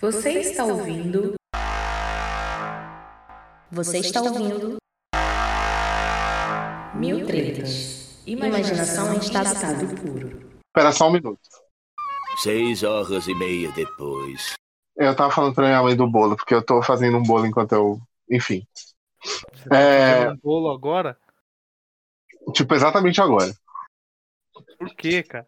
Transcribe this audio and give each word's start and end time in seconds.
Você 0.00 0.32
está 0.40 0.64
ouvindo? 0.64 1.34
Você 3.70 3.98
está 3.98 4.20
ouvindo? 4.22 4.76
Mil 6.96 7.26
tretas. 7.26 8.20
Imaginação 8.26 9.14
em 9.14 9.18
estado 9.18 9.86
puro. 10.00 10.50
Espera 10.66 10.92
só 10.92 11.08
um 11.08 11.12
minuto. 11.12 11.40
Seis 12.38 12.82
horas 12.82 13.28
e 13.28 13.34
meia 13.34 13.70
depois. 13.72 14.54
Eu 14.96 15.14
tava 15.14 15.30
falando 15.30 15.54
pra 15.54 15.66
minha 15.66 15.82
mãe 15.82 15.96
do 15.96 16.08
bolo, 16.10 16.36
porque 16.36 16.54
eu 16.54 16.64
tô 16.64 16.82
fazendo 16.82 17.16
um 17.18 17.22
bolo 17.22 17.46
enquanto 17.46 17.72
eu. 17.72 18.00
Enfim. 18.30 18.66
Você 19.22 19.68
tá 19.68 19.78
É. 19.78 20.30
um 20.30 20.36
bolo 20.36 20.70
agora? 20.70 21.16
Tipo, 22.52 22.74
exatamente 22.74 23.20
agora. 23.20 23.54
Por 24.78 24.94
quê, 24.96 25.22
cara? 25.22 25.46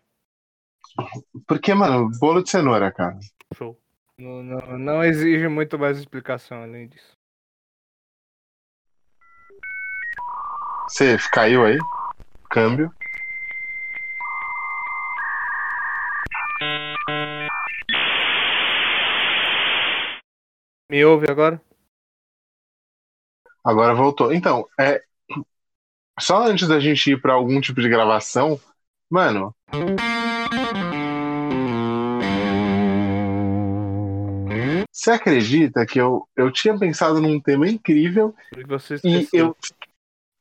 Porque, 1.47 1.75
mano, 1.75 2.11
bolo 2.19 2.43
de 2.43 2.51
cenoura, 2.51 2.91
cara. 2.93 3.19
Show. 3.55 3.79
Não, 4.19 4.43
não, 4.43 4.79
não 4.79 5.05
exige 5.05 5.47
muito 5.47 5.79
mais 5.79 5.99
explicação 5.99 6.63
além 6.63 6.89
disso. 6.89 7.13
Você 10.89 11.19
caiu 11.31 11.67
aí? 11.67 11.77
Câmbio. 12.49 12.91
Me 20.91 21.05
ouve 21.05 21.27
agora? 21.29 21.61
Agora 23.63 23.95
voltou. 23.95 24.33
Então, 24.33 24.67
é. 24.81 25.03
Só 26.19 26.47
antes 26.47 26.67
da 26.67 26.81
gente 26.81 27.11
ir 27.11 27.21
pra 27.21 27.35
algum 27.35 27.61
tipo 27.61 27.83
de 27.83 27.89
gravação, 27.91 28.59
mano. 29.11 29.55
Você 34.97 35.11
acredita 35.11 35.85
que 35.85 36.01
eu, 36.01 36.27
eu 36.35 36.51
tinha 36.51 36.77
pensado 36.79 37.21
num 37.21 37.39
tema 37.39 37.69
incrível 37.69 38.35
E 39.05 39.19
e 39.21 39.29
eu, 39.31 39.55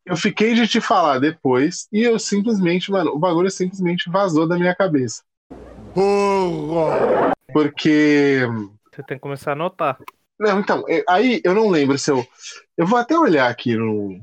eu 0.05 0.15
fiquei 0.15 0.53
de 0.53 0.65
te 0.65 0.79
falar 0.79 1.19
depois 1.19 1.89
e 1.91 2.01
eu 2.01 2.17
simplesmente, 2.17 2.89
mano, 2.89 3.11
o 3.11 3.19
bagulho 3.19 3.51
simplesmente 3.51 4.09
vazou 4.09 4.47
da 4.47 4.57
minha 4.57 4.73
cabeça. 4.73 5.21
Porque. 7.51 8.43
Você 8.93 9.03
tem 9.03 9.17
que 9.17 9.21
começar 9.21 9.51
a 9.51 9.53
anotar. 9.55 9.99
Não, 10.39 10.61
então, 10.61 10.85
é, 10.87 11.03
aí 11.09 11.41
eu 11.43 11.53
não 11.53 11.69
lembro 11.69 11.99
se 11.99 12.09
eu. 12.09 12.25
Eu 12.77 12.87
vou 12.87 12.97
até 12.97 13.19
olhar 13.19 13.49
aqui 13.49 13.75
no, 13.75 14.21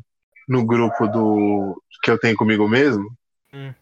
no 0.49 0.65
grupo 0.65 1.09
do 1.09 1.83
que 2.03 2.11
eu 2.11 2.19
tenho 2.19 2.39
comigo 2.39 2.67
mesmo. 2.67 3.07
Hum. 3.53 3.75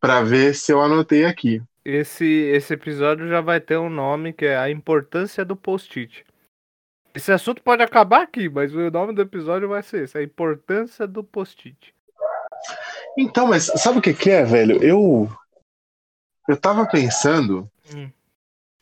Pra 0.00 0.24
ver 0.24 0.56
se 0.56 0.72
eu 0.72 0.80
anotei 0.80 1.24
aqui. 1.24 1.62
Esse, 1.90 2.24
esse 2.24 2.74
episódio 2.74 3.28
já 3.28 3.40
vai 3.40 3.60
ter 3.60 3.76
um 3.76 3.90
nome 3.90 4.32
que 4.32 4.46
é 4.46 4.56
a 4.56 4.70
importância 4.70 5.44
do 5.44 5.56
post-it. 5.56 6.24
Esse 7.12 7.32
assunto 7.32 7.60
pode 7.62 7.82
acabar 7.82 8.22
aqui, 8.22 8.48
mas 8.48 8.72
o 8.72 8.90
nome 8.90 9.12
do 9.12 9.22
episódio 9.22 9.68
vai 9.68 9.82
ser 9.82 10.04
esse, 10.04 10.16
a 10.16 10.22
importância 10.22 11.06
do 11.06 11.24
post-it. 11.24 11.92
Então, 13.18 13.48
mas 13.48 13.64
sabe 13.64 13.98
o 13.98 14.02
que, 14.02 14.14
que 14.14 14.30
é, 14.30 14.44
velho? 14.44 14.82
Eu. 14.82 15.28
Eu 16.48 16.56
tava 16.56 16.86
pensando 16.86 17.68
Hum. 17.92 18.10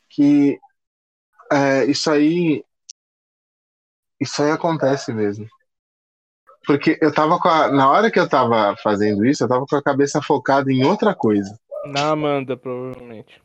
que 0.07 0.59
é, 1.51 1.85
isso 1.85 2.11
aí. 2.11 2.63
Isso 4.19 4.43
aí 4.43 4.51
acontece 4.51 5.11
mesmo. 5.13 5.47
Porque 6.65 6.99
eu 7.01 7.11
tava 7.11 7.39
com 7.39 7.47
a. 7.49 7.69
Na 7.71 7.89
hora 7.89 8.11
que 8.11 8.19
eu 8.19 8.29
tava 8.29 8.75
fazendo 8.83 9.25
isso, 9.25 9.43
eu 9.43 9.47
tava 9.47 9.65
com 9.65 9.75
a 9.75 9.81
cabeça 9.81 10.21
focada 10.21 10.71
em 10.71 10.83
outra 10.85 11.15
coisa. 11.15 11.59
Na 11.91 12.09
Amanda, 12.11 12.55
provavelmente. 12.57 13.41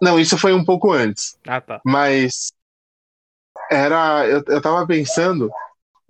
Não, 0.00 0.18
isso 0.18 0.38
foi 0.38 0.52
um 0.52 0.64
pouco 0.64 0.92
antes. 0.92 1.38
Ah, 1.46 1.60
tá. 1.60 1.80
Mas 1.84 2.52
era. 3.70 4.26
Eu, 4.26 4.42
eu 4.46 4.62
tava 4.62 4.86
pensando. 4.86 5.50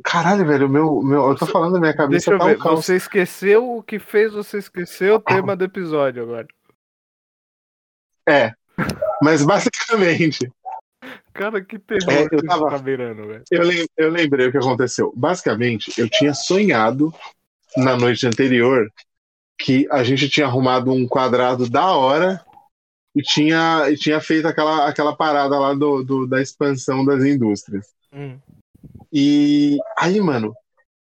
Caralho, 0.04 0.47
velho, 0.47 0.69
meu, 0.69 1.03
meu. 1.03 1.28
Eu 1.31 1.36
tô 1.36 1.47
falando 1.47 1.72
da 1.75 1.81
minha 1.81 1.97
cabeça 1.97 2.31
Deixa 2.31 2.34
eu 2.34 2.38
tá 2.38 2.44
ver. 2.47 2.56
um 2.56 2.59
caos. 2.60 2.84
Você 2.84 2.97
esqueceu 2.97 3.76
o 3.76 3.82
que 3.82 3.98
fez 3.98 4.32
você 4.32 4.59
esquecer 4.59 5.12
o 5.12 5.20
tema 5.20 5.56
do 5.56 5.64
episódio 5.64 6.22
agora. 6.22 6.47
É. 8.28 8.53
Mas 9.22 9.44
basicamente, 9.44 10.50
Cara, 11.32 11.65
que 11.65 11.78
terror 11.78 12.10
É, 12.12 12.28
eu 12.32 12.44
tava- 12.44 12.69
tá 12.70 12.78
beirando, 12.78 13.26
velho. 13.26 13.44
eu, 13.50 13.62
eu 13.97 14.10
lembrei 14.10 14.48
o 14.48 14.50
que 14.53 14.59
aconteceu. 14.59 15.12
Basicamente, 15.16 15.92
eu 15.98 16.09
tinha 16.10 16.34
sonhado 16.34 17.12
na 17.76 17.97
noite 17.97 18.26
anterior 18.26 18.92
que 19.58 19.88
a 19.91 20.04
gente 20.04 20.28
tinha 20.28 20.46
arrumado 20.46 20.92
um 20.92 21.06
quadrado 21.06 21.69
da 21.69 21.91
hora 21.92 22.44
e 23.14 23.22
tinha, 23.22 23.91
e 23.91 23.96
tinha 23.96 24.20
feito 24.20 24.46
aquela, 24.46 24.88
aquela 24.88 25.16
parada 25.16 25.58
lá 25.58 25.74
do, 25.74 26.04
do- 26.04 26.26
da 26.26 26.41
expansão 26.41 27.04
das 27.04 27.24
indústrias. 27.24 27.92
Hum. 28.12 28.38
E 29.12 29.78
aí, 29.98 30.20
mano, 30.20 30.54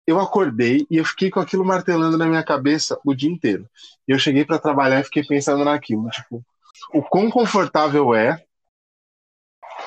eu 0.07 0.19
acordei 0.19 0.87
e 0.89 0.97
eu 0.97 1.05
fiquei 1.05 1.29
com 1.29 1.39
aquilo 1.39 1.65
martelando 1.65 2.17
na 2.17 2.25
minha 2.25 2.43
cabeça 2.43 2.99
o 3.03 3.13
dia 3.13 3.29
inteiro. 3.29 3.67
E 4.07 4.11
eu 4.11 4.17
cheguei 4.17 4.45
pra 4.45 4.57
trabalhar 4.57 5.01
e 5.01 5.03
fiquei 5.03 5.23
pensando 5.23 5.65
naquilo, 5.65 6.09
tipo, 6.09 6.43
o 6.93 7.01
quão 7.03 7.29
confortável 7.29 8.15
é, 8.15 8.43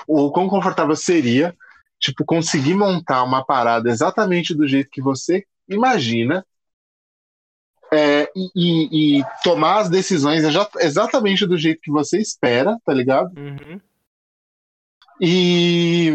o 0.07 0.31
quão 0.31 0.49
confortável 0.49 0.95
seria, 0.95 1.57
tipo, 1.99 2.25
conseguir 2.25 2.75
montar 2.75 3.23
uma 3.23 3.45
parada 3.45 3.89
exatamente 3.89 4.55
do 4.55 4.67
jeito 4.67 4.91
que 4.91 5.01
você 5.01 5.45
imagina. 5.69 6.45
E, 8.35 9.19
e- 9.21 9.25
tomar 9.43 9.81
as 9.81 9.89
decisões 9.89 10.45
exa- 10.45 10.71
exatamente 10.81 11.47
do 11.47 11.57
jeito 11.57 11.81
que 11.81 11.91
você 11.91 12.19
espera, 12.21 12.79
tá 12.85 12.93
ligado? 12.93 13.33
Uhum. 13.39 13.81
E 15.21 16.13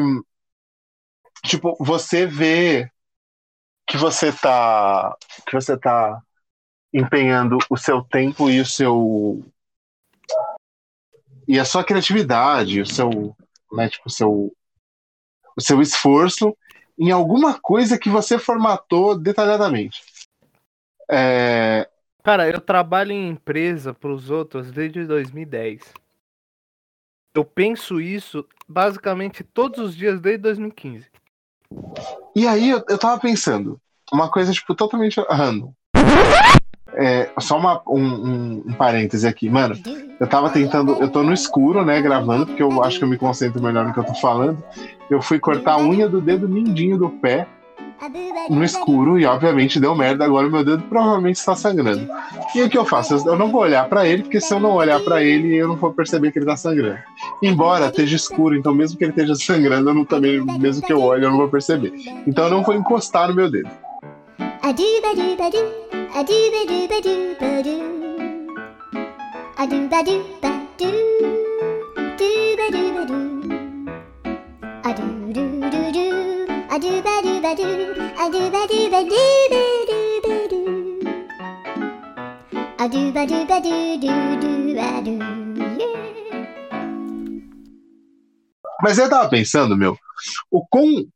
tipo, 1.43 1.77
você 1.79 2.25
vê 2.25 2.91
que 3.87 3.97
você 3.97 4.31
tá 4.31 5.15
que 5.45 5.53
você 5.53 5.77
tá 5.77 6.21
empenhando 6.93 7.57
o 7.69 7.77
seu 7.77 8.03
tempo 8.03 8.49
e 8.49 8.59
o 8.59 8.65
seu 8.65 9.45
e 11.47 11.57
a 11.59 11.63
sua 11.63 11.83
criatividade, 11.83 12.81
o 12.81 12.85
seu, 12.85 13.33
né, 13.71 13.87
tipo, 13.89 14.07
o 14.07 14.11
seu 14.11 14.53
o 15.55 15.61
seu 15.61 15.81
esforço 15.81 16.55
em 16.99 17.11
alguma 17.11 17.59
coisa 17.59 17.97
que 17.97 18.09
você 18.09 18.37
formatou 18.37 19.17
detalhadamente. 19.17 20.01
É, 21.09 21.89
Cara, 22.27 22.45
eu 22.49 22.59
trabalho 22.59 23.13
em 23.13 23.29
empresa 23.29 23.93
pros 23.93 24.29
outros 24.29 24.69
desde 24.69 25.05
2010. 25.05 25.81
Eu 27.33 27.45
penso 27.45 28.01
isso 28.01 28.45
basicamente 28.67 29.45
todos 29.45 29.79
os 29.79 29.95
dias 29.95 30.19
desde 30.19 30.41
2015. 30.41 31.05
E 32.35 32.45
aí 32.45 32.71
eu, 32.71 32.83
eu 32.89 32.97
tava 32.97 33.17
pensando, 33.17 33.79
uma 34.11 34.29
coisa, 34.29 34.51
tipo, 34.51 34.75
totalmente 34.75 35.21
random. 35.29 35.71
É, 36.95 37.31
só 37.39 37.57
uma, 37.57 37.81
um, 37.87 38.03
um, 38.03 38.63
um 38.67 38.73
parêntese 38.73 39.25
aqui, 39.25 39.49
mano. 39.49 39.75
Eu 40.19 40.27
tava 40.27 40.49
tentando, 40.49 41.01
eu 41.01 41.09
tô 41.09 41.23
no 41.23 41.31
escuro, 41.31 41.85
né, 41.85 42.01
gravando, 42.01 42.45
porque 42.45 42.61
eu 42.61 42.83
acho 42.83 42.97
que 42.97 43.05
eu 43.05 43.09
me 43.09 43.17
concentro 43.17 43.63
melhor 43.63 43.85
no 43.85 43.93
que 43.93 43.99
eu 44.01 44.05
tô 44.05 44.15
falando. 44.15 44.61
Eu 45.09 45.21
fui 45.21 45.39
cortar 45.39 45.75
a 45.75 45.81
unha 45.81 46.09
do 46.09 46.19
dedo 46.19 46.49
mindinho 46.49 46.97
do 46.97 47.09
pé 47.09 47.47
no 48.49 48.63
escuro 48.63 49.19
e, 49.19 49.25
obviamente, 49.25 49.79
deu 49.79 49.95
merda. 49.95 50.25
Agora 50.25 50.49
meu 50.49 50.63
dedo 50.63 50.83
provavelmente 50.83 51.37
está 51.37 51.55
sangrando. 51.55 52.07
E 52.55 52.61
o 52.61 52.69
que 52.69 52.77
eu 52.77 52.85
faço? 52.85 53.15
Eu 53.27 53.37
não 53.37 53.51
vou 53.51 53.61
olhar 53.61 53.87
pra 53.89 54.07
ele, 54.07 54.23
porque 54.23 54.39
se 54.39 54.53
eu 54.53 54.59
não 54.59 54.75
olhar 54.75 54.99
pra 55.01 55.23
ele, 55.23 55.55
eu 55.55 55.67
não 55.67 55.75
vou 55.75 55.93
perceber 55.93 56.31
que 56.31 56.39
ele 56.39 56.45
tá 56.45 56.55
sangrando. 56.55 56.99
Embora 57.41 57.87
esteja 57.87 58.15
escuro, 58.15 58.55
então 58.55 58.73
mesmo 58.73 58.97
que 58.97 59.03
ele 59.03 59.11
esteja 59.11 59.35
sangrando, 59.35 59.89
eu 59.89 59.93
não 59.93 60.05
também, 60.05 60.39
mesmo 60.59 60.85
que 60.85 60.93
eu 60.93 61.01
olhe, 61.01 61.25
eu 61.25 61.29
não 61.29 61.37
vou 61.37 61.49
perceber. 61.49 61.93
Então 62.25 62.45
eu 62.45 62.51
não 62.51 62.63
vou 62.63 62.75
encostar 62.75 63.27
no 63.27 63.35
meu 63.35 63.49
dedo. 63.49 63.69
A 76.69 76.79
dooba 76.79 77.26
Mas 88.83 88.97
eu 88.97 89.09
tava 89.09 89.29
pensando, 89.29 89.77
meu, 89.77 89.97
o 90.51 90.67
quão, 90.67 91.07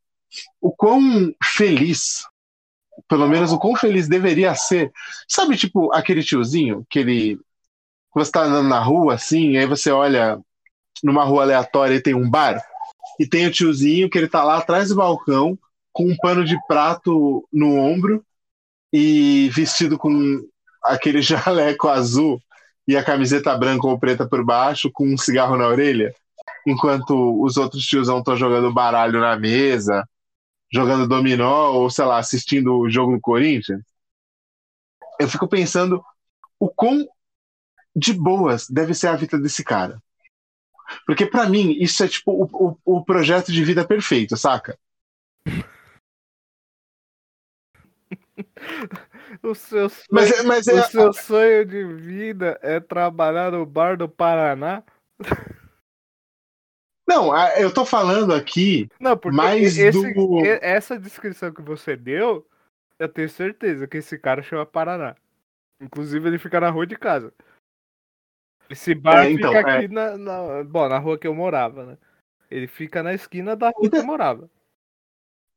o 0.58 0.72
quão 0.72 1.34
feliz, 1.44 2.26
pelo 3.06 3.28
menos 3.28 3.52
o 3.52 3.58
quão 3.58 3.76
feliz 3.76 4.08
deveria 4.08 4.54
ser. 4.54 4.90
Sabe, 5.28 5.54
tipo, 5.58 5.92
aquele 5.92 6.22
tiozinho 6.22 6.86
que 6.88 6.98
ele. 6.98 7.40
Você 8.14 8.32
tá 8.32 8.44
andando 8.44 8.70
na 8.70 8.80
rua, 8.80 9.14
assim, 9.14 9.58
aí 9.58 9.66
você 9.66 9.90
olha 9.90 10.40
numa 11.04 11.24
rua 11.24 11.42
aleatória 11.42 11.94
e 11.94 12.02
tem 12.02 12.14
um 12.14 12.30
bar, 12.30 12.58
e 13.20 13.26
tem 13.26 13.46
o 13.46 13.50
tiozinho 13.50 14.08
que 14.08 14.16
ele 14.16 14.28
tá 14.28 14.42
lá 14.42 14.56
atrás 14.56 14.88
do 14.88 14.96
balcão, 14.96 15.58
com 15.92 16.04
um 16.04 16.16
pano 16.16 16.44
de 16.44 16.56
prato 16.66 17.46
no 17.52 17.76
ombro 17.78 18.24
e 18.92 19.50
vestido 19.50 19.98
com 19.98 20.12
aquele 20.84 21.20
jaleco 21.22 21.88
azul 21.88 22.40
e 22.86 22.96
a 22.96 23.04
camiseta 23.04 23.56
branca 23.56 23.86
ou 23.86 23.98
preta 23.98 24.28
por 24.28 24.44
baixo, 24.44 24.90
com 24.92 25.06
um 25.06 25.16
cigarro 25.16 25.56
na 25.56 25.68
orelha, 25.68 26.12
enquanto 26.66 27.40
os 27.42 27.56
outros 27.56 27.84
tiozão 27.84 28.18
estão 28.18 28.36
jogando 28.36 28.72
baralho 28.72 29.20
na 29.20 29.36
mesa, 29.36 30.06
jogando 30.72 31.06
dominó 31.06 31.72
ou, 31.72 31.88
sei 31.90 32.04
lá, 32.04 32.18
assistindo 32.18 32.76
o 32.76 32.90
jogo 32.90 33.12
do 33.14 33.20
Corinthians. 33.20 33.82
Eu 35.20 35.28
fico 35.28 35.46
pensando 35.46 36.02
o 36.58 36.68
quão 36.68 37.06
de 37.94 38.12
boas 38.12 38.68
deve 38.68 38.94
ser 38.94 39.08
a 39.08 39.16
vida 39.16 39.38
desse 39.38 39.62
cara. 39.62 40.02
Porque 41.06 41.26
para 41.26 41.48
mim 41.48 41.76
isso 41.78 42.02
é 42.02 42.08
tipo 42.08 42.32
o, 42.32 42.76
o, 42.84 42.98
o 42.98 43.04
projeto 43.04 43.52
de 43.52 43.64
vida 43.64 43.86
perfeito, 43.86 44.36
saca? 44.36 44.78
O 49.42 49.54
seu 49.54 49.88
sonho, 49.88 50.06
Mas, 50.10 50.30
é- 50.30 50.42
mas 50.42 50.66
é, 50.66 50.74
o 50.74 50.82
seu 50.84 51.12
sonho 51.12 51.64
de 51.64 51.84
vida 51.84 52.58
é 52.62 52.80
trabalhar 52.80 53.50
no 53.52 53.64
bar 53.64 53.96
do 53.96 54.08
Paraná? 54.08 54.82
não, 57.06 57.36
eu 57.56 57.72
tô 57.72 57.84
falando 57.84 58.32
aqui 58.34 58.88
Não, 59.00 59.16
porque 59.16 59.36
Mais 59.36 59.78
esse- 59.78 60.12
do- 60.14 60.44
essa 60.60 60.98
descrição 60.98 61.52
que 61.52 61.62
você 61.62 61.96
deu, 61.96 62.46
eu 62.98 63.08
tenho 63.08 63.28
certeza 63.28 63.86
que 63.86 63.98
esse 63.98 64.18
cara 64.18 64.42
chama 64.42 64.64
Paraná. 64.66 65.16
Inclusive, 65.80 66.28
ele 66.28 66.38
fica 66.38 66.60
na 66.60 66.70
rua 66.70 66.86
de 66.86 66.96
casa. 66.96 67.32
Esse 68.70 68.94
bar 68.94 69.26
É, 69.26 69.30
então, 69.30 69.52
fica 69.52 69.70
é. 69.70 69.78
aqui 69.78 69.88
na, 69.88 70.16
na- 70.16 70.64
Bom, 70.64 70.88
na 70.88 70.98
rua 70.98 71.18
que 71.18 71.26
eu 71.26 71.34
morava, 71.34 71.84
né? 71.84 71.98
Ele 72.50 72.66
fica 72.66 73.02
na 73.02 73.12
esquina 73.12 73.56
da 73.56 73.70
rua 73.70 73.90
que 73.90 73.96
eu 73.96 74.04
morava. 74.04 74.48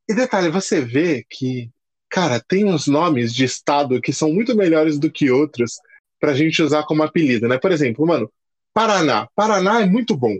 E 0.08 0.14
detalhe, 0.14 0.50
você 0.50 0.82
vê 0.82 1.24
que, 1.30 1.72
cara, 2.16 2.40
tem 2.40 2.64
uns 2.64 2.88
nomes 2.88 3.34
de 3.34 3.44
estado 3.44 4.00
que 4.00 4.14
são 4.14 4.32
muito 4.32 4.56
melhores 4.56 4.98
do 4.98 5.12
que 5.12 5.30
outros 5.30 5.74
pra 6.18 6.34
gente 6.34 6.64
usar 6.64 6.84
como 6.84 7.04
apelido, 7.04 7.46
né? 7.46 7.58
Por 7.60 7.74
exemplo, 7.74 8.08
mano, 8.08 8.32
Paraná. 8.74 9.28
Paraná 9.36 9.82
é 9.82 9.86
muito 9.86 10.16
bom 10.16 10.34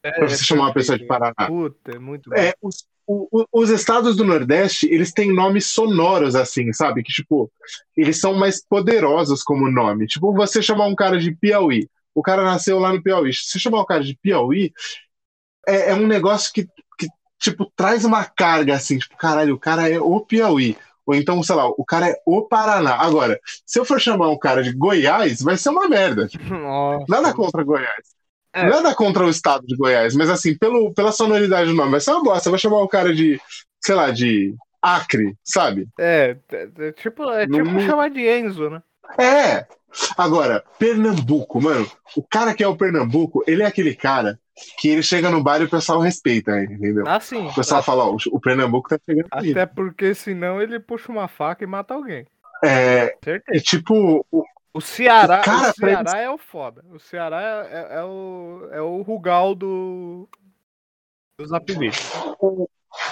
pra 0.00 0.28
você 0.28 0.44
chamar 0.44 0.66
uma 0.66 0.72
pessoa 0.72 0.96
de 0.96 1.04
Paraná. 1.04 1.34
Puta, 1.48 1.96
é 1.96 1.98
muito 1.98 2.30
bom. 2.30 2.36
É, 2.36 2.54
os, 2.62 2.86
o- 3.04 3.44
os 3.52 3.70
estados 3.70 4.14
do 4.16 4.22
Nordeste, 4.22 4.86
eles 4.86 5.12
têm 5.12 5.34
nomes 5.34 5.66
sonoros, 5.66 6.36
assim, 6.36 6.72
sabe? 6.72 7.02
Que, 7.02 7.12
tipo, 7.12 7.50
eles 7.96 8.20
são 8.20 8.32
mais 8.32 8.64
poderosos 8.64 9.42
como 9.42 9.68
nome. 9.68 10.06
Tipo, 10.06 10.32
você 10.32 10.62
chamar 10.62 10.86
um 10.86 10.94
cara 10.94 11.18
de 11.18 11.34
Piauí. 11.34 11.88
O 12.14 12.22
cara 12.22 12.44
nasceu 12.44 12.78
lá 12.78 12.92
no 12.92 13.02
Piauí. 13.02 13.34
Se 13.34 13.50
você 13.50 13.58
chamar 13.58 13.80
o 13.80 13.84
cara 13.84 14.04
de 14.04 14.16
Piauí, 14.22 14.72
é, 15.66 15.90
é 15.90 15.94
um 15.94 16.06
negócio 16.06 16.52
que, 16.52 16.68
que, 16.96 17.08
tipo, 17.40 17.68
traz 17.74 18.04
uma 18.04 18.24
carga, 18.24 18.76
assim, 18.76 18.96
tipo, 18.96 19.16
caralho, 19.16 19.56
o 19.56 19.58
cara 19.58 19.90
é 19.90 19.98
o 19.98 20.20
Piauí. 20.20 20.76
Ou 21.06 21.14
então, 21.14 21.42
sei 21.42 21.54
lá, 21.54 21.68
o 21.68 21.84
cara 21.84 22.08
é 22.08 22.16
o 22.26 22.42
Paraná. 22.42 22.96
Agora, 22.96 23.38
se 23.64 23.78
eu 23.78 23.84
for 23.84 24.00
chamar 24.00 24.28
um 24.28 24.38
cara 24.38 24.62
de 24.62 24.72
Goiás, 24.72 25.40
vai 25.40 25.56
ser 25.56 25.68
uma 25.70 25.88
merda. 25.88 26.28
Nossa. 26.50 27.04
nada 27.08 27.32
contra 27.32 27.62
Goiás. 27.62 28.16
É. 28.52 28.68
Nada 28.68 28.94
contra 28.94 29.24
o 29.24 29.28
estado 29.30 29.66
de 29.66 29.76
Goiás, 29.76 30.14
mas 30.16 30.30
assim, 30.30 30.56
pelo, 30.56 30.92
pela 30.94 31.12
sonoridade 31.12 31.68
do 31.68 31.76
nome, 31.76 31.90
vai 31.90 32.00
ser 32.00 32.10
uma 32.12 32.24
bosta. 32.24 32.48
Eu 32.48 32.52
vou 32.52 32.58
chamar 32.58 32.80
o 32.80 32.88
cara 32.88 33.14
de, 33.14 33.38
sei 33.84 33.94
lá, 33.94 34.10
de 34.10 34.54
Acre, 34.80 35.34
sabe? 35.44 35.86
É, 35.98 36.36
é, 36.50 36.68
é 36.78 36.92
tipo, 36.92 37.30
é 37.30 37.46
tipo 37.46 37.64
Não- 37.64 37.80
chamar 37.80 38.08
de 38.08 38.26
Enzo, 38.26 38.70
né? 38.70 38.82
É! 39.18 39.66
Agora, 40.16 40.62
Pernambuco, 40.78 41.60
mano, 41.60 41.90
o 42.16 42.22
cara 42.22 42.54
que 42.54 42.62
é 42.62 42.68
o 42.68 42.76
Pernambuco, 42.76 43.42
ele 43.46 43.62
é 43.62 43.66
aquele 43.66 43.94
cara 43.94 44.38
que 44.78 44.88
ele 44.88 45.02
chega 45.02 45.30
no 45.30 45.42
bar 45.42 45.60
e 45.60 45.64
o 45.64 45.70
pessoal 45.70 46.00
respeita 46.00 46.52
ele, 46.60 46.74
entendeu? 46.74 47.06
Assim. 47.08 47.46
O 47.46 47.54
pessoal 47.54 47.82
fala, 47.82 48.04
ó, 48.04 48.16
o 48.30 48.40
Pernambuco 48.40 48.88
tá 48.88 48.98
chegando. 49.04 49.26
Até 49.30 49.66
porque 49.66 50.14
senão 50.14 50.60
ele 50.60 50.78
puxa 50.80 51.10
uma 51.12 51.28
faca 51.28 51.64
e 51.64 51.66
mata 51.66 51.94
alguém. 51.94 52.26
É, 52.64 53.16
Certeza. 53.22 53.58
e 53.58 53.60
tipo, 53.60 54.26
o- 54.30 54.44
O 54.72 54.80
Ceará, 54.80 55.40
O 55.40 55.44
cara, 55.44 55.70
o 55.70 55.74
Ceará 55.74 56.18
é 56.18 56.30
o 56.30 56.38
foda. 56.38 56.84
O 56.90 56.98
Ceará 56.98 57.40
é, 57.42 57.76
é- 57.96 57.98
é 57.98 58.04
o, 58.04 58.68
é 58.72 58.80
o 58.80 59.02
Rugal 59.02 59.54
do, 59.54 60.28
dos 61.38 61.52
apelidos. 61.52 61.98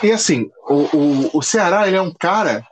E 0.02 0.10
assim, 0.12 0.50
o, 0.68 0.74
o, 0.96 1.38
o 1.38 1.42
Ceará, 1.42 1.86
ele 1.86 1.96
é 1.96 2.02
um 2.02 2.12
cara 2.12 2.66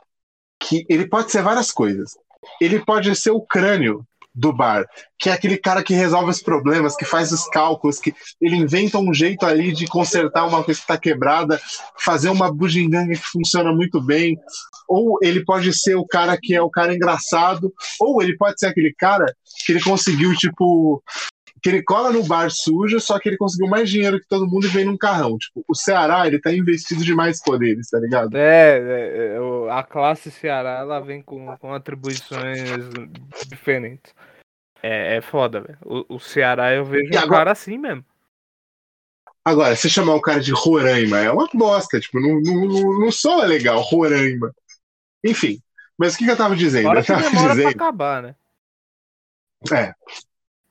que 0.59 0.85
ele 0.89 1.07
pode 1.07 1.31
ser 1.31 1.41
várias 1.43 1.71
coisas. 1.71 2.17
Ele 2.59 2.79
pode 2.79 3.15
ser 3.15 3.31
o 3.31 3.41
crânio 3.41 4.05
do 4.35 4.51
bar, 4.51 4.85
que 5.19 5.29
é 5.29 5.33
aquele 5.33 5.57
cara 5.57 5.83
que 5.83 5.93
resolve 5.93 6.31
os 6.31 6.41
problemas, 6.41 6.95
que 6.95 7.05
faz 7.05 7.31
os 7.31 7.47
cálculos, 7.49 7.99
que 7.99 8.15
ele 8.41 8.55
inventa 8.55 8.97
um 8.97 9.13
jeito 9.13 9.45
ali 9.45 9.71
de 9.71 9.85
consertar 9.85 10.47
uma 10.47 10.63
coisa 10.63 10.79
que 10.79 10.83
está 10.83 10.97
quebrada, 10.97 11.61
fazer 11.99 12.29
uma 12.29 12.51
bugiganga 12.51 13.13
que 13.13 13.21
funciona 13.31 13.71
muito 13.71 14.01
bem. 14.01 14.35
Ou 14.87 15.19
ele 15.21 15.45
pode 15.45 15.71
ser 15.73 15.95
o 15.95 16.05
cara 16.05 16.37
que 16.41 16.55
é 16.55 16.61
o 16.61 16.69
cara 16.69 16.95
engraçado, 16.95 17.71
ou 17.99 18.21
ele 18.23 18.35
pode 18.35 18.59
ser 18.59 18.67
aquele 18.67 18.93
cara 18.97 19.25
que 19.65 19.71
ele 19.71 19.81
conseguiu, 19.81 20.35
tipo, 20.35 21.01
que 21.63 21.69
ele 21.69 21.81
cola 21.81 22.11
no 22.11 22.23
bar 22.25 22.51
sujo, 22.51 22.99
só 22.99 23.17
que 23.17 23.29
ele 23.29 23.37
conseguiu 23.37 23.69
mais 23.69 23.89
dinheiro 23.89 24.19
que 24.19 24.27
todo 24.27 24.45
mundo 24.45 24.65
e 24.67 24.69
vem 24.69 24.83
num 24.83 24.97
carrão. 24.97 25.37
Tipo, 25.37 25.63
o 25.65 25.73
Ceará, 25.73 26.27
ele 26.27 26.37
tá 26.39 26.51
investido 26.51 27.03
de 27.05 27.15
mais 27.15 27.41
poderes, 27.41 27.89
tá 27.89 27.97
ligado? 27.99 28.35
É, 28.35 28.77
é, 28.79 29.37
é, 29.37 29.71
a 29.71 29.81
classe 29.81 30.29
Ceará 30.29 30.79
ela 30.79 30.99
vem 30.99 31.21
com, 31.21 31.55
com 31.57 31.73
atribuições 31.73 32.59
diferentes. 33.47 34.13
É, 34.81 35.15
é 35.15 35.21
foda, 35.21 35.61
velho. 35.61 35.77
O, 35.85 36.15
o 36.15 36.19
Ceará 36.19 36.73
eu 36.73 36.83
vejo 36.83 37.13
E 37.13 37.15
um 37.15 37.19
agora- 37.19 37.37
cara 37.39 37.51
assim 37.53 37.77
mesmo. 37.77 38.03
Agora, 39.45 39.75
se 39.75 39.89
chamar 39.89 40.15
o 40.15 40.21
cara 40.21 40.39
de 40.39 40.51
Roraima, 40.53 41.19
é 41.19 41.29
uma 41.31 41.47
bosta, 41.53 41.99
tipo, 41.99 42.19
não, 42.19 42.39
não, 42.41 42.65
não, 42.67 42.99
não 43.01 43.11
soa 43.11 43.45
legal, 43.45 43.79
Roraima. 43.81 44.53
Enfim, 45.23 45.61
mas 45.97 46.13
o 46.13 46.17
que, 46.17 46.25
que 46.25 46.31
eu 46.31 46.37
tava 46.37 46.55
dizendo? 46.55 46.83
Fora 46.87 46.99
Eu 46.99 47.03
que 47.03 47.07
tava 47.07 47.21
demora 47.23 47.45
pra 47.45 47.53
dizendo. 47.55 47.69
acabar, 47.69 48.23
né? 48.23 48.35
É. 49.73 49.93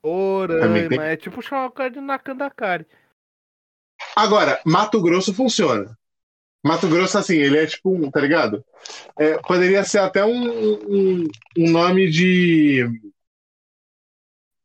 Roraima, 0.03 1.05
é 1.05 1.15
tipo 1.15 1.41
chamar 1.41 1.67
o 1.67 1.71
cara 1.71 1.89
de 1.89 2.01
Nakandakari. 2.01 2.85
Agora, 4.15 4.61
Mato 4.65 5.01
Grosso 5.01 5.33
funciona. 5.33 5.97
Mato 6.63 6.87
Grosso, 6.87 7.17
assim, 7.17 7.37
ele 7.37 7.57
é 7.57 7.65
tipo 7.65 7.91
um, 7.91 8.09
tá 8.09 8.19
ligado? 8.19 8.63
É, 9.17 9.37
poderia 9.39 9.83
ser 9.83 9.99
até 9.99 10.23
um, 10.25 10.31
um, 10.31 11.27
um 11.57 11.71
nome 11.71 12.09
de. 12.09 12.83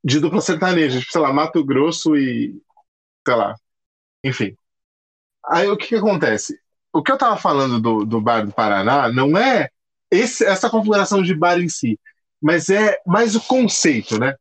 de 0.05 0.21
dupla 0.21 0.41
sertaneja, 0.41 0.99
tipo, 0.99 1.13
sei 1.13 1.21
lá, 1.21 1.33
Mato 1.33 1.65
Grosso 1.65 2.17
e. 2.17 2.61
sei 3.27 3.37
lá. 3.37 3.55
Enfim. 4.25 4.57
Aí 5.47 5.69
o 5.69 5.77
que, 5.77 5.89
que 5.89 5.97
acontece? 5.97 6.61
O 6.93 7.03
que 7.03 7.13
eu 7.13 7.19
tava 7.19 7.37
falando 7.37 7.81
do, 7.81 8.05
do 8.05 8.21
bar 8.21 8.45
do 8.45 8.53
Paraná 8.53 9.11
não 9.13 9.37
é 9.37 9.71
esse, 10.11 10.45
essa 10.45 10.71
configuração 10.71 11.23
de 11.23 11.35
bar 11.35 11.59
em 11.59 11.69
si, 11.69 11.99
mas 12.41 12.69
é 12.71 13.01
mais 13.07 13.35
o 13.35 13.41
conceito, 13.41 14.19
né? 14.19 14.35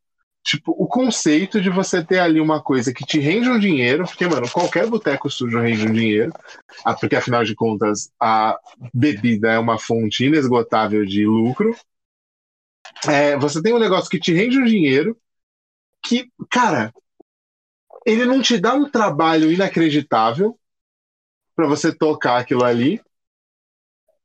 Tipo, 0.47 0.71
o 0.81 0.87
conceito 0.87 1.59
de 1.59 1.69
você 1.69 2.01
ter 2.01 2.19
ali 2.19 2.39
uma 2.39 2.63
coisa 2.63 2.93
que 2.93 3.05
te 3.05 3.19
rende 3.19 3.49
um 3.49 3.59
dinheiro, 3.59 4.05
porque, 4.05 4.25
mano, 4.25 4.49
qualquer 4.49 4.87
boteco 4.87 5.29
sujo 5.29 5.59
rende 5.59 5.85
um 5.85 5.91
dinheiro, 5.91 6.31
ah, 6.85 6.93
porque 6.93 7.17
afinal 7.17 7.43
de 7.43 7.53
contas 7.53 8.09
a 8.17 8.57
bebida 8.93 9.51
é 9.51 9.59
uma 9.59 9.77
fonte 9.77 10.23
inesgotável 10.23 11.05
de 11.05 11.25
lucro. 11.25 11.75
É, 13.05 13.37
você 13.37 13.61
tem 13.61 13.73
um 13.73 13.79
negócio 13.79 14.09
que 14.09 14.21
te 14.21 14.31
rende 14.31 14.57
um 14.57 14.63
dinheiro, 14.63 15.17
que, 16.01 16.31
cara, 16.49 16.93
ele 18.05 18.23
não 18.23 18.41
te 18.41 18.57
dá 18.57 18.73
um 18.73 18.89
trabalho 18.89 19.51
inacreditável 19.51 20.57
para 21.57 21.67
você 21.67 21.93
tocar 21.93 22.37
aquilo 22.37 22.63
ali. 22.63 23.01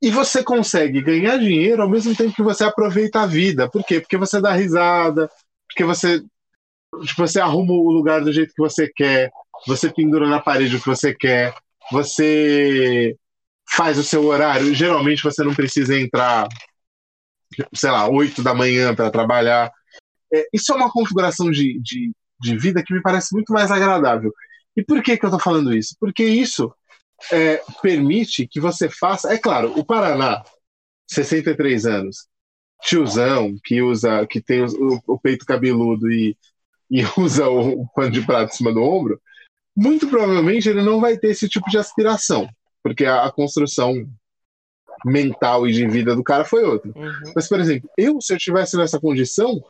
E 0.01 0.09
você 0.09 0.41
consegue 0.41 1.01
ganhar 1.01 1.37
dinheiro 1.37 1.81
ao 1.81 1.89
mesmo 1.89 2.15
tempo 2.15 2.33
que 2.33 2.43
você 2.43 2.63
aproveita 2.63 3.21
a 3.21 3.25
vida. 3.25 3.69
Por 3.69 3.83
quê? 3.85 3.99
Porque 3.99 4.15
você 4.17 4.39
dá 4.39 4.53
risada, 4.53 5.29
porque 5.73 5.83
você, 5.83 6.19
tipo, 6.19 7.27
você 7.27 7.39
arruma 7.39 7.73
o 7.73 7.91
lugar 7.91 8.23
do 8.23 8.31
jeito 8.31 8.53
que 8.53 8.61
você 8.61 8.87
quer, 8.87 9.31
você 9.65 9.91
pendura 9.91 10.29
na 10.29 10.39
parede 10.39 10.75
o 10.75 10.79
que 10.79 10.85
você 10.85 11.13
quer, 11.13 11.53
você 11.91 13.17
faz 13.71 13.97
o 13.97 14.03
seu 14.03 14.23
horário. 14.25 14.73
Geralmente 14.73 15.23
você 15.23 15.43
não 15.43 15.55
precisa 15.55 15.99
entrar, 15.99 16.47
sei 17.73 17.89
lá, 17.89 18.07
8 18.07 18.43
da 18.43 18.53
manhã 18.53 18.93
para 18.93 19.09
trabalhar. 19.09 19.71
É, 20.31 20.47
isso 20.53 20.71
é 20.71 20.75
uma 20.75 20.91
configuração 20.91 21.49
de, 21.49 21.79
de, 21.81 22.11
de 22.39 22.57
vida 22.57 22.83
que 22.85 22.93
me 22.93 23.01
parece 23.01 23.33
muito 23.33 23.51
mais 23.51 23.71
agradável. 23.71 24.31
E 24.77 24.83
por 24.83 25.01
que, 25.01 25.17
que 25.17 25.25
eu 25.25 25.29
estou 25.29 25.39
falando 25.39 25.75
isso? 25.75 25.95
Porque 25.99 26.23
isso 26.23 26.71
é, 27.31 27.63
permite 27.81 28.47
que 28.47 28.59
você 28.59 28.89
faça. 28.89 29.33
É 29.33 29.39
claro, 29.39 29.73
o 29.77 29.83
Paraná, 29.83 30.43
63 31.07 31.85
anos, 31.87 32.27
tiozão 32.83 33.55
que 33.63 33.81
usa, 33.81 34.25
que 34.27 34.41
tem 34.41 34.63
o, 34.63 35.01
o 35.07 35.19
peito 35.19 35.45
cabeludo 35.45 36.11
e, 36.11 36.37
e 36.89 37.01
usa 37.17 37.47
o, 37.47 37.81
o 37.81 37.87
pano 37.95 38.11
de 38.11 38.21
prato 38.25 38.53
em 38.53 38.57
cima 38.57 38.73
do 38.73 38.81
ombro, 38.81 39.21
muito 39.75 40.07
provavelmente 40.07 40.69
ele 40.69 40.81
não 40.81 40.99
vai 40.99 41.17
ter 41.17 41.29
esse 41.29 41.49
tipo 41.49 41.69
de 41.69 41.77
aspiração, 41.77 42.47
porque 42.83 43.05
a, 43.05 43.25
a 43.25 43.31
construção 43.31 44.07
mental 45.05 45.67
e 45.67 45.73
de 45.73 45.87
vida 45.87 46.15
do 46.15 46.23
cara 46.23 46.45
foi 46.45 46.63
outra. 46.63 46.91
Uhum. 46.95 47.33
Mas, 47.35 47.47
por 47.47 47.59
exemplo, 47.59 47.89
eu, 47.97 48.21
se 48.21 48.31
eu 48.33 48.37
estivesse 48.37 48.77
nessa 48.77 48.99
condição, 48.99 49.61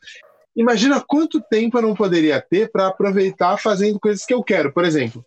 imagina 0.56 1.04
quanto 1.08 1.42
tempo 1.42 1.78
eu 1.78 1.82
não 1.82 1.96
poderia 1.96 2.42
ter 2.42 2.72
para 2.72 2.88
aproveitar 2.88 3.58
fazendo 3.58 4.00
coisas 4.00 4.26
que 4.26 4.34
eu 4.34 4.44
quero. 4.44 4.72
Por 4.74 4.86
exemplo, 4.86 5.26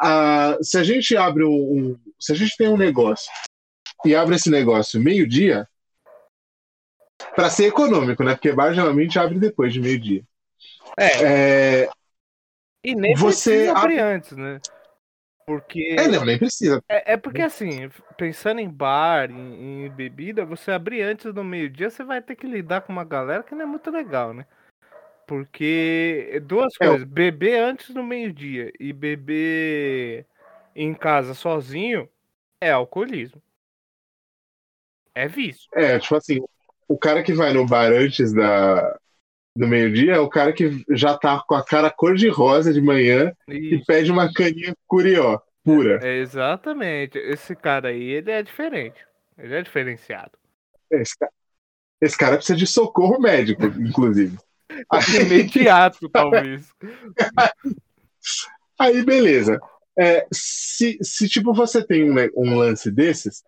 a- 0.00 0.56
se 0.62 0.78
a 0.78 0.84
gente 0.84 1.16
abre 1.16 1.44
um, 1.44 1.50
um- 1.50 1.98
Se 2.18 2.32
a 2.32 2.34
gente 2.36 2.56
tem 2.56 2.68
um 2.68 2.76
negócio 2.76 3.30
e 4.06 4.14
abre 4.14 4.36
esse 4.36 4.48
negócio 4.48 5.00
meio-dia, 5.00 5.66
para 7.34 7.50
ser 7.50 7.66
econômico, 7.66 8.22
né? 8.24 8.34
Porque 8.34 8.52
bar 8.52 8.72
geralmente 8.74 9.18
abre 9.18 9.38
depois 9.38 9.72
de 9.72 9.80
meio-dia. 9.80 10.22
É, 10.98 11.88
E 12.84 12.94
nem 12.94 13.14
Você 13.16 13.26
precisa 13.26 13.72
abrir 13.72 13.98
abre- 13.98 14.00
antes, 14.00 14.36
né? 14.36 14.60
Porque. 15.46 15.96
é, 15.96 16.08
não, 16.08 16.24
nem 16.24 16.38
precisa. 16.38 16.82
É, 16.88 17.14
é 17.14 17.16
porque 17.16 17.42
assim, 17.42 17.88
pensando 18.16 18.60
em 18.60 18.68
bar, 18.68 19.30
em, 19.30 19.86
em 19.86 19.90
bebida, 19.90 20.44
você 20.44 20.70
abrir 20.72 21.02
antes 21.02 21.32
do 21.32 21.44
meio-dia, 21.44 21.90
você 21.90 22.04
vai 22.04 22.20
ter 22.22 22.36
que 22.36 22.46
lidar 22.46 22.82
com 22.82 22.92
uma 22.92 23.04
galera 23.04 23.42
que 23.42 23.54
não 23.54 23.62
é 23.62 23.66
muito 23.66 23.90
legal, 23.90 24.34
né? 24.34 24.46
Porque 25.26 26.40
duas 26.46 26.76
É, 26.80 26.86
coisas, 26.86 27.04
beber 27.08 27.58
antes 27.60 27.90
do 27.94 28.02
meio-dia 28.02 28.72
e 28.80 28.92
beber 28.92 30.26
em 30.76 30.94
casa 30.94 31.34
sozinho 31.34 32.08
é 32.60 32.70
alcoolismo. 32.72 33.42
É 35.14 35.26
vício. 35.26 35.70
É, 35.74 35.98
tipo 35.98 36.14
assim, 36.16 36.40
o 36.92 36.98
cara 36.98 37.22
que 37.22 37.32
vai 37.32 37.54
no 37.54 37.64
bar 37.64 37.90
antes 37.90 38.34
da, 38.34 38.98
do 39.56 39.66
meio-dia 39.66 40.12
é 40.14 40.18
o 40.18 40.28
cara 40.28 40.52
que 40.52 40.84
já 40.90 41.16
tá 41.16 41.42
com 41.46 41.54
a 41.54 41.64
cara 41.64 41.90
cor-de-rosa 41.90 42.70
de 42.70 42.82
manhã 42.82 43.32
e 43.48 43.82
pede 43.86 44.12
uma 44.12 44.30
caninha 44.30 44.74
curió, 44.86 45.40
pura. 45.64 46.00
É 46.02 46.18
exatamente. 46.18 47.16
Esse 47.16 47.56
cara 47.56 47.88
aí, 47.88 48.02
ele 48.02 48.30
é 48.30 48.42
diferente. 48.42 49.06
Ele 49.38 49.54
é 49.54 49.62
diferenciado. 49.62 50.32
Esse 50.90 51.18
cara, 51.18 51.32
esse 51.98 52.18
cara 52.18 52.36
precisa 52.36 52.58
de 52.58 52.66
socorro 52.66 53.18
médico, 53.18 53.64
inclusive. 53.64 54.36
Imediato, 55.18 56.10
talvez. 56.10 56.68
aí, 58.78 59.02
beleza. 59.02 59.58
É, 59.98 60.26
se, 60.30 60.98
se, 61.02 61.26
tipo, 61.26 61.54
você 61.54 61.82
tem 61.82 62.10
um, 62.10 62.16
um 62.36 62.56
lance 62.56 62.90
desses, 62.90 63.42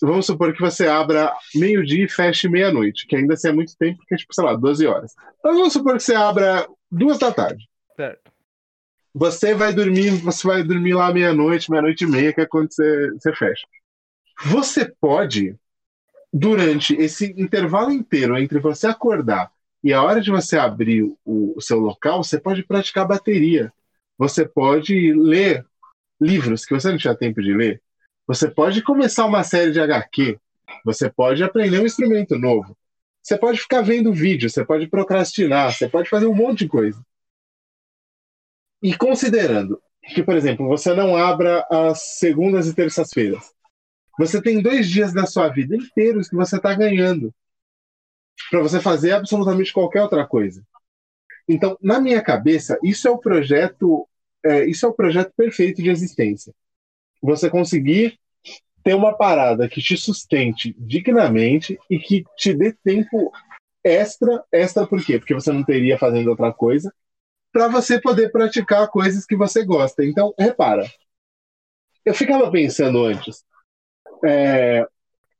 vamos 0.00 0.26
supor 0.26 0.52
que 0.52 0.60
você 0.60 0.86
abra 0.86 1.34
meio-dia 1.54 2.04
e 2.04 2.08
feche 2.08 2.48
meia-noite, 2.48 3.06
que 3.06 3.16
ainda 3.16 3.34
assim 3.34 3.48
é 3.48 3.52
muito 3.52 3.76
tempo, 3.76 3.98
porque 3.98 4.14
é, 4.14 4.18
tipo, 4.18 4.34
sei 4.34 4.44
lá, 4.44 4.54
12 4.54 4.86
horas. 4.86 5.14
Mas 5.42 5.56
vamos 5.56 5.72
supor 5.72 5.96
que 5.96 6.02
você 6.02 6.14
abra 6.14 6.66
duas 6.90 7.18
da 7.18 7.32
tarde. 7.32 7.68
Certo. 7.96 8.30
Você 9.14 9.54
vai 9.54 9.72
dormir, 9.72 10.10
você 10.10 10.46
vai 10.46 10.62
dormir 10.62 10.92
lá 10.92 11.12
meia-noite, 11.12 11.70
meia-noite 11.70 12.04
e 12.04 12.06
meia, 12.06 12.32
que 12.32 12.40
é 12.42 12.46
quando 12.46 12.70
você, 12.70 13.10
você 13.12 13.34
fecha. 13.34 13.66
Você 14.44 14.92
pode, 15.00 15.56
durante 16.32 16.94
esse 16.94 17.32
intervalo 17.40 17.90
inteiro 17.90 18.36
entre 18.36 18.58
você 18.58 18.86
acordar 18.86 19.50
e 19.82 19.92
a 19.92 20.02
hora 20.02 20.20
de 20.20 20.30
você 20.30 20.58
abrir 20.58 21.02
o, 21.24 21.54
o 21.56 21.60
seu 21.60 21.78
local, 21.78 22.22
você 22.22 22.38
pode 22.38 22.62
praticar 22.62 23.06
bateria. 23.06 23.72
Você 24.18 24.46
pode 24.46 25.12
ler 25.14 25.64
livros 26.20 26.64
que 26.64 26.74
você 26.74 26.90
não 26.90 26.98
tinha 26.98 27.14
tempo 27.14 27.40
de 27.40 27.54
ler. 27.54 27.82
Você 28.26 28.50
pode 28.50 28.82
começar 28.82 29.24
uma 29.24 29.44
série 29.44 29.72
de 29.72 29.80
HQ. 29.80 30.38
Você 30.84 31.08
pode 31.08 31.42
aprender 31.44 31.80
um 31.80 31.86
instrumento 31.86 32.36
novo. 32.38 32.76
Você 33.22 33.38
pode 33.38 33.58
ficar 33.58 33.82
vendo 33.82 34.12
vídeo, 34.12 34.48
você 34.48 34.64
pode 34.64 34.88
procrastinar, 34.88 35.72
você 35.72 35.88
pode 35.88 36.08
fazer 36.08 36.26
um 36.26 36.34
monte 36.34 36.60
de 36.60 36.68
coisa. 36.68 37.04
E 38.82 38.96
considerando 38.96 39.80
que, 40.14 40.22
por 40.22 40.36
exemplo, 40.36 40.68
você 40.68 40.94
não 40.94 41.16
abra 41.16 41.66
as 41.70 42.18
segundas 42.18 42.68
e 42.68 42.74
terças-feiras, 42.74 43.52
você 44.18 44.40
tem 44.40 44.62
dois 44.62 44.88
dias 44.88 45.12
da 45.12 45.26
sua 45.26 45.48
vida 45.48 45.76
inteiros 45.76 46.28
que 46.28 46.36
você 46.36 46.56
está 46.56 46.72
ganhando 46.74 47.34
para 48.50 48.60
você 48.60 48.80
fazer 48.80 49.12
absolutamente 49.12 49.72
qualquer 49.72 50.02
outra 50.02 50.26
coisa. 50.26 50.62
Então, 51.48 51.76
na 51.80 52.00
minha 52.00 52.22
cabeça, 52.22 52.78
isso 52.82 53.06
é 53.06 53.10
o 53.10 53.18
projeto, 53.18 54.08
é, 54.44 54.64
isso 54.66 54.84
é 54.86 54.88
o 54.88 54.94
projeto 54.94 55.32
perfeito 55.36 55.82
de 55.82 55.90
existência. 55.90 56.52
Você 57.22 57.50
conseguir 57.50 58.18
ter 58.84 58.94
uma 58.94 59.16
parada 59.16 59.68
que 59.68 59.82
te 59.82 59.96
sustente 59.96 60.74
dignamente 60.78 61.78
e 61.90 61.98
que 61.98 62.24
te 62.36 62.54
dê 62.54 62.72
tempo 62.84 63.32
extra, 63.82 64.44
extra 64.52 64.86
por 64.86 65.04
quê? 65.04 65.18
Porque 65.18 65.34
você 65.34 65.52
não 65.52 65.64
teria 65.64 65.98
fazendo 65.98 66.30
outra 66.30 66.52
coisa, 66.52 66.92
para 67.52 67.68
você 67.68 68.00
poder 68.00 68.30
praticar 68.30 68.88
coisas 68.88 69.24
que 69.24 69.36
você 69.36 69.64
gosta. 69.64 70.04
Então, 70.04 70.34
repara, 70.38 70.86
eu 72.04 72.14
ficava 72.14 72.50
pensando 72.50 73.04
antes, 73.04 73.44
é, 74.24 74.86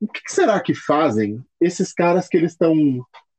o 0.00 0.08
que 0.08 0.20
será 0.26 0.58
que 0.60 0.74
fazem 0.74 1.44
esses 1.60 1.92
caras 1.92 2.28
que 2.28 2.36
eles 2.36 2.52
estão, 2.52 2.74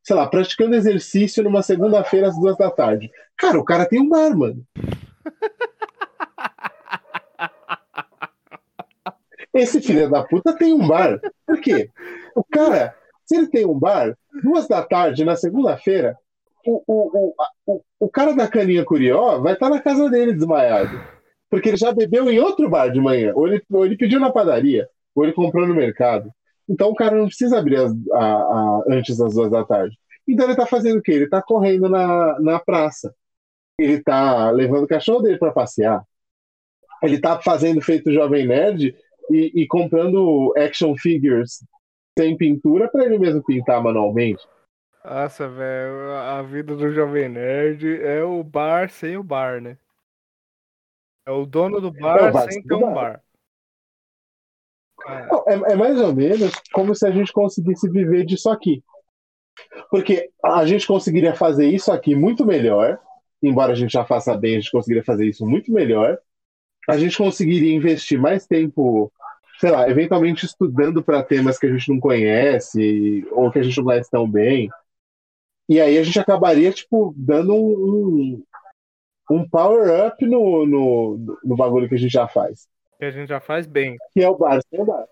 sei 0.04 0.16
lá, 0.16 0.28
praticando 0.28 0.76
exercício 0.76 1.44
numa 1.44 1.62
segunda-feira 1.62 2.28
às 2.30 2.40
duas 2.40 2.58
da 2.58 2.72
tarde? 2.72 3.12
Cara, 3.38 3.60
o 3.60 3.66
cara 3.66 3.86
tem 3.86 4.00
um 4.00 4.08
bar, 4.08 4.36
mano. 4.36 4.66
Esse 9.58 9.82
filho 9.82 10.10
da 10.10 10.24
puta 10.24 10.56
tem 10.56 10.72
um 10.72 10.88
bar. 10.88 11.20
Por 11.46 11.60
quê? 11.60 11.90
O 12.36 12.44
cara, 12.44 12.96
se 13.26 13.36
ele 13.36 13.48
tem 13.48 13.66
um 13.66 13.78
bar, 13.78 14.16
duas 14.44 14.68
da 14.68 14.84
tarde 14.84 15.26
na 15.26 15.36
segunda-feira, 15.36 16.16
o, 16.66 16.84
o, 16.86 17.34
o, 17.66 17.82
o, 18.00 18.10
cara 18.10 18.34
da 18.34 18.48
caninha 18.48 18.86
curió 18.86 19.40
vai 19.40 19.54
estar 19.54 19.70
na 19.70 19.82
casa 19.82 20.10
dele 20.10 20.34
desmaiado. 20.34 21.02
Porque 21.50 21.70
ele 21.70 21.78
já 21.78 21.92
bebeu 21.92 22.30
em 22.30 22.40
outro 22.40 22.70
bar 22.70 22.90
de 22.90 23.00
manhã. 23.00 23.32
Ou 23.34 23.48
ele, 23.48 23.64
ou 23.72 23.86
ele 23.86 23.98
pediu 23.98 24.20
na 24.20 24.32
padaria, 24.32 24.88
ou 25.16 25.24
ele 25.24 25.34
comprou 25.34 25.66
no 25.66 25.74
mercado. 25.74 26.30
Então 26.70 26.90
o 26.90 26.96
cara 26.96 27.16
não 27.16 27.26
precisa 27.28 27.58
abrir 27.58 27.78
a- 27.78 27.88
a- 28.14 28.84
antes 28.90 29.18
das 29.18 29.34
duas 29.34 29.50
da 29.50 29.64
tarde. 29.64 29.98
Então 30.28 30.46
ele 30.46 30.58
tá 30.58 30.66
fazendo 30.66 31.00
o 31.00 31.02
quê? 31.02 31.14
Ele 31.14 31.30
tá 31.30 31.42
correndo 31.42 31.90
na, 31.90 32.40
na 32.40 32.60
praça. 32.60 33.16
Ele 33.80 34.04
tá 34.04 34.52
levando 34.52 34.84
o 34.84 34.88
cachorro 34.88 35.22
dele 35.22 35.38
para 35.38 35.52
passear. 35.52 36.04
Ele 37.02 37.20
tá 37.20 37.40
fazendo 37.40 37.82
feito 37.82 38.12
jovem 38.12 38.46
nerd 38.46 38.94
e, 39.30 39.64
e 39.64 39.68
comprando 39.68 40.54
action 40.58 40.96
figures 40.96 41.64
sem 42.18 42.36
pintura 42.36 42.90
para 42.90 43.06
ele 43.06 43.20
mesmo 43.20 43.44
pintar 43.44 43.82
manualmente. 43.82 44.44
Nossa, 45.04 45.48
velho, 45.48 46.12
a 46.12 46.42
vida 46.42 46.76
do 46.76 46.92
Jovem 46.92 47.30
Nerd 47.30 48.02
é 48.02 48.24
o 48.24 48.44
bar 48.44 48.90
sem 48.90 49.16
o 49.16 49.24
bar, 49.24 49.62
né? 49.62 49.78
É 51.26 51.32
o 51.32 51.46
dono 51.46 51.80
do 51.80 51.92
bar, 51.92 52.26
É 52.26 52.32
bar 52.32 52.52
sem 52.52 52.62
ter 52.64 52.74
o 52.74 52.78
um 52.78 52.94
bar. 52.94 52.94
bar. 52.94 53.24
É, 55.48 55.74
é 55.74 55.76
mais 55.76 56.00
ou 56.02 56.14
menos 56.14 56.52
como 56.74 56.94
se 56.96 57.06
a 57.08 57.12
gente 57.12 57.32
conseguisse 57.32 57.90
viver 57.90 58.26
disso 58.26 58.50
aqui. 58.50 58.84
Porque 59.90 60.30
a 60.44 60.66
gente 60.66 60.86
conseguiria 60.86 61.34
fazer 61.36 61.68
isso 61.68 61.92
aqui 61.92 62.16
muito 62.16 62.46
melhor, 62.46 63.00
embora 63.42 63.72
a 63.72 63.76
gente 63.76 63.92
já 63.92 64.06
faça 64.06 64.36
bem, 64.36 64.58
a 64.58 64.60
gente 64.60 64.72
conseguiria 64.72 65.04
fazer 65.04 65.26
isso 65.26 65.46
muito 65.46 65.72
melhor. 65.72 66.18
A 66.88 66.98
gente 66.98 67.18
conseguiria 67.18 67.74
investir 67.74 68.20
mais 68.20 68.46
tempo, 68.46 69.12
sei 69.60 69.72
lá, 69.72 69.90
eventualmente 69.90 70.46
estudando 70.46 71.04
para 71.04 71.24
temas 71.24 71.58
que 71.58 71.66
a 71.66 71.72
gente 71.72 71.90
não 71.92 72.00
conhece 72.00 73.26
ou 73.32 73.52
que 73.52 73.60
a 73.60 73.64
gente 73.64 73.78
não 73.78 73.86
conhece 73.86 74.10
tão 74.10 74.30
bem. 74.30 74.70
E 75.70 75.82
aí 75.82 75.98
a 75.98 76.04
gente 76.04 76.20
acabaria, 76.20 76.72
tipo, 76.72 77.14
dando 77.18 77.54
um, 77.54 78.44
um, 79.30 79.38
um 79.38 79.50
power 79.50 80.08
up 80.08 80.26
no, 80.26 80.66
no, 80.66 81.38
no 81.44 81.56
bagulho 81.56 81.90
que 81.90 81.96
a 81.96 81.98
gente 81.98 82.12
já 82.14 82.28
faz 82.28 82.68
que 82.98 83.06
a 83.06 83.12
gente 83.12 83.30
já 83.30 83.40
faz 83.40 83.68
bem. 83.68 83.96
que 84.14 84.22
é 84.22 84.30
o 84.30 84.38
bar 84.38 84.60
sem 84.70 84.82
o 84.82 84.86
bar. 84.86 85.06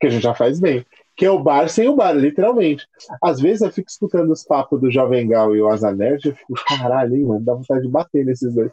Que 0.00 0.06
a 0.06 0.10
gente 0.10 0.22
já 0.22 0.34
faz 0.34 0.60
bem. 0.60 0.84
Que 1.16 1.26
é 1.26 1.30
o 1.30 1.42
bar 1.42 1.68
sem 1.68 1.88
o 1.88 1.94
bar, 1.94 2.12
literalmente. 2.12 2.86
Às 3.22 3.40
vezes 3.40 3.62
eu 3.62 3.70
fico 3.70 3.88
escutando 3.88 4.32
os 4.32 4.44
papos 4.44 4.80
do 4.80 4.90
Jovem 4.90 5.28
Gal 5.28 5.54
e 5.54 5.60
o 5.60 5.68
Asa 5.68 5.92
Nerd, 5.92 6.26
eu 6.26 6.34
fico, 6.34 6.54
caralho, 6.66 7.14
hein, 7.14 7.24
mano, 7.24 7.44
dá 7.44 7.54
vontade 7.54 7.82
de 7.82 7.88
bater 7.88 8.24
nesses 8.24 8.54
dois. 8.54 8.72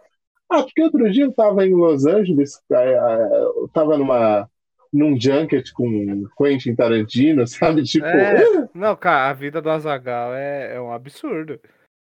Ah, 0.50 0.64
porque 0.64 0.82
outro 0.82 1.12
dia 1.12 1.26
eu 1.26 1.34
tava 1.34 1.66
em 1.66 1.74
Los 1.74 2.06
Angeles, 2.06 2.62
eh, 2.72 2.94
eh, 2.94 3.42
eu 3.44 3.70
tava 3.74 3.98
numa, 3.98 4.50
num 4.92 5.20
junket 5.20 5.72
com 5.74 6.26
Quentin 6.38 6.76
Tarantino, 6.76 7.46
sabe? 7.48 7.84
Tipo, 7.84 8.06
É. 8.06 8.68
Não, 8.74 8.96
cara, 8.96 9.30
a 9.30 9.34
vida 9.34 9.62
do 9.62 9.70
Azagal 9.70 10.34
é, 10.34 10.76
é 10.76 10.82
um 10.82 10.92
absurdo. 10.92 11.60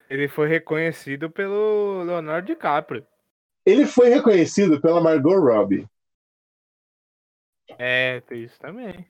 Ele 0.09 0.27
foi 0.27 0.47
reconhecido 0.47 1.29
pelo 1.29 2.03
Leonardo 2.03 2.45
DiCaprio. 2.47 3.05
ele 3.65 3.85
foi 3.85 4.09
reconhecido 4.09 4.81
pela 4.81 4.99
Margot 5.01 5.39
Robbie. 5.39 5.87
É, 7.77 8.19
tem 8.21 8.43
isso 8.43 8.59
também. 8.59 9.07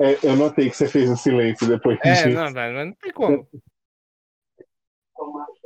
É, 0.00 0.14
eu 0.24 0.36
notei 0.36 0.70
que 0.70 0.76
você 0.76 0.86
fez 0.86 1.10
um 1.10 1.16
silêncio 1.16 1.66
depois 1.66 1.98
É, 2.04 2.12
disso. 2.12 2.28
não, 2.28 2.50
não, 2.50 2.72
não 2.84 2.92
tem 2.92 3.12
como. 3.12 3.48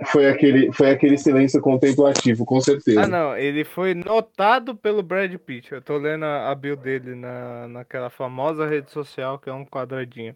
Foi, 0.07 0.29
aquele, 0.29 0.73
foi 0.73 0.91
aquele 0.91 1.17
silêncio 1.17 1.61
contemplativo, 1.61 2.45
com 2.45 2.61
certeza. 2.61 3.03
Ah, 3.03 3.07
não, 3.07 3.37
ele 3.37 3.65
foi 3.65 3.95
notado 3.95 4.77
pelo 4.77 5.03
Brad 5.03 5.35
Pitt. 5.37 5.73
Eu 5.73 5.83
tô 5.83 5.97
lendo 5.97 6.25
a, 6.25 6.51
a 6.51 6.55
bio 6.55 6.77
dele 6.77 7.15
na, 7.15 7.69
naquela 7.69 8.11
famosa 8.11 8.67
rede 8.67 8.91
social 8.91 9.39
que 9.39 9.49
é 9.49 9.53
um 9.53 9.65
quadradinho. 9.65 10.35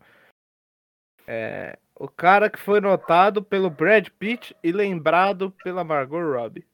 É, 1.27 1.79
o 1.99 2.09
cara 2.09 2.49
que 2.49 2.59
foi 2.59 2.81
notado 2.81 3.43
pelo 3.43 3.69
Brad 3.69 4.09
Pitt 4.19 4.57
e 4.63 4.71
lembrado 4.71 5.51
pela 5.63 5.83
Margot 5.83 6.21
Robbie. 6.21 6.67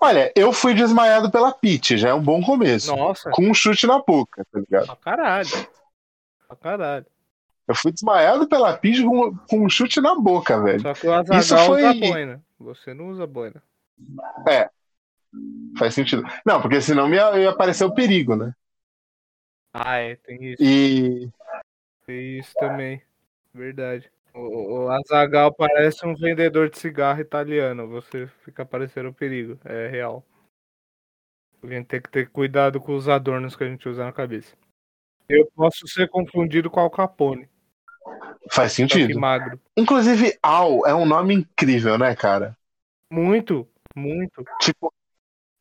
Olha, 0.00 0.32
eu 0.36 0.52
fui 0.52 0.74
desmaiado 0.74 1.30
pela 1.30 1.52
Pete, 1.52 1.96
já 1.96 2.10
é 2.10 2.14
um 2.14 2.22
bom 2.22 2.42
começo. 2.42 2.94
Nossa, 2.94 3.30
Com 3.30 3.48
um 3.48 3.54
chute 3.54 3.86
na 3.86 3.98
boca, 3.98 4.44
tá 4.52 4.58
ligado? 4.60 4.86
pra 4.86 4.96
caralho. 4.96 5.68
Pra 6.46 6.56
caralho. 6.56 7.06
Eu 7.66 7.74
fui 7.74 7.92
desmaiado 7.92 8.46
pela 8.46 8.76
Pete 8.76 9.02
com, 9.02 9.36
com 9.36 9.64
um 9.64 9.68
chute 9.70 10.00
na 10.00 10.14
boca, 10.14 10.60
velho. 10.62 10.80
Só 10.80 10.92
que 10.92 11.06
o 11.06 11.12
Azaghal 11.12 11.40
Isso 11.40 11.56
foi- 11.66 11.82
usa 11.82 11.94
boina. 11.94 12.44
Você 12.58 12.94
não 12.94 13.08
usa 13.08 13.26
boina. 13.26 13.62
Faz 15.78 15.94
sentido. 15.94 16.22
Não, 16.44 16.60
porque 16.60 16.80
senão 16.80 17.12
ia, 17.12 17.38
ia 17.38 17.50
aparecer 17.50 17.84
o 17.84 17.94
perigo, 17.94 18.36
né? 18.36 18.54
Ah, 19.72 19.96
é, 19.96 20.16
tem 20.16 20.52
isso. 20.52 20.62
E. 20.62 21.28
Tem 22.06 22.38
isso 22.38 22.52
também. 22.54 23.02
Verdade. 23.52 24.10
O, 24.34 24.84
o 24.84 24.88
Azagal 24.90 25.52
parece 25.54 26.06
um 26.06 26.14
vendedor 26.14 26.68
de 26.68 26.78
cigarro 26.78 27.20
italiano. 27.20 27.88
Você 27.88 28.26
fica 28.44 28.64
parecendo 28.64 29.08
um 29.08 29.12
perigo. 29.12 29.58
É 29.64 29.88
real. 29.88 30.24
A 31.62 31.66
gente 31.66 31.86
tem 31.86 32.00
que 32.00 32.10
ter 32.10 32.28
cuidado 32.28 32.80
com 32.80 32.94
os 32.94 33.08
adornos 33.08 33.56
que 33.56 33.64
a 33.64 33.68
gente 33.68 33.88
usa 33.88 34.04
na 34.04 34.12
cabeça. 34.12 34.54
Eu 35.28 35.50
posso 35.54 35.88
ser 35.88 36.08
confundido 36.08 36.70
com 36.70 36.78
Al 36.80 36.90
Capone. 36.90 37.48
Faz 38.50 38.72
que 38.72 38.76
sentido. 38.76 39.18
magro. 39.18 39.60
Inclusive, 39.76 40.38
Al 40.42 40.86
é 40.86 40.94
um 40.94 41.06
nome 41.06 41.34
incrível, 41.34 41.96
né, 41.98 42.14
cara? 42.14 42.56
Muito, 43.10 43.66
muito. 43.94 44.44
Tipo, 44.60 44.92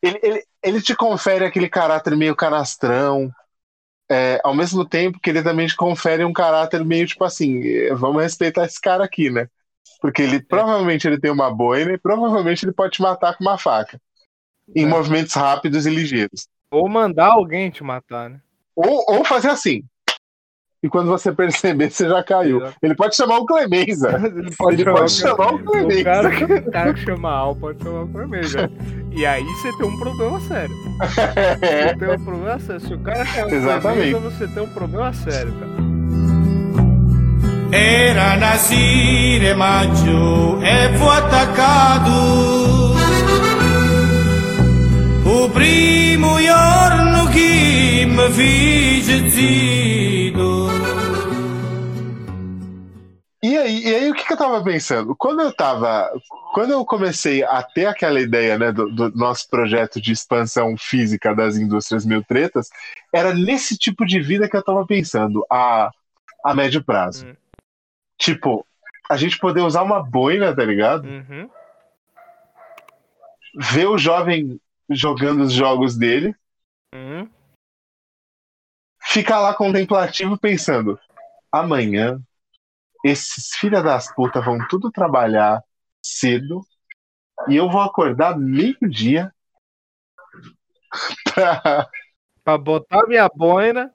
ele, 0.01 0.19
ele, 0.21 0.43
ele 0.62 0.81
te 0.81 0.95
confere 0.95 1.45
aquele 1.45 1.69
caráter 1.69 2.15
meio 2.15 2.35
canastrão, 2.35 3.31
é, 4.12 4.39
ao 4.43 4.53
mesmo 4.53 4.88
tempo 4.88 5.19
que 5.19 5.29
ele 5.29 5.41
também 5.41 5.65
te 5.65 5.75
confere 5.75 6.25
um 6.25 6.33
caráter 6.33 6.83
meio 6.83 7.07
tipo 7.07 7.23
assim, 7.23 7.65
eh, 7.65 7.93
vamos 7.95 8.21
respeitar 8.21 8.65
esse 8.65 8.79
cara 8.79 9.03
aqui, 9.03 9.29
né? 9.29 9.47
Porque 10.01 10.21
ele 10.21 10.41
provavelmente 10.41 11.07
ele 11.07 11.19
tem 11.19 11.31
uma 11.31 11.50
boina 11.50 11.93
e 11.93 11.97
provavelmente 11.97 12.65
ele 12.65 12.73
pode 12.73 12.93
te 12.93 13.01
matar 13.01 13.38
com 13.38 13.43
uma 13.43 13.57
faca. 13.57 14.00
Em 14.75 14.83
É. 14.83 14.88
movimentos 14.88 15.33
rápidos 15.33 15.85
e 15.85 15.89
ligeiros. 15.89 16.47
Ou 16.69 16.89
mandar 16.89 17.27
alguém 17.27 17.69
te 17.69 17.83
matar, 17.83 18.29
né? 18.29 18.41
Ou, 18.75 19.03
ou 19.07 19.23
fazer 19.23 19.50
assim. 19.50 19.83
E 20.83 20.89
quando 20.89 21.07
você 21.07 21.31
perceber, 21.31 21.89
você 21.89 22.09
já 22.09 22.21
caiu. 22.21 22.61
Ele 22.81 22.93
pode 22.93 23.15
chamar 23.15 23.37
o 23.37 23.45
Clemenza. 23.45 24.09
Ele 24.35 24.51
pode 24.57 24.75
Ele 24.75 24.83
chamar, 24.83 24.99
pode 24.99 25.13
o 25.13 25.15
chamar 25.15 25.53
o 25.53 25.55
O 25.55 25.59
Clemenza. 25.63 26.03
cara, 26.03 26.31
que, 26.31 26.43
o 26.43 26.71
cara 26.71 26.93
que 26.93 26.99
chama 26.99 27.31
Al 27.31 27.55
pode 27.55 27.81
chamar 27.81 28.01
o 28.03 28.07
Clemenza. 28.09 28.69
E 29.11 29.25
aí 29.25 29.43
você 29.43 29.71
tem 29.77 29.87
um 29.87 29.97
problema 29.97 30.39
sério. 30.41 30.75
É. 31.61 31.87
Você 31.87 31.95
tem 31.97 32.09
um 32.09 32.25
problema 32.25 32.59
sério. 32.59 32.81
Se 32.81 32.93
o 32.93 32.99
cara 32.99 33.25
quer 33.25 33.45
o 33.45 33.49
Exatamente. 33.55 34.11
Clemenza, 34.11 34.29
você 34.29 34.47
tem 34.47 34.63
um 34.63 34.67
problema 34.67 35.13
sério, 35.13 35.53
cara. 35.53 35.71
Era 37.71 38.35
nascere 38.37 39.53
maggio 39.55 40.59
e 40.61 40.95
fu 40.95 41.09
attaccato 41.09 42.11
O 45.25 45.49
primo 45.49 46.37
giorno 46.39 47.27
che 47.31 48.05
mi 48.07 48.29
fece 48.31 49.27
zitto 49.31 50.62
E 53.43 53.57
aí, 53.57 53.83
e 53.83 53.93
aí, 53.93 54.09
o 54.09 54.13
que, 54.13 54.25
que 54.25 54.31
eu 54.31 54.38
tava 54.38 54.63
pensando? 54.63 55.13
Quando 55.17 55.41
eu 55.41 55.53
tava. 55.53 56.09
Quando 56.53 56.71
eu 56.71 56.85
comecei 56.85 57.43
a 57.43 57.62
ter 57.62 57.88
aquela 57.88 58.21
ideia 58.21 58.57
né, 58.57 58.71
do, 58.71 58.89
do 58.89 59.12
nosso 59.12 59.50
projeto 59.50 60.00
de 60.00 60.13
expansão 60.13 60.77
física 60.77 61.35
das 61.35 61.57
indústrias 61.57 62.05
mil 62.05 62.23
tretas, 62.23 62.69
era 63.13 63.33
nesse 63.33 63.77
tipo 63.77 64.05
de 64.05 64.21
vida 64.21 64.47
que 64.47 64.55
eu 64.55 64.63
tava 64.63 64.88
pensando, 64.88 65.45
a, 65.51 65.91
a 66.41 66.53
médio 66.53 66.81
prazo. 66.81 67.27
Hum. 67.27 67.35
Tipo, 68.17 68.65
a 69.09 69.17
gente 69.17 69.38
poder 69.38 69.59
usar 69.59 69.83
uma 69.83 70.01
boina, 70.01 70.55
tá 70.55 70.63
ligado? 70.63 71.05
Uhum. 71.05 71.50
Ver 73.57 73.88
o 73.88 73.97
jovem 73.97 74.57
jogando 74.89 75.43
os 75.43 75.51
jogos 75.51 75.97
dele, 75.97 76.33
Uhum. 76.95 77.27
ficar 79.01 79.41
lá 79.41 79.53
contemplativo 79.53 80.38
pensando: 80.38 80.97
amanhã 81.51 82.21
esses 83.03 83.55
filha 83.55 83.81
das 83.81 84.13
putas 84.13 84.43
vão 84.43 84.57
tudo 84.67 84.91
trabalhar 84.91 85.62
cedo 86.01 86.62
e 87.50 87.55
eu 87.55 87.69
vou 87.69 87.81
acordar 87.81 88.38
meio-dia 88.38 89.33
pra... 91.33 91.89
Pra 92.43 92.57
botar 92.57 93.07
minha 93.07 93.29
boina. 93.33 93.91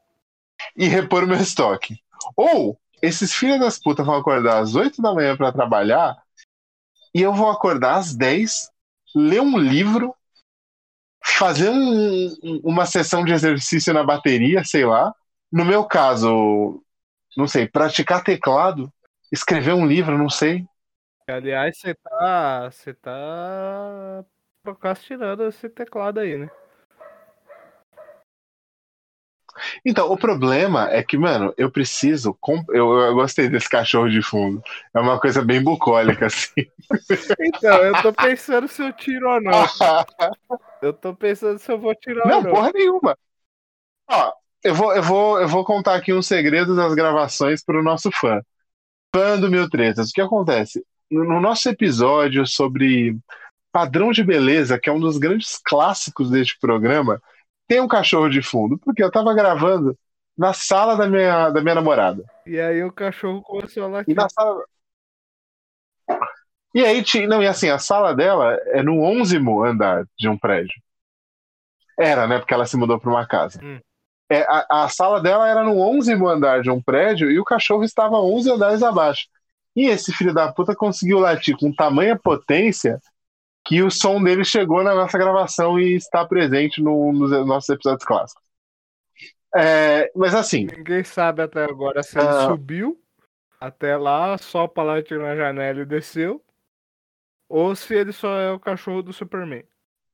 e 0.76 0.86
repor 0.88 1.26
meu 1.26 1.36
estoque. 1.36 2.00
Ou 2.36 2.78
esses 3.02 3.32
filhos 3.34 3.60
das 3.60 3.78
putas 3.78 4.04
vão 4.04 4.16
acordar 4.16 4.58
às 4.60 4.74
8 4.74 5.00
da 5.02 5.14
manhã 5.14 5.36
pra 5.36 5.52
trabalhar 5.52 6.16
e 7.14 7.22
eu 7.22 7.32
vou 7.32 7.50
acordar 7.50 7.96
às 7.96 8.14
10, 8.14 8.70
ler 9.14 9.40
um 9.40 9.56
livro, 9.58 10.14
fazer 11.24 11.70
um- 11.70 12.60
uma 12.64 12.86
sessão 12.86 13.24
de 13.24 13.32
exercício 13.32 13.92
na 13.94 14.02
bateria, 14.02 14.64
sei 14.64 14.84
lá. 14.84 15.14
No 15.52 15.64
meu 15.64 15.84
caso, 15.84 16.82
não 17.36 17.46
sei, 17.46 17.68
praticar 17.68 18.22
teclado, 18.24 18.92
escrever 19.32 19.74
um 19.74 19.86
livro, 19.86 20.16
não 20.18 20.28
sei. 20.30 20.64
Aliás, 21.26 21.78
você 21.78 21.94
tá. 21.94 22.70
Você 22.70 22.94
tá 22.94 24.24
procrastinando 24.62 25.44
esse 25.44 25.68
teclado 25.68 26.20
aí, 26.20 26.36
né? 26.38 26.50
Então, 29.84 30.10
o 30.10 30.16
problema 30.18 30.88
é 30.90 31.02
que, 31.02 31.16
mano, 31.16 31.52
eu 31.56 31.70
preciso. 31.70 32.34
comp- 32.40 32.68
Eu, 32.70 32.92
eu 33.00 33.14
gostei 33.14 33.48
desse 33.48 33.68
cachorro 33.68 34.08
de 34.08 34.22
fundo. 34.22 34.62
É 34.94 35.00
uma 35.00 35.18
coisa 35.20 35.42
bem 35.44 35.62
bucólica, 35.62 36.26
assim. 36.26 36.52
Então, 37.40 37.84
eu 37.84 37.96
tô 37.96 38.12
pensando 38.12 38.68
se 38.68 38.82
eu 38.82 38.92
tiro 38.92 39.28
ou 39.30 39.40
não. 39.40 39.64
Eu 40.80 40.92
tô 40.92 41.14
pensando 41.14 41.58
se 41.58 41.70
eu 41.70 41.78
vou 41.78 41.94
tirar 41.94 42.24
Não, 42.24 42.38
ou 42.38 42.42
não. 42.42 42.60
porra 42.60 42.70
nenhuma. 42.74 43.16
Ó, 44.10 44.32
eu 44.64 44.74
vou, 44.74 44.94
eu 44.94 45.02
vou, 45.02 45.40
eu 45.40 45.48
vou 45.48 45.64
contar 45.64 45.96
aqui 45.96 46.12
um 46.12 46.22
segredo 46.22 46.76
das 46.76 46.94
gravações 46.94 47.64
pro 47.64 47.82
nosso 47.82 48.10
fã. 48.12 48.40
Fã 49.14 49.38
do 49.38 49.50
Mil 49.50 49.68
Tretas. 49.68 50.10
O 50.10 50.12
que 50.12 50.20
acontece? 50.20 50.84
No, 51.10 51.24
no 51.24 51.40
nosso 51.40 51.68
episódio 51.68 52.46
sobre 52.46 53.16
padrão 53.72 54.12
de 54.12 54.22
beleza, 54.24 54.78
que 54.78 54.88
é 54.88 54.92
um 54.92 55.00
dos 55.00 55.18
grandes 55.18 55.58
clássicos 55.64 56.30
deste 56.30 56.58
programa, 56.58 57.20
tem 57.66 57.80
um 57.80 57.88
cachorro 57.88 58.28
de 58.28 58.42
fundo, 58.42 58.78
porque 58.78 59.02
eu 59.02 59.10
tava 59.10 59.34
gravando 59.34 59.96
na 60.36 60.52
sala 60.52 60.96
da 60.96 61.06
minha, 61.08 61.50
da 61.50 61.60
minha 61.60 61.74
namorada. 61.74 62.24
E 62.46 62.58
aí 62.60 62.82
o 62.82 62.92
cachorro 62.92 63.42
começou 63.42 63.84
a 63.84 63.88
E 63.88 63.90
latir. 63.92 64.14
na 64.14 64.28
sala. 64.28 64.64
E 66.74 66.84
aí, 66.84 67.02
tinha- 67.02 67.26
não, 67.26 67.42
e 67.42 67.46
assim, 67.46 67.68
a 67.70 67.78
sala 67.78 68.14
dela 68.14 68.54
é 68.66 68.82
no 68.82 69.00
11 69.02 69.36
andar 69.66 70.04
de 70.16 70.28
um 70.28 70.38
prédio. 70.38 70.80
Era, 71.98 72.26
né? 72.26 72.38
Porque 72.38 72.54
ela 72.54 72.66
se 72.66 72.76
mudou 72.76 73.00
para 73.00 73.10
uma 73.10 73.26
casa. 73.26 73.58
Hum. 73.62 73.80
É, 74.30 74.42
a, 74.48 74.84
a 74.84 74.88
sala 74.88 75.20
dela 75.22 75.48
era 75.48 75.62
no 75.64 75.78
11 75.78 76.12
andar 76.12 76.60
de 76.62 76.70
um 76.70 76.82
prédio 76.82 77.30
e 77.30 77.38
o 77.40 77.44
cachorro 77.44 77.82
estava 77.84 78.16
11 78.16 78.50
andares 78.50 78.82
abaixo. 78.82 79.26
E 79.74 79.86
esse 79.86 80.12
filho 80.12 80.34
da 80.34 80.52
puta 80.52 80.74
conseguiu 80.74 81.18
latir 81.18 81.56
com 81.56 81.72
tamanha 81.72 82.18
potência 82.18 83.00
que 83.64 83.82
o 83.82 83.90
som 83.90 84.22
dele 84.22 84.44
chegou 84.44 84.82
na 84.82 84.94
nossa 84.94 85.16
gravação 85.18 85.78
e 85.78 85.94
está 85.94 86.24
presente 86.26 86.82
no- 86.82 87.12
nos 87.12 87.30
nossos 87.46 87.68
episódios 87.70 88.04
clássicos. 88.04 88.42
É, 89.56 90.10
mas 90.14 90.34
assim, 90.34 90.66
Ninguém 90.76 91.02
sabe 91.04 91.42
até 91.42 91.64
agora 91.64 92.02
se 92.02 92.18
ele 92.18 92.28
Ah. 92.28 92.46
subiu 92.48 92.98
até 93.60 93.96
lá, 93.96 94.36
só 94.38 94.66
pra 94.66 94.82
latir 94.82 95.18
na 95.18 95.34
janela 95.34 95.80
e 95.80 95.86
desceu. 95.86 96.42
Ou 97.48 97.74
se 97.74 97.94
ele 97.94 98.12
só 98.12 98.38
é 98.38 98.52
o 98.52 98.60
cachorro 98.60 99.02
do 99.02 99.12
Superman. 99.12 99.64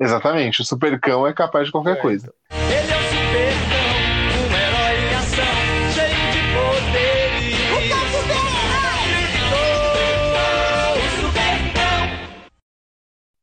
exatamente, 0.00 0.60
o 0.60 0.64
supercão 0.64 1.26
é 1.26 1.32
capaz 1.32 1.66
de 1.66 1.72
qualquer 1.72 1.96
É, 1.96 2.00
coisa. 2.00 2.32
Ele 2.50 2.74
é 2.74 2.80
o 2.80 3.02
supercão, 3.02 3.73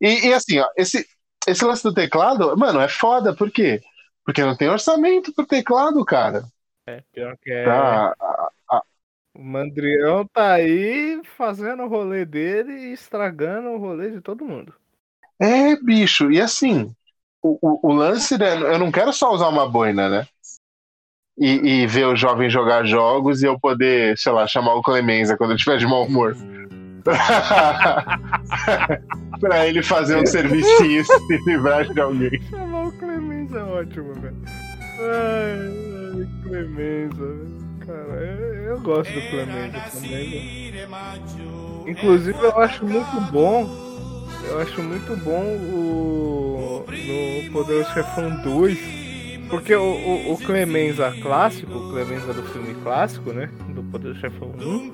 E, 0.02 0.28
e 0.28 0.34
assim, 0.34 0.60
ó, 0.60 0.68
esse, 0.76 1.06
esse 1.48 1.64
lance 1.64 1.84
do 1.84 1.94
teclado, 1.94 2.58
mano, 2.58 2.80
é 2.82 2.90
foda, 2.90 3.36
por 3.36 3.52
quê? 3.52 3.80
Porque 4.26 4.44
não 4.44 4.58
tem 4.58 4.68
orçamento 4.68 5.32
pro 5.34 5.46
teclado, 5.46 6.04
cara. 6.04 6.44
É, 6.88 7.04
pior 7.14 7.38
que 7.42 7.52
é. 7.52 7.66
Tá? 7.66 8.16
O 9.34 9.42
Mandrião 9.42 10.28
tá 10.28 10.54
aí 10.54 11.22
fazendo 11.38 11.84
o 11.84 11.88
rolê 11.88 12.26
dele 12.26 12.74
e 12.74 12.94
estragando 12.94 13.70
o 13.70 13.78
rolê 13.78 14.12
de 14.12 14.20
todo 14.20 14.44
mundo. 14.46 14.74
É, 15.40 15.76
bicho, 15.78 16.32
e 16.32 16.42
assim, 16.42 16.94
o, 17.42 17.58
o, 17.62 17.90
o 17.90 17.94
lance, 17.94 18.38
né, 18.38 18.56
eu 18.56 18.78
não 18.78 18.92
quero 18.92 19.14
só 19.14 19.32
usar 19.32 19.48
uma 19.48 19.68
boina, 19.68 20.10
né? 20.10 20.28
E, 21.38 21.82
e 21.84 21.88
ver 21.88 22.06
o 22.06 22.16
jovem 22.16 22.50
jogar 22.50 22.86
jogos 22.86 23.42
e 23.42 23.46
eu 23.46 23.58
poder, 23.60 24.18
sei 24.18 24.32
lá, 24.32 24.46
chamar 24.46 24.76
o 24.76 24.84
Clemenza 24.84 25.38
quando 25.38 25.52
eu 25.52 25.56
estiver 25.56 25.78
de 25.78 25.88
mau 25.88 26.04
humor. 26.04 26.36
pra 29.40 29.68
ele 29.68 29.84
fazer 29.84 30.16
um 30.18 30.26
servicinho 30.26 31.02
e 31.02 31.06
se 31.06 31.38
livrar 31.46 31.86
de 31.92 32.00
alguém. 32.00 32.42
Chamar 32.50 32.88
o 32.88 32.92
Clemenza 32.94 33.60
é 33.60 33.64
ótimo, 33.64 34.14
velho. 34.16 34.36
Ai, 35.00 35.72
ai, 36.16 36.28
Clemenza. 36.44 37.36
Cara, 37.86 37.98
eu, 37.98 38.64
eu 38.66 38.80
gosto 38.82 39.12
do 39.12 39.22
Clemenza 39.30 39.80
também. 39.94 40.74
Inclusive, 41.88 42.38
eu 42.40 42.58
acho 42.60 42.86
muito 42.86 43.22
bom. 43.32 43.68
Eu 44.48 44.60
acho 44.60 44.82
muito 44.82 45.16
bom 45.18 45.44
o. 45.74 46.86
No 46.88 47.52
Poderoso 47.52 47.92
Chefão 47.94 48.30
2. 48.44 49.01
Porque 49.52 49.76
o, 49.76 49.84
o, 49.84 50.34
o 50.34 50.38
Clemenza 50.38 51.14
clássico, 51.22 51.78
o 51.78 51.90
Clemenza 51.92 52.34
do 52.34 52.42
filme 52.44 52.74
clássico, 52.82 53.32
né? 53.32 53.50
Do 53.70 53.84
Poderoso 53.84 54.20
Chefão 54.20 54.50
1. 54.58 54.94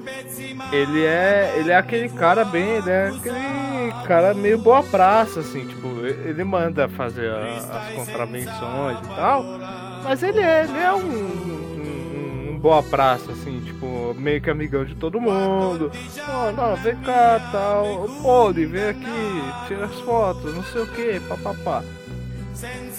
Ele 0.73 1.05
é. 1.05 1.53
Ele 1.57 1.71
é 1.71 1.75
aquele 1.77 2.09
cara 2.09 2.43
bem. 2.43 2.67
Ele 2.77 2.89
é 2.89 3.07
aquele 3.07 4.07
cara 4.07 4.33
meio 4.33 4.57
boa 4.57 4.81
praça, 4.83 5.39
assim. 5.41 5.65
Tipo, 5.65 5.87
ele 6.05 6.43
manda 6.43 6.89
fazer 6.89 7.29
a- 7.31 7.57
as 7.57 7.93
contravenções 7.93 8.97
e 8.99 9.15
tal. 9.15 9.43
Mas 10.03 10.23
ele 10.23 10.39
é, 10.39 10.63
ele 10.63 10.77
é 10.79 10.93
um, 10.93 10.99
um- 11.05 12.51
um 12.53 12.59
boa 12.59 12.81
praça, 12.81 13.31
assim, 13.31 13.59
tipo, 13.61 14.15
meio 14.17 14.41
que 14.41 14.49
amigão 14.49 14.83
de 14.83 14.95
todo 14.95 15.21
mundo. 15.21 15.91
Oh, 16.27 16.51
não, 16.53 16.75
vem 16.77 16.95
cá, 16.97 17.49
tal. 17.51 18.07
Poli, 18.21 18.65
vem 18.65 18.89
aqui, 18.89 19.43
tira 19.67 19.85
as 19.85 19.99
fotos, 20.01 20.55
não 20.55 20.63
sei 20.63 20.81
o 20.81 20.87
que, 20.87 21.19
papapá. 21.27 21.83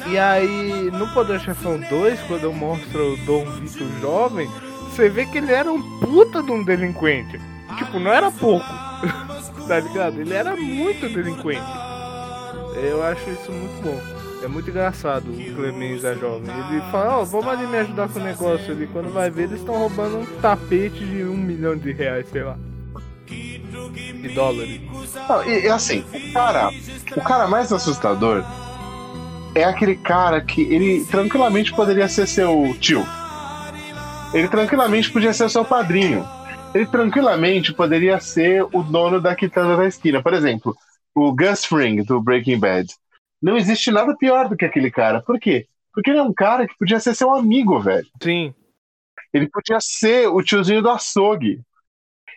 E 0.07 0.19
aí, 0.19 0.91
no 0.93 1.09
Poder 1.13 1.41
Chefão 1.41 1.79
2, 1.79 2.21
quando 2.23 2.45
eu 2.45 2.53
mostro 2.53 3.15
o 3.15 3.17
Dom 3.19 3.45
Vitor 3.53 3.89
jovem, 4.01 4.49
você 4.91 5.09
vê 5.09 5.27
que 5.27 5.39
ele 5.39 5.53
era 5.53 5.71
um 5.71 6.01
puta 6.01 6.43
de 6.43 6.51
um 6.51 6.63
delinquente. 6.63 7.41
Tipo, 7.77 7.99
não 7.99 8.13
era 8.13 8.31
pouco. 8.31 8.67
tá 9.67 9.81
ligado? 9.81 10.21
Ele 10.21 10.33
era 10.33 10.57
muito 10.57 11.09
delinquente. 11.09 11.63
Eu 12.83 13.03
acho 13.03 13.29
isso 13.31 13.53
muito 13.53 13.83
bom. 13.83 14.19
É 14.43 14.47
muito 14.47 14.71
engraçado 14.71 15.31
o 15.31 15.55
Clemens 15.55 16.05
é 16.05 16.15
jovem. 16.15 16.49
Ele 16.71 16.81
fala, 16.93 17.19
ó, 17.19 17.25
vamos 17.25 17.49
ali 17.49 17.67
me 17.67 17.79
ajudar 17.79 18.09
com 18.09 18.21
o 18.21 18.23
negócio 18.23 18.71
ali. 18.71 18.87
Quando 18.87 19.13
vai 19.13 19.31
ver, 19.31 19.45
eles 19.45 19.59
estão 19.59 19.77
roubando 19.77 20.19
um 20.19 20.27
tapete 20.41 21.05
de 21.05 21.25
um 21.25 21.37
milhão 21.37 21.77
de 21.77 21.93
reais, 21.93 22.27
sei 22.31 22.45
lá. 22.45 22.57
De 23.27 24.29
dólares. 24.35 24.81
Não, 25.29 25.45
e, 25.45 25.65
e 25.65 25.69
assim, 25.69 26.05
o 26.13 26.33
cara, 26.33 26.71
o 27.17 27.21
cara 27.21 27.49
mais 27.49 27.73
assustador 27.73 28.45
é 29.59 29.65
aquele 29.65 29.97
cara 29.97 30.41
que 30.41 30.63
ele 30.63 31.05
tranquilamente 31.05 31.75
poderia 31.75 32.09
ser 32.09 32.29
seu 32.29 32.77
tio. 32.79 33.05
Ele 34.33 34.49
tranquilamente 34.49 35.11
podia 35.11 35.33
ser 35.33 35.51
seu 35.51 35.65
padrinho. 35.65 36.25
Ele 36.73 36.87
tranquilamente 36.87 37.73
poderia 37.73 38.21
ser 38.21 38.63
o 38.63 38.83
dono 38.83 39.21
da 39.21 39.35
quitanda 39.35 39.77
da 39.77 39.87
esquina. 39.87 40.23
Por 40.23 40.33
exemplo, 40.33 40.77
o 41.13 41.35
Gus 41.35 41.65
Fring, 41.65 42.05
do 42.05 42.21
Breaking 42.21 42.61
Bad. 42.61 42.95
Não 43.43 43.57
existe 43.57 43.91
nada 43.91 44.17
pior 44.17 44.49
do 44.49 44.57
que 44.57 44.65
aquele 44.65 44.91
cara. 44.91 45.21
Por 45.23 45.41
quê? 45.41 45.67
Porque 45.93 46.11
ele 46.11 46.21
é 46.21 46.23
um 46.23 46.33
cara 46.33 46.67
que 46.67 46.79
podia 46.79 47.01
ser 47.01 47.15
seu 47.15 47.35
amigo, 47.35 47.81
velho. 47.81 48.07
Sim. 48.23 48.55
Ele 49.33 49.49
podia 49.49 49.79
ser 49.81 50.29
o 50.29 50.41
tiozinho 50.41 50.83
do 50.83 50.91
açougue. 50.91 51.61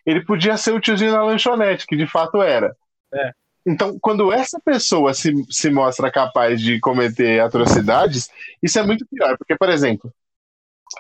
Ele 0.05 0.25
podia 0.25 0.57
ser 0.57 0.71
o 0.71 0.79
tiozinho 0.79 1.12
da 1.12 1.23
lanchonete, 1.23 1.86
que 1.86 1.95
de 1.95 2.07
fato 2.07 2.41
era. 2.41 2.75
É. 3.13 3.31
Então, 3.65 3.97
quando 4.02 4.32
essa 4.34 4.60
pessoa 4.60 5.13
se, 5.13 5.32
se 5.50 5.69
mostra 5.69 6.12
capaz 6.12 6.60
de 6.60 6.80
cometer 6.80 7.39
atrocidades, 7.41 8.30
isso 8.62 8.80
é 8.80 8.84
muito 8.84 9.06
pior. 9.08 9.38
Porque, 9.38 9.56
por 9.56 9.69
exemplo, 9.69 10.12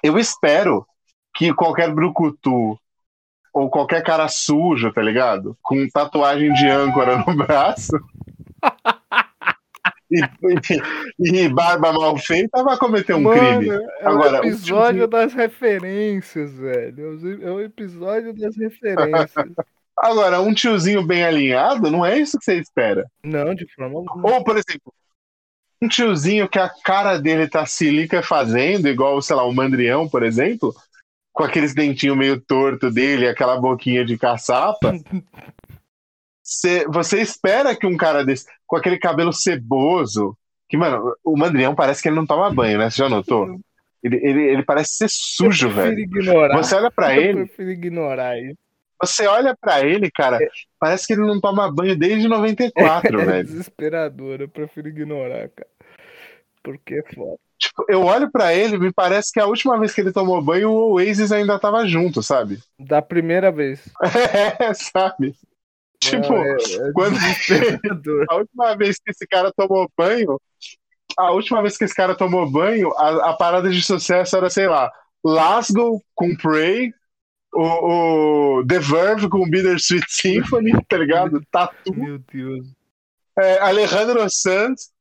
eu 0.03 0.17
espero 0.19 0.85
que 1.35 1.53
qualquer 1.53 1.91
brucutu 1.93 2.77
ou 3.53 3.69
qualquer 3.69 4.03
cara 4.03 4.27
sujo, 4.27 4.93
tá 4.93 5.01
ligado? 5.01 5.57
Com 5.61 5.87
tatuagem 5.89 6.53
de 6.53 6.67
âncora 6.67 7.17
no 7.25 7.35
braço. 7.35 7.91
e, 10.11 10.21
e- 11.19 11.45
e 11.45 11.49
barba 11.49 11.91
mal 11.91 12.17
feita 12.17 12.63
vai 12.63 12.77
cometer 12.77 13.13
um 13.15 13.21
Mano, 13.21 13.39
crime. 13.59 13.69
é 13.99 14.05
Agora, 14.05 14.39
o 14.41 14.43
o 14.43 14.47
episódio 14.47 15.07
tiozinho- 15.07 15.07
das 15.07 15.33
referências, 15.33 16.53
velho. 16.53 17.39
É 17.41 17.51
o 17.51 17.59
episódio 17.61 18.33
das 18.33 18.55
referências. 18.55 19.33
Agora, 19.97 20.41
um 20.41 20.53
tiozinho 20.53 21.05
bem 21.05 21.23
alinhado, 21.23 21.91
não 21.91 22.05
é 22.05 22.17
isso 22.17 22.37
que 22.39 22.45
você 22.45 22.55
espera. 22.59 23.05
Não, 23.23 23.53
de 23.53 23.65
forma 23.73 23.99
alguma. 23.99 24.31
Ou, 24.31 24.43
por 24.43 24.57
exemplo, 24.57 24.93
um 25.81 25.87
tiozinho 25.87 26.47
que 26.49 26.59
a 26.59 26.69
cara 26.83 27.17
dele 27.17 27.47
tá 27.47 27.65
silica 27.65 28.21
fazendo, 28.23 28.87
igual, 28.87 29.21
sei 29.21 29.35
lá, 29.35 29.43
o 29.43 29.53
Mandrião, 29.53 30.07
por 30.07 30.23
exemplo, 30.23 30.73
com 31.33 31.43
aqueles 31.43 31.73
dentinhos 31.73 32.17
meio 32.17 32.39
torto 32.41 32.89
dele, 32.91 33.27
aquela 33.27 33.59
boquinha 33.59 34.03
de 34.05 34.17
caçapa. 34.17 34.93
Cê- 36.43 36.85
você 36.87 37.21
espera 37.21 37.75
que 37.75 37.85
um 37.85 37.95
cara 37.95 38.25
desse, 38.25 38.45
com 38.65 38.75
aquele 38.75 38.97
cabelo 38.97 39.31
ceboso, 39.31 40.35
que, 40.67 40.75
mano, 40.75 41.15
o 41.23 41.37
Mandrião 41.37 41.75
parece 41.75 42.01
que 42.01 42.09
ele 42.09 42.15
não 42.15 42.25
toma 42.25 42.53
banho, 42.53 42.77
né? 42.79 42.89
Você 42.89 42.97
já 42.97 43.09
notou? 43.09 43.47
Ele, 44.03 44.15
ele, 44.15 44.41
ele 44.53 44.63
parece 44.63 44.95
ser 44.95 45.07
sujo, 45.11 45.67
eu 45.67 45.71
velho. 45.75 45.99
ignorar. 45.99 46.57
Você 46.57 46.73
olha 46.73 46.89
pra 46.89 47.15
eu 47.15 47.21
ele, 47.21 47.45
prefiro 47.45 47.69
ignorar 47.69 48.35
isso. 48.39 48.57
Você 49.03 49.27
olha 49.27 49.55
pra 49.59 49.81
ele, 49.81 50.09
cara, 50.11 50.39
parece 50.79 51.07
que 51.07 51.13
ele 51.13 51.21
não 51.21 51.39
toma 51.39 51.71
banho 51.71 51.95
desde 51.95 52.27
94, 52.27 52.73
É 53.21 53.25
velho. 53.25 53.43
desesperador, 53.47 54.41
eu 54.41 54.49
prefiro 54.49 54.87
ignorar, 54.87 55.49
cara. 55.49 55.69
Porque 56.63 56.95
é 56.95 57.03
foda. 57.13 57.37
Tipo, 57.57 57.85
eu 57.89 58.01
olho 58.03 58.31
pra 58.31 58.53
ele, 58.55 58.77
me 58.77 58.91
parece 58.91 59.31
que 59.31 59.39
a 59.39 59.45
última 59.45 59.79
vez 59.79 59.93
que 59.93 60.01
ele 60.01 60.11
tomou 60.11 60.41
banho, 60.41 60.71
o 60.71 60.93
Oasis 60.93 61.31
ainda 61.31 61.59
tava 61.59 61.85
junto, 61.87 62.23
sabe? 62.23 62.59
Da 62.79 63.01
primeira 63.01 63.51
vez. 63.51 63.87
É, 64.59 64.73
sabe? 64.73 65.35
Tipo, 65.99 66.33
é, 66.33 66.53
é 66.55 66.91
quando 66.93 67.17
a 68.29 68.35
última 68.35 68.75
vez 68.75 68.97
que 68.97 69.11
esse 69.11 69.27
cara 69.27 69.51
tomou 69.55 69.87
banho, 69.95 70.41
a 71.17 71.31
última 71.31 71.61
vez 71.61 71.77
que 71.77 71.83
esse 71.83 71.93
cara 71.93 72.15
tomou 72.15 72.49
banho, 72.49 72.91
a, 72.97 73.29
a 73.29 73.33
parada 73.33 73.69
de 73.69 73.81
sucesso 73.83 74.35
era, 74.35 74.49
sei 74.49 74.67
lá, 74.67 74.91
Lasgo 75.23 76.01
com 76.15 76.35
Prey, 76.35 76.91
o, 77.53 78.59
o 78.59 78.65
The 78.65 78.79
Verve 78.79 79.29
com 79.29 79.49
Bittersweet 79.49 80.05
Symphony, 80.07 80.71
tá 80.87 80.97
ligado? 80.97 81.41
Tatu, 81.51 81.93
Meu 81.93 82.19
Deus. 82.31 82.65
é, 83.37 83.59
Alejandro 83.59 84.25
Sanz 84.29 84.91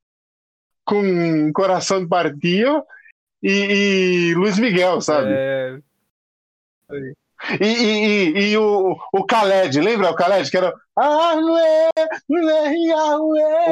com 0.84 1.52
Coração 1.52 2.02
de 2.02 2.08
Partio 2.08 2.82
e, 3.42 4.30
e 4.30 4.34
Luiz 4.34 4.58
Miguel, 4.58 5.00
sabe? 5.00 5.30
É, 5.30 5.78
E, 7.60 7.64
e, 7.64 8.28
e, 8.38 8.50
e 8.52 8.56
o, 8.58 8.96
o 9.12 9.24
Khaled, 9.24 9.80
lembra 9.80 10.10
o 10.10 10.14
Khaled? 10.14 10.50
Que 10.50 10.56
era. 10.56 10.74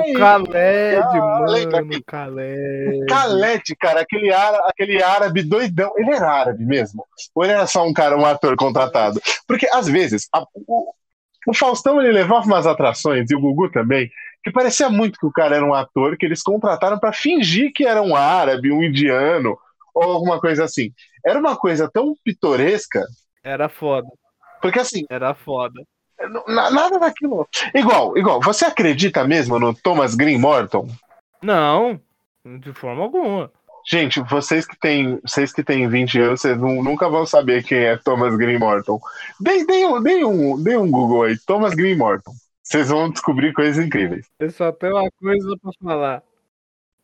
O 0.06 0.18
Khaled, 0.18 0.96
Ah, 0.96 1.44
lembra 1.48 1.82
mano. 1.82 1.86
aquele- 1.88 2.04
Khaled. 2.04 3.02
O 3.02 3.06
Khaled, 3.06 3.76
cara, 3.78 4.00
aquele, 4.00 4.32
ára, 4.32 4.58
aquele 4.66 5.02
árabe 5.02 5.42
doidão. 5.42 5.92
Ele 5.96 6.14
era 6.14 6.30
árabe 6.30 6.64
mesmo? 6.64 7.04
Ou 7.34 7.44
ele 7.44 7.52
era 7.52 7.66
só 7.66 7.84
um 7.86 7.92
cara, 7.92 8.16
um 8.16 8.24
ator 8.24 8.56
contratado? 8.56 9.20
Porque, 9.46 9.68
às 9.72 9.86
vezes, 9.86 10.28
a- 10.34 10.44
o, 10.54 10.92
o 11.46 11.54
Faustão 11.54 12.00
ele 12.00 12.12
levava 12.12 12.46
umas 12.46 12.66
atrações, 12.66 13.30
e 13.30 13.34
o 13.34 13.40
Gugu 13.40 13.70
também, 13.70 14.10
que 14.42 14.50
parecia 14.50 14.88
muito 14.88 15.18
que 15.18 15.26
o 15.26 15.32
cara 15.32 15.56
era 15.56 15.64
um 15.64 15.74
ator 15.74 16.16
que 16.16 16.24
eles 16.24 16.42
contrataram 16.42 16.98
pra 16.98 17.12
fingir 17.12 17.72
que 17.74 17.86
era 17.86 18.00
um 18.00 18.14
árabe, 18.16 18.72
um 18.72 18.82
indiano, 18.82 19.58
ou 19.94 20.04
alguma 20.04 20.40
coisa 20.40 20.64
assim. 20.64 20.90
Era 21.26 21.38
uma 21.38 21.56
coisa 21.56 21.90
tão 21.92 22.14
pitoresca, 22.24 23.04
Era 23.42 23.68
foda. 23.68 24.08
porque 24.60 24.78
assim, 24.80 25.04
Era 25.10 25.34
foda. 25.34 25.82
Na- 26.48 26.70
Nada 26.70 26.98
daquilo. 26.98 27.48
Igual, 27.74 28.16
igual. 28.18 28.40
Você 28.40 28.64
acredita 28.64 29.24
mesmo 29.24 29.58
no 29.58 29.72
Thomas 29.74 30.14
Green 30.16 30.36
Morton? 30.38 30.88
Não, 31.40 32.00
de 32.60 32.72
forma 32.72 33.04
alguma. 33.04 33.52
Gente, 33.88 34.20
vocês 34.22 34.66
que 34.66 34.76
têm, 34.78 35.18
vocês 35.24 35.52
que 35.52 35.62
têm 35.62 35.88
20 35.88 36.20
anos, 36.20 36.40
vocês 36.40 36.58
nu- 36.58 36.82
nunca 36.82 37.08
vão 37.08 37.24
saber 37.24 37.62
quem 37.64 37.78
é 37.78 37.96
Thomas 37.96 38.36
Green 38.36 38.58
Morton. 38.58 39.00
Deem, 39.40 39.64
deem, 39.64 39.86
um- 39.86 40.02
deem 40.02 40.24
um, 40.24 40.62
deem 40.62 40.76
um 40.76 40.90
Google 40.90 41.22
aí, 41.22 41.38
Thomas 41.46 41.72
Green 41.74 41.96
Morton. 41.96 42.32
Vocês 42.62 42.88
vão 42.88 43.10
descobrir 43.10 43.52
coisas 43.54 43.82
incríveis. 43.82 44.26
Eu 44.40 44.50
só 44.50 44.72
tenho 44.72 44.96
uma 44.96 45.08
coisa 45.12 45.56
pra 45.62 45.72
falar. 45.82 46.22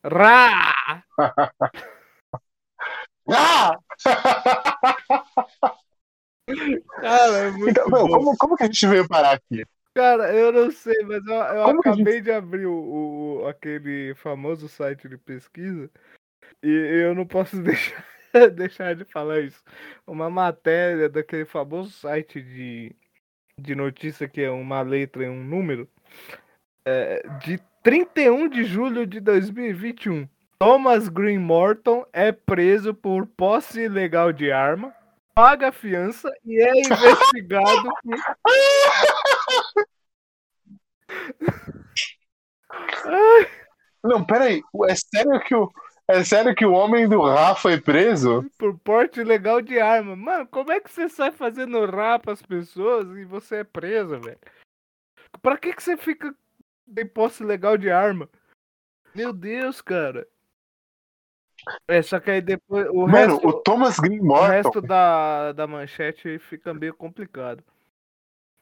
Rá! 0.04 0.74
Ah! 3.26 3.78
Cara, 7.00 7.36
é 7.38 7.50
muito 7.50 7.70
Então, 7.70 7.88
bom. 7.90 8.08
como, 8.08 8.36
como 8.36 8.56
que 8.56 8.62
a 8.64 8.66
gente 8.66 8.86
veio 8.86 9.08
parar 9.08 9.32
aqui? 9.32 9.64
Cara, 9.94 10.34
eu 10.34 10.50
não 10.52 10.70
sei, 10.70 11.02
mas 11.04 11.24
eu, 11.26 11.34
eu 11.34 11.64
acabei 11.66 12.20
de 12.20 12.30
abrir 12.32 12.66
o, 12.66 13.40
o- 13.42 13.46
aquele 13.46 14.14
famoso 14.16 14.68
site 14.68 15.08
de 15.08 15.16
pesquisa 15.16 15.88
e 16.62 16.68
eu 17.04 17.14
não 17.14 17.24
posso 17.26 17.56
deixar, 17.62 18.04
deixar 18.54 18.94
de 18.96 19.04
falar 19.04 19.40
isso. 19.40 19.62
Uma 20.06 20.28
matéria 20.28 21.08
daquele 21.08 21.44
famoso 21.44 21.90
site 21.92 22.42
de, 22.42 22.92
de 23.58 23.74
notícia 23.76 24.28
que 24.28 24.40
é 24.42 24.50
uma 24.50 24.82
letra 24.82 25.24
e 25.24 25.28
um 25.28 25.44
número 25.44 25.88
é, 26.84 27.22
de 27.44 27.58
31 27.82 28.48
de 28.48 28.64
julho 28.64 29.06
de 29.06 29.20
2021. 29.20 30.28
Thomas 30.58 31.08
Green 31.08 31.38
Morton 31.38 32.04
é 32.12 32.32
preso 32.32 32.92
por 32.94 33.26
posse 33.26 33.82
ilegal 33.82 34.32
de 34.32 34.50
arma, 34.50 34.92
paga 35.34 35.72
fiança 35.72 36.30
e 36.44 36.62
é 36.62 36.70
investigado 36.80 37.90
por 38.02 38.16
Não, 44.02 44.24
peraí. 44.24 44.62
É 44.88 44.94
sério 44.94 45.40
que 45.40 45.54
o, 45.54 45.70
é 46.06 46.22
sério 46.22 46.54
que 46.54 46.66
o 46.66 46.72
homem 46.72 47.08
do 47.08 47.22
Rá 47.22 47.54
foi 47.54 47.80
preso? 47.80 48.44
por 48.58 48.78
porte 48.78 49.20
ilegal 49.20 49.62
de 49.62 49.80
arma. 49.80 50.14
Mano, 50.14 50.46
como 50.46 50.70
é 50.70 50.80
que 50.80 50.90
você 50.90 51.08
sai 51.08 51.32
fazendo 51.32 51.84
rapa 51.86 52.32
as 52.32 52.42
pessoas 52.42 53.08
e 53.16 53.24
você 53.24 53.56
é 53.56 53.64
preso, 53.64 54.20
velho? 54.20 54.38
Pra 55.40 55.56
que 55.56 55.72
que 55.72 55.82
você 55.82 55.96
fica 55.96 56.34
de 56.86 57.04
posse 57.04 57.42
ilegal 57.42 57.78
de 57.78 57.90
arma? 57.90 58.28
Meu 59.14 59.32
Deus, 59.32 59.80
cara. 59.80 60.28
É, 61.88 62.02
só 62.02 62.18
que 62.20 62.30
aí 62.30 62.40
depois 62.40 62.86
o 62.90 63.06
Mano, 63.06 63.34
resto, 63.34 63.48
o 63.48 63.52
Thomas 63.52 63.98
Green 63.98 64.20
o 64.20 64.24
Morton. 64.24 64.46
resto 64.46 64.80
da, 64.80 65.52
da 65.52 65.66
manchete 65.66 66.38
fica 66.38 66.72
meio 66.74 66.94
complicado. 66.94 67.62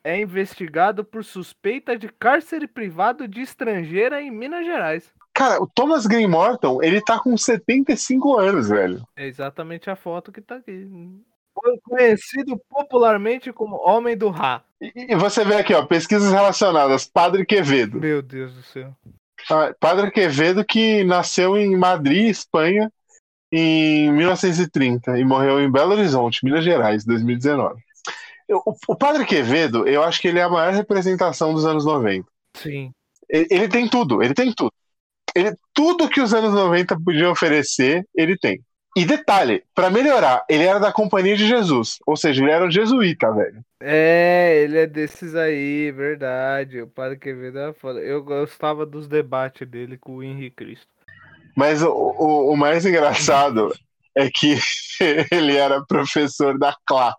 É 0.05 0.21
investigado 0.21 1.05
por 1.05 1.25
suspeita 1.25 1.97
de 1.97 2.09
cárcere 2.09 2.67
privado 2.67 3.29
de 3.29 3.41
estrangeira 3.41 4.21
em 4.21 4.31
Minas 4.31 4.67
Gerais. 4.67 5.13
Cara, 5.33 5.63
o 5.63 5.67
Thomas 5.67 6.07
Green 6.07 6.27
Morton, 6.27 6.83
ele 6.83 7.01
tá 7.01 7.19
com 7.21 7.37
75 7.37 8.39
anos, 8.39 8.69
velho. 8.69 9.03
É 9.17 9.27
exatamente 9.27 9.89
a 9.89 9.97
foto 9.97 10.33
que 10.33 10.41
tá 10.41 10.57
aqui. 10.57 10.89
Foi 11.55 11.79
conhecido 11.85 12.59
popularmente 12.69 13.53
como 13.53 13.77
Homem 13.77 14.17
do 14.17 14.29
Rá. 14.29 14.63
E, 14.81 15.13
e 15.13 15.15
você 15.15 15.45
vê 15.45 15.55
aqui, 15.57 15.73
ó, 15.73 15.87
pesquisas 15.87 16.33
relacionadas. 16.33 17.07
Padre 17.07 17.47
Quevedo. 17.47 18.01
Meu 18.01 18.21
Deus 18.21 18.55
do 18.55 18.63
céu. 18.63 18.97
Padre 19.81 20.11
Quevedo 20.11 20.65
que 20.65 21.05
nasceu 21.05 21.57
em 21.57 21.77
Madrid, 21.77 22.29
Espanha, 22.29 22.91
em 23.53 24.11
1930 24.13 25.19
e 25.19 25.25
morreu 25.25 25.61
em 25.61 25.71
Belo 25.71 25.93
Horizonte, 25.93 26.45
Minas 26.45 26.65
Gerais, 26.65 27.05
2019. 27.05 27.81
Eu- 28.49 28.63
O, 28.65 28.75
o 28.89 28.97
Padre 28.97 29.25
Quevedo, 29.25 29.87
eu 29.87 30.03
acho 30.03 30.21
que 30.21 30.29
ele 30.29 30.39
é 30.39 30.43
a 30.43 30.49
maior 30.49 30.73
representação 30.73 31.53
dos 31.55 31.65
anos 31.65 31.85
90. 31.85 32.27
Sim. 32.57 32.91
Ele, 33.29 33.47
ele 33.51 33.69
tem 33.69 33.89
tudo, 33.89 34.23
ele 34.23 34.35
tem 34.35 34.53
tudo. 34.53 34.73
Ele, 35.35 35.55
tudo 35.73 36.09
que 36.09 36.21
os 36.21 36.35
anos 36.35 36.53
90 36.53 36.99
podiam 37.03 37.33
oferecer, 37.33 38.07
ele 38.15 38.37
tem. 38.37 38.61
E 38.95 39.07
detalhe, 39.07 39.65
pra 39.75 39.89
melhorar, 39.89 40.45
ele 40.49 40.65
era 40.65 40.79
da 40.79 40.93
Companhia 40.93 41.35
de 41.35 41.47
Jesus, 41.49 41.99
ou 42.07 42.15
seja, 42.15 42.43
ele 42.43 42.53
era 42.53 42.65
um 42.65 42.71
jesuíta, 42.71 43.33
velho. 43.33 43.65
É, 43.81 44.61
ele 44.63 44.79
é 44.79 44.87
desses 44.87 45.35
aí, 45.35 45.91
verdade. 45.91 46.83
O 46.83 46.87
Padre 46.87 47.19
Quevedo 47.19 47.59
é 47.59 47.73
foda. 47.73 48.01
Eu 48.01 48.23
gostava 48.23 48.85
dos 48.85 49.09
debates 49.09 49.67
dele 49.67 49.97
com 49.97 50.17
o 50.17 50.23
Henrique 50.23 50.57
Cristo. 50.57 50.87
Mas 51.57 51.83
o, 51.83 51.91
o, 51.91 52.53
o 52.53 52.57
mais 52.57 52.85
engraçado 52.85 53.73
é 54.15 54.29
que 54.31 54.59
ele 55.33 55.57
era 55.57 55.85
professor 55.85 56.59
da 56.59 56.77
CLAP, 56.87 57.19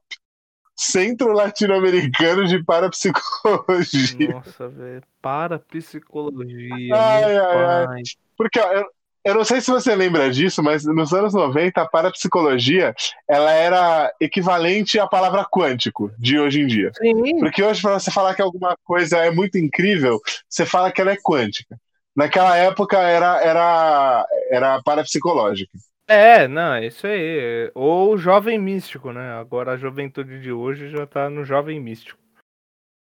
Centro 0.76 1.34
Latino-Americano 1.34 2.46
de 2.46 2.64
Parapsicologia. 2.64 4.30
Nossa, 4.30 4.70
velho. 4.70 5.04
Para 5.22 5.58
psicologia. 5.58 6.96
Ai, 6.96 7.24
ai, 7.24 7.86
ai. 7.88 8.02
Porque 8.38 8.60
ó, 8.60 8.72
eu, 8.74 8.86
eu 9.24 9.34
não 9.34 9.44
sei 9.44 9.62
se 9.62 9.72
você 9.72 9.96
lembra 9.96 10.30
disso, 10.30 10.62
mas 10.62 10.84
nos 10.84 11.14
anos 11.14 11.34
90 11.34 11.82
a 11.82 11.88
parapsicologia 11.88 12.94
ela 13.28 13.52
era 13.52 14.14
equivalente 14.20 15.00
à 15.00 15.08
palavra 15.08 15.46
quântico 15.46 16.12
de 16.18 16.38
hoje 16.38 16.62
em 16.62 16.68
dia. 16.68 16.92
Sim. 16.96 17.40
Porque 17.40 17.64
hoje, 17.64 17.82
para 17.82 18.00
você 18.00 18.12
falar 18.12 18.36
que 18.36 18.42
alguma 18.42 18.76
coisa 18.84 19.18
é 19.20 19.32
muito 19.32 19.58
incrível, 19.58 20.20
você 20.50 20.66
fala 20.66 20.92
que 20.92 21.00
ela 21.00 21.12
é 21.12 21.18
quântica. 21.18 21.78
Naquela 22.16 22.56
época 22.58 23.00
era, 23.00 23.42
era, 23.42 24.28
era 24.52 24.84
parapsicológica. 24.84 25.78
É, 26.08 26.48
não, 26.48 26.74
é 26.74 26.86
isso 26.88 27.08
aí. 27.08 27.72
Ou 27.74 28.18
jovem 28.18 28.60
místico, 28.60 29.12
né? 29.12 29.32
Agora 29.34 29.72
a 29.72 29.78
juventude 29.78 30.42
de 30.42 30.52
hoje 30.52 30.90
já 30.90 31.08
tá 31.08 31.30
no 31.30 31.46
jovem 31.46 31.80
místico. 31.80 32.20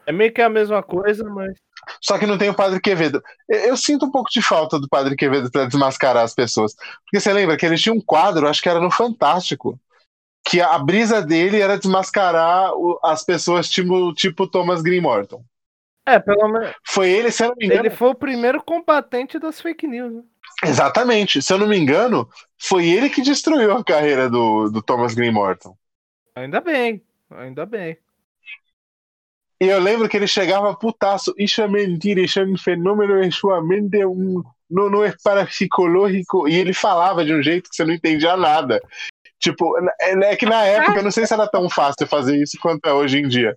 É 0.07 0.12
meio 0.12 0.33
que 0.33 0.40
a 0.40 0.48
mesma 0.48 0.83
coisa, 0.83 1.29
mas. 1.29 1.55
Só 2.01 2.18
que 2.18 2.27
não 2.27 2.38
tem 2.38 2.49
o 2.49 2.55
Padre 2.55 2.81
Quevedo. 2.81 3.22
Eu, 3.49 3.59
eu 3.61 3.77
sinto 3.77 4.07
um 4.07 4.11
pouco 4.11 4.31
de 4.31 4.42
falta 4.42 4.79
do 4.79 4.88
Padre 4.88 5.16
Quevedo 5.16 5.51
para 5.51 5.66
desmascarar 5.66 6.25
as 6.25 6.35
pessoas. 6.35 6.75
Porque 7.05 7.20
você 7.20 7.33
lembra 7.33 7.57
que 7.57 7.66
ele 7.66 7.77
tinha 7.77 7.94
um 7.94 8.01
quadro, 8.01 8.49
acho 8.49 8.62
que 8.62 8.68
era 8.68 8.81
no 8.81 8.90
Fantástico, 8.90 9.79
que 10.49 10.61
a 10.61 10.79
brisa 10.79 11.20
dele 11.22 11.61
era 11.61 11.79
desmascarar 11.79 12.72
o- 12.75 12.99
as 13.03 13.25
pessoas 13.25 13.68
tipo, 13.68 14.12
tipo 14.14 14.46
Thomas 14.46 14.83
Green 14.83 15.01
Morton. 15.01 15.42
É, 16.07 16.20
pelo 16.20 16.49
menos. 16.49 16.72
Foi 16.87 17.11
ele, 17.11 17.33
se 17.33 17.42
eu 17.44 17.49
não 17.49 17.57
me 17.57 17.66
engano. 17.66 17.81
Ele 17.81 17.90
foi 17.90 18.09
o 18.11 18.14
primeiro 18.14 18.62
combatente 18.62 19.38
das 19.38 19.61
fake 19.61 19.87
news. 19.88 20.12
Né? 20.12 20.22
Exatamente. 20.64 21.42
Se 21.42 21.53
eu 21.53 21.59
não 21.59 21.66
me 21.66 21.77
engano, 21.77 22.29
foi 22.59 22.88
ele 22.88 23.11
que 23.11 23.20
destruiu 23.22 23.72
a 23.77 23.85
carreira 23.85 24.31
do, 24.31 24.70
do 24.70 24.81
Thomas 24.81 25.14
Green 25.14 25.33
Morton. 25.33 25.77
Ainda 26.35 26.61
bem, 26.61 27.03
ainda 27.31 27.66
bem. 27.66 27.99
E 29.61 29.66
eu 29.66 29.81
lembro 29.81 30.09
que 30.09 30.16
ele 30.16 30.27
chegava 30.27 30.77
putaço. 30.77 31.33
Isso 31.38 31.62
é 31.62 31.69
mentira, 31.69 32.21
isso 32.21 32.38
é 32.38 32.45
um 32.45 32.57
fenômeno 32.57 33.23
em 33.23 33.31
sua 33.31 33.62
mente, 33.62 33.99
é 33.99 34.07
um, 34.07 34.42
não, 34.71 34.90
não 34.90 35.05
é 35.05 35.14
parapsicológico. 35.23 36.49
E 36.49 36.55
ele 36.55 36.73
falava 36.73 37.25
de 37.25 37.33
um 37.33 37.42
jeito 37.42 37.71
que 37.71 37.77
você 37.77 37.85
não 37.85 37.95
entendia 37.95 38.37
nada. 38.37 38.81
Tipo, 39.38 39.77
é, 40.01 40.33
é 40.33 40.37
que 40.37 40.47
na 40.47 40.64
época, 40.64 40.99
eu 40.99 41.03
não 41.03 41.11
sei 41.11 41.27
se 41.27 41.33
era 41.33 41.49
tão 41.49 41.69
fácil 41.71 42.07
fazer 42.07 42.37
isso 42.37 42.59
quanto 42.61 42.87
é 42.87 42.92
hoje 42.92 43.19
em 43.19 43.29
dia. 43.29 43.57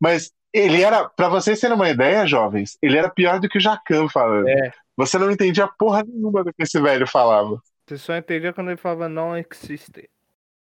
Mas 0.00 0.30
ele 0.52 0.82
era, 0.82 1.08
pra 1.08 1.28
vocês 1.28 1.60
terem 1.60 1.76
uma 1.76 1.90
ideia, 1.90 2.26
jovens, 2.26 2.78
ele 2.82 2.96
era 2.96 3.10
pior 3.10 3.38
do 3.38 3.48
que 3.48 3.58
o 3.58 3.60
Jacan 3.60 4.08
falando. 4.08 4.48
É. 4.48 4.72
Você 4.96 5.18
não 5.18 5.30
entendia 5.30 5.68
porra 5.78 6.02
nenhuma 6.02 6.42
do 6.42 6.52
que 6.52 6.62
esse 6.62 6.80
velho 6.80 7.06
falava. 7.06 7.60
Você 7.86 7.98
só 7.98 8.16
entendia 8.16 8.52
quando 8.52 8.68
ele 8.68 8.76
falava 8.76 9.08
não 9.08 9.36
existe. 9.36 10.08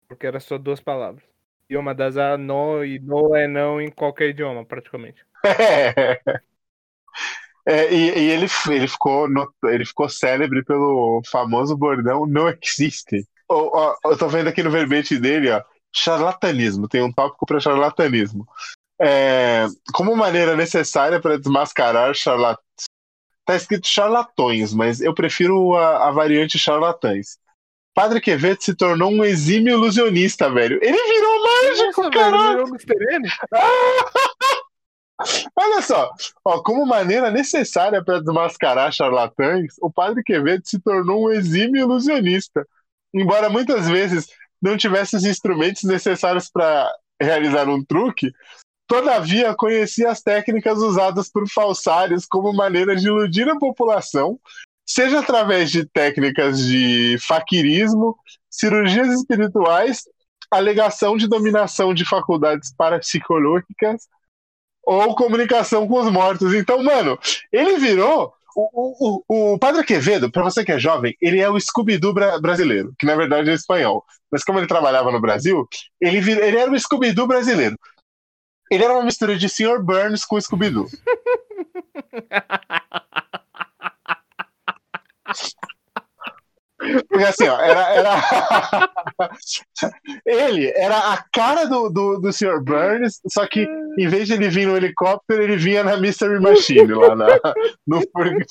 Porque 0.09 0.27
era 0.27 0.41
só 0.41 0.59
duas 0.59 0.81
palavras. 0.81 1.30
Uma 1.77 1.95
das 1.95 2.17
era 2.17 2.37
no 2.37 2.85
e 2.85 2.99
no 2.99 3.35
é 3.35 3.47
não 3.47 3.81
em 3.81 3.91
qualquer 3.91 4.31
idioma, 4.31 4.65
praticamente. 4.65 5.25
É. 5.45 6.21
É, 7.67 7.93
e 7.93 8.19
e 8.19 8.31
ele, 8.31 8.47
ele, 8.71 8.89
ficou, 8.89 9.29
no- 9.29 9.53
ele 9.65 9.85
ficou 9.85 10.09
célebre 10.09 10.65
pelo 10.65 11.23
famoso 11.31 11.77
bordão 11.77 12.27
não 12.27 12.49
existe. 12.49 13.27
Ó, 13.49 13.95
eu 14.05 14.17
tô 14.17 14.29
vendo 14.29 14.49
aqui 14.49 14.63
no 14.63 14.71
verbete 14.71 15.19
dele, 15.19 15.51
ó, 15.51 15.63
charlatanismo. 15.95 16.89
Tem 16.89 17.03
um 17.03 17.13
tópico 17.13 17.45
para 17.47 17.61
charlatanismo. 17.61 18.47
É, 19.01 19.67
como 19.95 20.17
maneira 20.17 20.57
necessária 20.57 21.21
para 21.21 21.39
desmascarar 21.39 22.15
charlat... 22.15 22.59
Tá 23.45 23.57
escrito 23.57 23.89
charlatões, 23.89 24.73
mas 24.75 25.01
eu 25.01 25.15
prefiro 25.15 25.75
a, 25.77 26.09
a 26.09 26.11
variante 26.13 26.59
charlatães. 26.59 27.39
Padre 27.95 28.21
Quevedo 28.21 28.63
se 28.63 28.75
tornou 28.75 29.11
um 29.11 29.25
exímio 29.25 29.75
ilusionista, 29.75 30.51
velho. 30.51 30.79
Ele 30.83 30.93
virou 30.93 31.43
mágico, 31.43 32.03
Nossa, 32.03 32.11
caralho! 32.11 32.65
velho, 32.65 32.79
virou 32.79 33.17
Mr. 33.17 33.31
Olha 35.55 35.83
só, 35.83 36.11
ó, 36.45 36.63
como 36.63 36.87
maneira 36.87 37.31
necessária 37.31 38.03
para 38.03 38.21
desmascarar 38.21 38.91
charlatães, 38.93 39.75
o 39.81 39.93
padre 39.93 40.23
Quevedo 40.23 40.63
se 40.67 40.81
tornou 40.81 41.27
um 41.27 41.33
exímio 41.33 41.83
ilusionista. 41.83 42.67
Embora 43.13 43.51
muitas 43.51 43.89
vezes 43.89 44.29
não 44.63 44.77
tivesse 44.77 45.17
os 45.17 45.25
instrumentos 45.25 45.83
necessários 45.85 46.49
para 46.51 46.91
realizar 47.21 47.69
um 47.69 47.85
truque, 47.85 48.33
todavia 48.87 49.55
conhecia 49.55 50.11
as 50.11 50.23
técnicas 50.23 50.79
usadas 50.79 51.31
por 51.31 51.49
falsários 51.49 52.25
como 52.27 52.53
maneira 52.53 52.97
de 52.97 53.07
iludir 53.07 53.49
a 53.49 53.59
população, 53.59 54.39
seja 54.93 55.21
através 55.21 55.71
de 55.71 55.87
técnicas 55.87 56.59
de 56.67 57.17
faquirismo, 57.21 58.17
cirurgias 58.51 59.09
espirituais, 59.09 60.03
alegação 60.51 61.17
de 61.17 61.29
dominação 61.29 61.95
de 61.95 62.05
faculdades 62.05 62.75
parapsicológicas 62.77 64.09
ou 64.83 65.15
comunicação 65.15 65.87
com 65.87 66.01
os 66.01 66.11
mortos. 66.11 66.53
Então, 66.55 66.83
mano, 66.83 67.19
ele 67.53 67.79
virou. 67.79 68.35
O, 68.57 69.23
o, 69.29 69.53
o 69.55 69.59
Padre 69.61 69.85
Quevedo, 69.85 70.29
pra 70.29 70.43
você 70.43 70.65
que 70.65 70.73
é 70.73 70.79
jovem, 70.79 71.17
ele 71.23 71.39
é 71.39 71.49
o 71.49 71.59
Scooby-Doo 71.59 72.13
bra- 72.13 72.41
brasileiro, 72.41 72.93
que 72.99 73.07
na 73.07 73.15
verdade 73.15 73.49
é 73.49 73.55
espanhol. 73.55 74.05
Mas 74.31 74.43
como 74.43 74.59
ele 74.59 74.67
trabalhava 74.67 75.13
no 75.13 75.21
Brasil, 75.21 75.69
ele, 76.01 76.19
ele 76.33 76.59
era 76.59 76.69
o 76.69 76.79
Scooby-Doo 76.79 77.29
brasileiro. 77.29 77.79
Ele 78.69 78.83
era 78.83 78.93
uma 78.93 79.05
mistura 79.05 79.39
de 79.39 79.49
Sr. 79.49 79.81
Burns 79.81 80.25
com 80.25 80.41
Scooby-Doo. 80.41 80.89
Porque 87.09 87.25
assim, 87.25 87.49
ó, 87.49 87.61
era. 87.61 87.81
era... 87.95 88.17
ele 90.27 90.73
era 90.77 91.13
a 91.13 91.25
cara 91.33 91.67
do, 91.67 91.89
do, 91.89 92.19
do 92.19 92.33
Sr. 92.33 92.63
Burns, 92.63 93.21
só 93.29 93.47
que 93.47 93.67
em 93.99 94.09
vez 94.09 94.27
de 94.27 94.35
ele 94.35 94.49
vir 94.49 94.67
no 94.67 94.77
helicóptero, 94.77 95.43
ele 95.43 95.57
vinha 95.57 95.83
na 95.83 95.97
Mystery 95.97 96.41
Machine, 96.41 96.93
lá 96.93 97.15
na, 97.15 97.27
no, 97.87 98.01
furgão, 98.11 98.47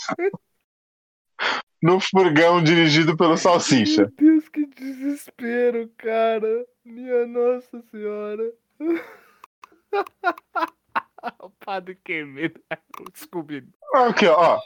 no 1.82 2.00
furgão 2.00 2.64
dirigido 2.64 3.16
pelo 3.16 3.38
Salsicha. 3.38 4.12
Meu 4.20 4.34
Deus, 4.34 4.50
que 4.50 4.66
desespero, 4.66 5.90
cara. 5.98 6.66
Minha 6.84 7.26
Nossa 7.26 7.82
Senhora. 7.92 8.52
o 11.40 11.50
padre 11.66 11.98
Quevedo. 12.04 12.60
Desculpe. 13.14 13.64
Aqui, 13.94 14.28
ó. 14.28 14.60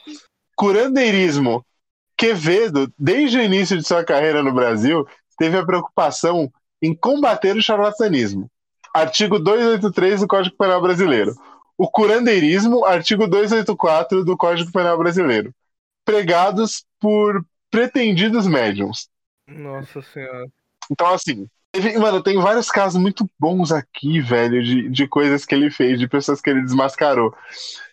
Curandeirismo. 0.56 1.64
Quevedo, 2.16 2.92
desde 2.98 3.38
o 3.38 3.42
início 3.42 3.76
de 3.76 3.86
sua 3.86 4.04
carreira 4.04 4.42
no 4.42 4.52
Brasil, 4.52 5.06
teve 5.36 5.56
a 5.56 5.64
preocupação 5.64 6.52
em 6.80 6.94
combater 6.94 7.56
o 7.56 7.62
charlatanismo. 7.62 8.50
Artigo 8.94 9.38
283 9.38 10.20
do 10.20 10.28
Código 10.28 10.56
Penal 10.56 10.80
Brasileiro. 10.80 11.34
O 11.76 11.90
curandeirismo, 11.90 12.84
artigo 12.84 13.26
284 13.26 14.24
do 14.24 14.36
Código 14.36 14.70
Penal 14.70 14.96
Brasileiro. 14.96 15.52
Pregados 16.04 16.84
por 17.00 17.44
pretendidos 17.70 18.46
médiums. 18.46 19.08
Nossa 19.48 20.00
Senhora. 20.02 20.46
Então, 20.90 21.08
assim, 21.08 21.48
mano, 21.98 22.22
tem 22.22 22.38
vários 22.38 22.70
casos 22.70 23.00
muito 23.00 23.28
bons 23.38 23.72
aqui, 23.72 24.20
velho, 24.20 24.62
de, 24.62 24.88
de 24.88 25.08
coisas 25.08 25.44
que 25.44 25.54
ele 25.54 25.70
fez, 25.70 25.98
de 25.98 26.08
pessoas 26.08 26.40
que 26.40 26.50
ele 26.50 26.62
desmascarou. 26.62 27.34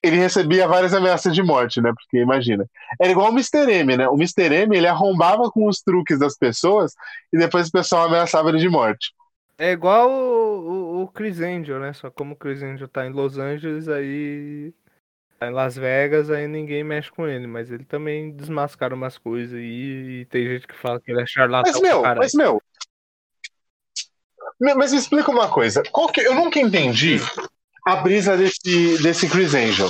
Ele 0.03 0.17
recebia 0.17 0.67
várias 0.67 0.93
ameaças 0.93 1.33
de 1.33 1.41
morte, 1.41 1.81
né? 1.81 1.91
Porque 1.93 2.17
imagina. 2.17 2.65
Era 2.99 3.11
igual 3.11 3.29
o 3.29 3.33
Mr. 3.33 3.71
M, 3.71 3.97
né? 3.97 4.07
O 4.07 4.15
Mr. 4.15 4.53
M, 4.53 4.75
ele 4.75 4.87
arrombava 4.87 5.49
com 5.49 5.67
os 5.67 5.81
truques 5.81 6.19
das 6.19 6.37
pessoas 6.37 6.93
e 7.31 7.37
depois 7.37 7.67
o 7.67 7.71
pessoal 7.71 8.07
ameaçava 8.07 8.49
ele 8.49 8.59
de 8.59 8.69
morte. 8.69 9.13
É 9.57 9.71
igual 9.71 10.09
o, 10.09 10.99
o, 10.99 11.03
o 11.03 11.07
Chris 11.07 11.39
Angel, 11.39 11.79
né? 11.79 11.93
Só 11.93 12.09
como 12.09 12.33
o 12.33 12.35
Chris 12.35 12.63
Angel 12.63 12.87
tá 12.87 13.05
em 13.05 13.11
Los 13.11 13.37
Angeles, 13.37 13.87
aí. 13.87 14.73
Tá 15.37 15.47
em 15.47 15.53
Las 15.53 15.75
Vegas, 15.75 16.29
aí 16.29 16.47
ninguém 16.47 16.83
mexe 16.83 17.11
com 17.11 17.27
ele. 17.27 17.45
Mas 17.47 17.71
ele 17.71 17.85
também 17.85 18.31
desmascara 18.31 18.95
umas 18.95 19.17
coisas 19.17 19.53
aí. 19.53 20.21
E 20.21 20.25
tem 20.25 20.47
gente 20.47 20.67
que 20.67 20.75
fala 20.75 20.99
que 20.99 21.11
ele 21.11 21.21
é 21.21 21.25
charlatão. 21.25 21.71
Mas, 21.71 21.81
meu, 21.81 22.01
mas, 22.01 22.33
meu. 22.33 22.61
Mas 24.61 24.91
me 24.91 24.99
explica 24.99 25.31
uma 25.31 25.49
coisa. 25.49 25.81
Que, 25.81 26.21
eu 26.21 26.35
nunca 26.35 26.59
entendi 26.59 27.17
a 27.85 27.95
brisa 27.95 28.37
desse, 28.37 29.01
desse 29.01 29.27
Chris 29.27 29.55
Angel. 29.55 29.89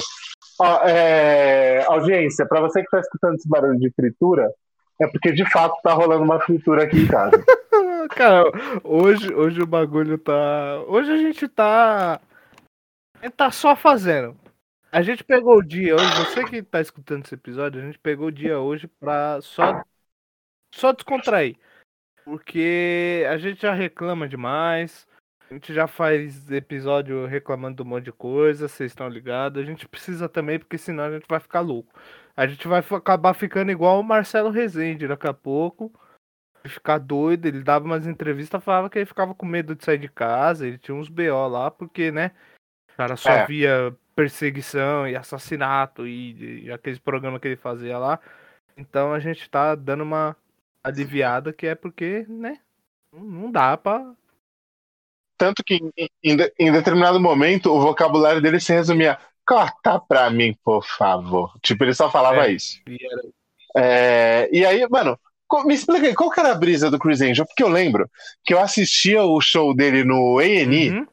Ó, 0.60 0.80
é, 0.88 1.84
audiência, 1.88 2.46
pra 2.46 2.62
você 2.62 2.82
que 2.82 2.90
tá 2.90 3.00
escutando 3.00 3.36
esse 3.36 3.50
barulho 3.50 3.78
de 3.78 3.92
fritura, 3.92 4.50
é 5.02 5.08
porque 5.08 5.34
de 5.34 5.50
fato 5.52 5.76
tá 5.82 5.92
rolando 5.92 6.24
uma 6.24 6.40
fritura 6.40 6.84
aqui 6.84 6.98
em 6.98 7.08
casa. 7.08 7.32
Cara, 8.16 8.44
hoje, 8.84 9.34
hoje 9.34 9.62
o 9.62 9.68
bagulho 9.68 10.18
tá. 10.18 10.82
Hoje 10.88 11.12
a 11.12 11.18
gente 11.18 11.48
tá. 11.48 12.22
Tá 13.36 13.52
só 13.52 13.76
fazendo. 13.76 14.38
A 14.92 15.02
gente 15.02 15.24
pegou 15.24 15.58
o 15.58 15.64
dia 15.64 15.96
hoje, 15.96 16.26
você 16.26 16.44
que 16.44 16.62
tá 16.62 16.82
escutando 16.82 17.26
esse 17.26 17.36
episódio, 17.36 17.82
a 17.82 17.86
gente 17.86 18.00
pegou 18.00 18.28
o 18.28 18.32
dia 18.32 18.60
hoje 18.60 18.88
pra 18.88 19.40
só, 19.42 19.84
só 20.74 20.92
descontrair. 20.92 21.58
Porque 22.24 23.26
a 23.30 23.38
gente 23.38 23.62
já 23.62 23.74
reclama 23.74 24.28
demais. 24.28 25.08
A 25.50 25.54
gente 25.54 25.74
já 25.74 25.86
faz 25.86 26.50
episódio 26.50 27.26
reclamando 27.26 27.76
de 27.76 27.82
um 27.82 27.86
monte 27.92 28.06
de 28.06 28.12
coisa, 28.14 28.70
vocês 28.70 28.92
estão 28.92 29.10
ligados. 29.10 29.62
A 29.62 29.66
gente 29.66 29.86
precisa 29.88 30.30
também, 30.30 30.58
porque 30.58 30.78
senão 30.78 31.04
a 31.04 31.12
gente 31.12 31.26
vai 31.28 31.42
ficar 31.42 31.60
louco. 31.60 31.94
A 32.38 32.48
gente 32.48 32.66
vai 32.68 32.80
acabar 32.80 33.34
ficando 33.34 33.70
igual 33.70 34.00
o 34.00 34.04
Marcelo 34.04 34.50
Rezende 34.50 35.08
daqui 35.08 35.28
a 35.28 35.34
pouco. 35.34 35.92
Ficar 36.66 37.00
doido, 37.00 37.48
ele 37.48 37.64
dava 37.64 37.84
umas 37.84 38.08
entrevistas, 38.08 38.64
falava 38.64 38.90
que 38.90 39.00
ele 39.00 39.06
ficava 39.06 39.36
com 39.36 39.46
medo 39.46 39.76
de 39.76 39.84
sair 39.84 39.98
de 39.98 40.08
casa, 40.08 40.66
ele 40.66 40.78
tinha 40.78 40.96
uns 40.96 41.10
BO 41.10 41.48
lá, 41.50 41.70
porque, 41.70 42.12
né? 42.12 42.32
O 42.94 42.98
cara 42.98 43.18
só 43.18 43.32
É. 43.32 43.46
via 43.46 43.94
perseguição 44.16 45.08
e 45.08 45.16
assassinato 45.16 46.08
e, 46.08 46.66
e 46.66 46.72
aqueles 46.72 47.00
programas 47.00 47.42
que 47.42 47.48
ele 47.48 47.56
fazia 47.58 47.98
lá. 47.98 48.20
Então 48.78 49.12
a 49.12 49.20
gente 49.20 49.50
tá 49.50 49.76
dando 49.76 50.04
uma 50.04 50.36
aliviada 50.84 51.54
que 51.54 51.68
é 51.68 51.76
porque, 51.76 52.26
né? 52.28 52.60
Não 53.14 53.52
dá 53.52 53.76
pra. 53.78 54.14
Tanto 55.38 55.64
que 55.64 55.76
em, 55.98 56.10
em 56.24 56.38
em 56.60 56.72
determinado 56.72 57.20
momento 57.20 57.72
o 57.72 57.82
vocabulário 57.82 58.42
dele 58.42 58.60
se 58.60 58.74
resumia: 58.74 59.18
corta 59.46 60.00
pra 60.00 60.30
mim, 60.30 60.56
por 60.64 60.86
favor. 60.86 61.54
Tipo, 61.62 61.84
ele 61.84 61.94
só 61.94 62.10
falava 62.12 62.48
É. 62.48 62.52
isso. 62.54 62.80
e 62.88 62.98
era- 63.06 63.22
É, 63.76 64.50
e 64.52 64.66
aí, 64.66 64.86
mano, 64.90 65.18
me 65.66 65.74
explica 65.74 66.08
aí, 66.08 66.14
qual 66.16 66.30
que 66.30 66.40
era 66.40 66.52
a 66.52 66.56
brisa 66.56 66.90
do 66.92 67.00
Chris 67.00 67.22
Angel? 67.22 67.46
Porque 67.46 67.64
eu 67.64 67.70
lembro 67.70 68.10
que 68.44 68.54
eu 68.54 68.60
assistia 68.60 69.24
o 69.24 69.40
show 69.42 69.74
dele 69.74 70.04
no 70.04 70.40
A&E, 70.40 70.92
Uhum. 70.92 71.08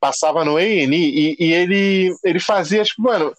passava 0.00 0.44
no 0.44 0.56
A&E, 0.56 0.84
e, 0.94 1.36
e 1.38 1.52
ele, 1.52 2.14
ele 2.22 2.38
fazia, 2.40 2.84
tipo, 2.84 3.02
mano, 3.02 3.32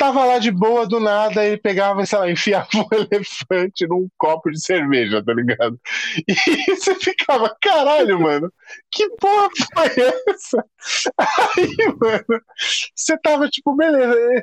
tava 0.00 0.24
lá 0.24 0.38
de 0.38 0.50
boa 0.50 0.86
do 0.86 0.98
nada, 0.98 1.44
ele 1.44 1.58
pegava, 1.58 2.06
sei 2.06 2.18
lá, 2.18 2.30
enfiava 2.30 2.66
um 2.74 2.88
elefante 2.96 3.86
num 3.86 4.08
copo 4.16 4.50
de 4.50 4.58
cerveja, 4.58 5.22
tá 5.22 5.34
ligado? 5.34 5.78
E 6.26 6.34
você 6.74 6.94
ficava, 6.94 7.54
caralho, 7.60 8.18
mano, 8.18 8.50
que 8.90 9.06
porra 9.16 9.50
foi 9.74 10.04
essa? 10.30 10.64
Aí, 11.18 11.76
mano, 12.00 12.42
você 12.96 13.18
tava 13.18 13.46
tipo, 13.48 13.76
beleza, 13.76 14.14
ele- 14.18 14.42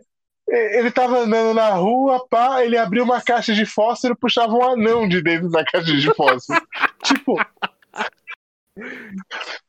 ele 0.80 0.92
tava 0.92 1.18
andando 1.20 1.56
na 1.56 1.72
rua, 1.72 2.26
pá, 2.30 2.64
ele 2.64 2.78
abriu 2.78 3.04
uma 3.04 3.20
caixa 3.20 3.54
de 3.54 3.66
fósforo 3.66 4.14
e 4.14 4.18
puxava 4.18 4.54
um 4.54 4.64
anão 4.64 5.08
de 5.10 5.22
dentro 5.24 5.50
da 5.50 5.66
caixa 5.66 5.92
de 5.92 6.14
fósforo. 6.14 6.62
tipo. 7.04 7.36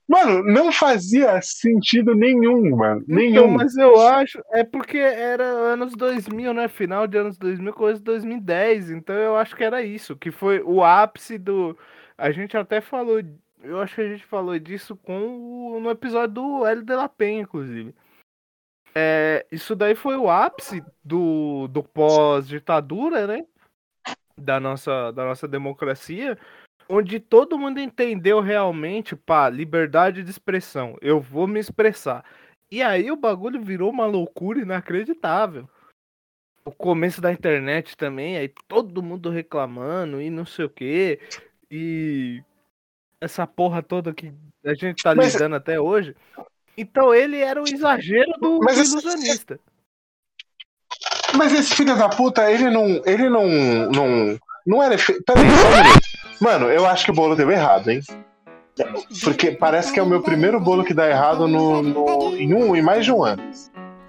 Mano, 0.08 0.42
não 0.42 0.72
fazia 0.72 1.38
sentido 1.42 2.14
nenhum, 2.14 2.74
mano. 2.74 3.02
Então, 3.02 3.16
Nenhum. 3.16 3.48
mas 3.50 3.76
eu 3.76 4.00
acho. 4.00 4.40
É 4.50 4.64
porque 4.64 4.96
era 4.96 5.44
anos 5.44 5.92
2000, 5.94 6.54
né? 6.54 6.66
Final 6.66 7.06
de 7.06 7.18
anos 7.18 7.36
2000, 7.36 7.72
coisa 7.74 7.98
de 7.98 8.04
2010. 8.04 8.90
Então 8.90 9.14
eu 9.14 9.36
acho 9.36 9.54
que 9.54 9.62
era 9.62 9.82
isso. 9.82 10.16
Que 10.16 10.30
foi 10.30 10.62
o 10.62 10.82
ápice 10.82 11.36
do. 11.36 11.76
A 12.16 12.30
gente 12.30 12.56
até 12.56 12.80
falou. 12.80 13.20
Eu 13.62 13.80
acho 13.80 13.96
que 13.96 14.00
a 14.00 14.08
gente 14.08 14.24
falou 14.24 14.58
disso 14.58 14.96
com 14.96 15.74
o- 15.76 15.80
no 15.80 15.90
episódio 15.90 16.34
do 16.36 16.66
L 16.66 16.82
de 16.82 16.94
La 16.94 17.08
Penha, 17.08 17.42
inclusive. 17.42 17.94
É, 18.94 19.44
isso 19.52 19.76
daí 19.76 19.94
foi 19.94 20.16
o 20.16 20.30
ápice 20.30 20.82
do, 21.04 21.68
do 21.68 21.82
pós-ditadura, 21.82 23.26
né? 23.26 23.44
Da 24.36 24.58
nossa, 24.58 25.10
da 25.12 25.24
nossa 25.24 25.46
democracia. 25.46 26.38
Onde 26.88 27.20
todo 27.20 27.58
mundo 27.58 27.78
entendeu 27.80 28.40
realmente, 28.40 29.14
pá, 29.14 29.48
liberdade 29.50 30.22
de 30.22 30.30
expressão. 30.30 30.96
Eu 31.02 31.20
vou 31.20 31.46
me 31.46 31.60
expressar. 31.60 32.24
E 32.70 32.82
aí 32.82 33.10
o 33.10 33.16
bagulho 33.16 33.60
virou 33.62 33.90
uma 33.90 34.06
loucura 34.06 34.60
inacreditável. 34.60 35.68
O 36.64 36.70
começo 36.72 37.20
da 37.20 37.32
internet 37.32 37.96
também, 37.96 38.36
aí 38.36 38.48
todo 38.66 39.02
mundo 39.02 39.30
reclamando 39.30 40.20
e 40.20 40.28
não 40.30 40.44
sei 40.46 40.64
o 40.66 40.70
quê. 40.70 41.18
E 41.70 42.42
essa 43.20 43.46
porra 43.46 43.82
toda 43.82 44.12
que 44.14 44.32
a 44.64 44.74
gente 44.74 45.02
tá 45.02 45.14
Mas- 45.14 45.32
lidando 45.34 45.56
até 45.56 45.78
hoje. 45.80 46.14
Então 46.76 47.14
ele 47.14 47.38
era 47.38 47.60
o 47.60 47.64
exagero 47.68 48.32
do, 48.40 48.60
Mas 48.60 48.76
do 48.76 48.82
esse- 48.82 48.92
ilusionista. 48.92 49.60
Mas 51.36 51.52
esse 51.52 51.74
filho 51.74 51.96
da 51.96 52.08
puta, 52.08 52.50
ele 52.50 52.70
não. 52.70 53.02
Ele 53.04 53.28
não. 53.28 53.46
Não, 53.90 54.38
não 54.68 54.82
era. 54.82 54.94
Efe... 54.94 55.20
Peraí, 55.24 55.44
só 55.50 55.68
um 55.68 55.82
minuto. 55.82 56.00
Mano, 56.40 56.66
eu 56.66 56.86
acho 56.86 57.04
que 57.04 57.10
o 57.10 57.14
bolo 57.14 57.34
deu 57.34 57.50
errado, 57.50 57.90
hein? 57.90 58.00
Porque 59.24 59.50
parece 59.50 59.92
que 59.92 59.98
é 59.98 60.02
o 60.02 60.06
meu 60.06 60.22
primeiro 60.22 60.60
bolo 60.60 60.84
que 60.84 60.94
dá 60.94 61.08
errado 61.10 61.48
no, 61.48 61.82
no- 61.82 62.36
em, 62.36 62.54
um, 62.54 62.76
em 62.76 62.82
mais 62.82 63.04
de 63.04 63.10
um 63.12 63.24
ano. 63.24 63.42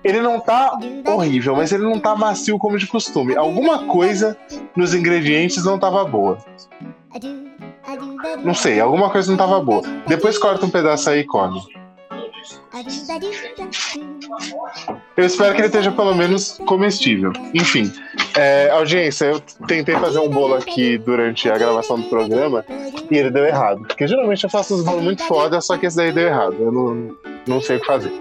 Ele 0.04 0.22
não 0.22 0.40
tá 0.40 0.78
horrível, 1.08 1.56
mas 1.56 1.72
ele 1.72 1.84
não 1.84 2.00
tá 2.00 2.16
macio 2.16 2.58
como 2.60 2.78
de 2.78 2.86
costume. 2.88 3.36
Alguma 3.36 3.86
coisa 3.88 4.38
nos 4.76 4.94
ingredientes 4.94 5.66
não 5.66 5.80
tava 5.80 6.06
boa. 6.06 6.38
Não 8.44 8.54
sei, 8.54 8.80
alguma 8.80 9.10
coisa 9.10 9.30
não 9.32 9.38
tava 9.38 9.60
boa. 9.62 9.82
Depois 10.08 10.38
corta 10.38 10.66
um 10.66 10.70
pedaço 10.70 11.10
aí 11.10 11.22
e 11.22 11.26
come. 11.26 11.60
Eu 15.18 15.26
espero 15.26 15.54
que 15.54 15.62
ele 15.62 15.68
esteja 15.68 15.92
pelo 15.92 16.16
menos 16.16 16.58
comestível. 16.66 17.32
Enfim, 17.54 17.92
é, 18.38 18.70
audiência, 18.70 19.26
eu 19.26 19.40
tentei 19.68 19.96
fazer 19.96 20.20
um 20.20 20.30
bolo 20.30 20.56
aqui 20.56 20.98
durante 20.98 21.50
a 21.50 21.58
gravação 21.58 22.00
do 22.00 22.10
programa 22.10 22.66
e 23.10 23.18
ele 23.18 23.30
deu 23.30 23.46
errado. 23.46 23.82
Porque 23.88 24.08
geralmente 24.08 24.44
eu 24.44 24.50
faço 24.50 24.76
uns 24.76 24.84
bolos 24.84 25.04
muito 25.04 25.24
foda, 25.24 25.60
só 25.62 25.78
que 25.78 25.86
esse 25.86 25.98
daí 25.98 26.12
deu 26.12 26.28
errado. 26.28 26.56
Eu 26.60 26.72
não, 26.72 27.16
não 27.48 27.62
sei 27.62 27.78
o 27.78 27.80
que 27.80 27.86
fazer. 27.86 28.12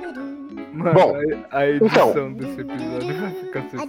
Mano, 0.73 0.95
Bom, 0.95 1.17
a, 1.51 1.59
a 1.59 1.69
edição 1.69 2.11
então. 2.11 2.33
desse 2.35 2.61
episódio 2.61 3.21
vai 3.21 3.31
ficar 3.31 3.63
sensacional. 3.63 3.87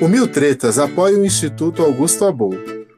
O 0.00 0.08
Mil 0.08 0.26
Tretas 0.26 0.78
apoia 0.78 1.18
o 1.18 1.26
Instituto 1.26 1.82
Augusto 1.82 2.24
Abou. 2.24 2.54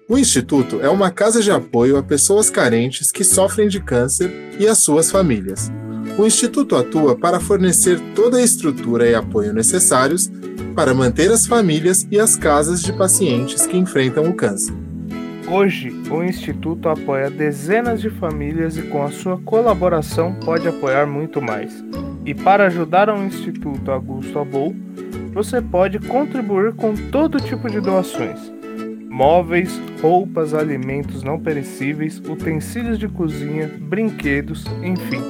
O 0.08 0.16
Instituto 0.16 0.80
é 0.80 0.88
uma 0.88 1.10
casa 1.10 1.42
de 1.42 1.50
apoio 1.50 1.96
a 1.96 2.02
pessoas 2.02 2.48
carentes 2.48 3.10
que 3.10 3.24
sofrem 3.24 3.66
de 3.66 3.80
câncer 3.80 4.30
e 4.56 4.68
às 4.68 4.78
suas 4.78 5.10
famílias. 5.10 5.68
O 6.16 6.24
Instituto 6.24 6.76
atua 6.76 7.16
para 7.18 7.40
fornecer 7.40 7.98
toda 8.14 8.36
a 8.36 8.42
estrutura 8.42 9.10
e 9.10 9.16
apoio 9.16 9.52
necessários 9.52 10.30
para 10.76 10.94
manter 10.94 11.28
as 11.32 11.44
famílias 11.44 12.06
e 12.08 12.20
as 12.20 12.36
casas 12.36 12.80
de 12.80 12.92
pacientes 12.92 13.66
que 13.66 13.76
enfrentam 13.76 14.28
o 14.28 14.34
câncer. 14.34 14.72
Hoje, 15.50 15.90
o 16.08 16.22
Instituto 16.22 16.88
apoia 16.88 17.28
dezenas 17.28 18.00
de 18.00 18.10
famílias 18.10 18.76
e, 18.76 18.82
com 18.82 19.02
a 19.02 19.10
sua 19.10 19.38
colaboração, 19.38 20.36
pode 20.44 20.68
apoiar 20.68 21.06
muito 21.06 21.42
mais. 21.42 21.84
E 22.24 22.32
para 22.32 22.68
ajudar 22.68 23.08
ao 23.08 23.24
Instituto 23.24 23.90
Augusto 23.90 24.38
Abou, 24.38 24.72
você 25.32 25.60
pode 25.60 25.98
contribuir 25.98 26.74
com 26.74 26.94
todo 26.94 27.40
tipo 27.40 27.68
de 27.68 27.80
doações: 27.80 28.38
móveis, 29.08 29.70
roupas, 30.00 30.54
alimentos 30.54 31.22
não 31.22 31.38
perecíveis, 31.38 32.18
utensílios 32.18 32.98
de 32.98 33.08
cozinha, 33.08 33.70
brinquedos, 33.80 34.64
enfim, 34.82 35.22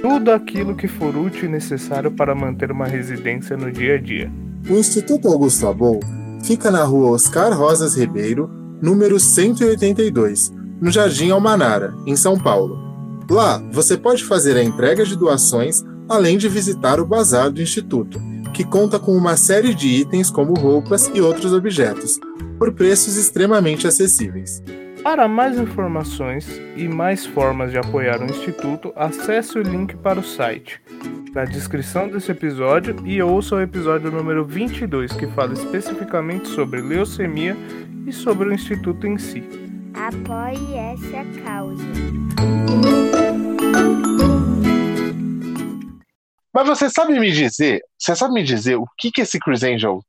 tudo 0.00 0.30
aquilo 0.30 0.74
que 0.74 0.86
for 0.86 1.16
útil 1.16 1.48
e 1.48 1.52
necessário 1.52 2.10
para 2.10 2.34
manter 2.34 2.70
uma 2.70 2.86
residência 2.86 3.56
no 3.56 3.70
dia 3.72 3.94
a 3.94 3.98
dia. 3.98 4.30
O 4.68 4.74
Instituto 4.74 5.28
Augusto 5.28 5.66
Abou 5.66 6.00
fica 6.44 6.70
na 6.70 6.84
rua 6.84 7.10
Oscar 7.10 7.56
Rosas 7.56 7.96
Ribeiro, 7.96 8.50
número 8.80 9.18
182, 9.18 10.52
no 10.80 10.90
Jardim 10.90 11.30
Almanara, 11.30 11.94
em 12.06 12.16
São 12.16 12.38
Paulo. 12.38 12.78
Lá, 13.30 13.62
você 13.70 13.96
pode 13.96 14.24
fazer 14.24 14.56
a 14.56 14.62
entrega 14.62 15.04
de 15.04 15.16
doações, 15.16 15.84
além 16.08 16.36
de 16.36 16.48
visitar 16.48 16.98
o 16.98 17.06
bazar 17.06 17.50
do 17.50 17.62
Instituto, 17.62 18.20
que 18.50 18.64
conta 18.64 18.98
com 18.98 19.16
uma 19.16 19.36
série 19.36 19.74
de 19.74 19.88
itens 19.88 20.30
como 20.30 20.54
roupas 20.54 21.10
e 21.14 21.20
outros 21.20 21.52
objetos, 21.52 22.18
por 22.58 22.72
preços 22.72 23.16
extremamente 23.16 23.86
acessíveis. 23.86 24.62
Para 25.02 25.26
mais 25.26 25.58
informações 25.58 26.46
e 26.76 26.86
mais 26.86 27.24
formas 27.24 27.70
de 27.70 27.78
apoiar 27.78 28.20
o 28.20 28.26
Instituto, 28.26 28.92
acesse 28.94 29.58
o 29.58 29.62
link 29.62 29.96
para 29.96 30.20
o 30.20 30.24
site 30.24 30.80
na 31.32 31.44
descrição 31.44 32.08
desse 32.08 32.32
episódio 32.32 32.96
e 33.04 33.22
ouça 33.22 33.54
o 33.54 33.60
episódio 33.60 34.10
número 34.10 34.44
22, 34.44 35.12
que 35.12 35.26
fala 35.28 35.52
especificamente 35.52 36.48
sobre 36.48 36.80
leucemia 36.80 37.56
e 38.06 38.12
sobre 38.12 38.48
o 38.48 38.52
Instituto 38.52 39.06
em 39.06 39.16
si. 39.16 39.42
Apoie 39.94 40.74
essa 40.74 41.24
causa. 41.44 41.84
Mas 46.52 46.66
você 46.66 46.90
sabe 46.90 47.18
me 47.18 47.30
dizer, 47.30 47.80
você 47.98 48.14
sabe 48.16 48.34
me 48.34 48.42
dizer 48.42 48.76
o 48.76 48.86
que 48.98 49.10
que 49.10 49.20
esse 49.22 49.38
Chris 49.38 49.62
Angel 49.62 50.00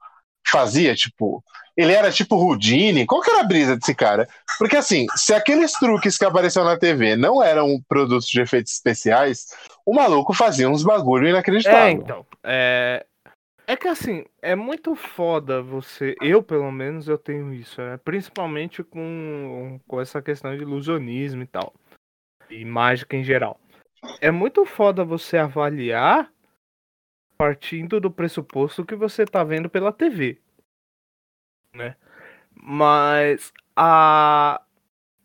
fazia? 0.48 0.96
Tipo, 0.96 1.44
ele 1.78 1.94
era 1.94 2.12
tipo 2.12 2.36
Houdini? 2.36 3.06
Qual 3.06 3.22
que 3.22 3.30
era 3.30 3.42
a 3.42 3.46
brisa 3.46 3.78
desse 3.78 3.96
cara? 3.96 4.28
Porque 4.58 4.76
assim, 4.76 5.06
se 5.16 5.34
aqueles 5.34 5.72
truques 5.74 6.18
que 6.18 6.26
apareceram 6.26 6.66
na 6.66 6.78
TV 6.78 7.16
não 7.16 7.44
eram 7.44 7.82
produtos 7.88 8.28
de 8.28 8.42
efeitos 8.42 8.74
especiais, 8.74 9.48
o 9.86 9.94
maluco 9.94 10.34
fazia 10.34 10.70
uns 10.70 10.84
bagulho 10.84 11.28
inacreditável. 11.28 11.88
É, 11.88 11.92
então. 11.92 12.26
É... 12.44 13.06
é 13.68 13.76
que 13.78 13.88
assim, 13.88 14.26
é 14.42 14.56
muito 14.56 14.96
foda 14.96 15.62
você. 15.62 16.16
Eu, 16.22 16.44
pelo 16.44 16.72
menos, 16.72 17.08
eu 17.08 17.18
tenho 17.18 17.54
isso, 17.54 17.82
né? 17.82 17.98
Principalmente 18.04 18.84
com, 18.84 19.80
com 19.88 20.02
essa 20.02 20.22
questão 20.22 20.56
de 20.56 20.64
ilusionismo 20.64 21.44
e 21.44 21.48
tal. 21.48 21.74
E 22.50 22.66
mágica 22.66 23.16
em 23.16 23.24
geral. 23.24 23.60
É 24.20 24.32
muito 24.32 24.66
foda 24.66 25.04
você 25.06 25.38
avaliar 25.38 26.32
partindo 27.38 28.00
do 28.00 28.12
pressuposto 28.12 28.86
que 28.86 28.96
você 28.96 29.26
tá 29.26 29.44
vendo 29.44 29.68
pela 29.68 29.92
TV. 29.92 30.40
Né? 31.74 31.96
Mas 32.54 33.52
a, 33.76 34.62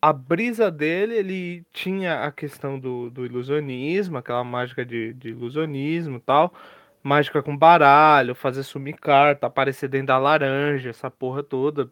a 0.01 0.13
brisa 0.13 0.71
dele, 0.71 1.15
ele 1.15 1.67
tinha 1.73 2.25
a 2.25 2.33
questão 2.33 2.79
do, 2.79 3.11
do 3.11 3.27
ilusionismo, 3.27 4.17
aquela 4.17 4.43
mágica 4.45 4.85
de, 4.85 5.13
de 5.13 5.29
ilusionismo 5.29 6.21
tal. 6.21 6.55
Mágica 7.03 7.43
com 7.43 7.57
baralho, 7.57 8.35
fazer 8.35 8.63
sumir 8.63 8.97
carta, 8.97 9.47
aparecer 9.47 9.89
dentro 9.89 10.09
da 10.09 10.19
laranja, 10.19 10.91
essa 10.91 11.11
porra 11.11 11.43
toda. 11.43 11.91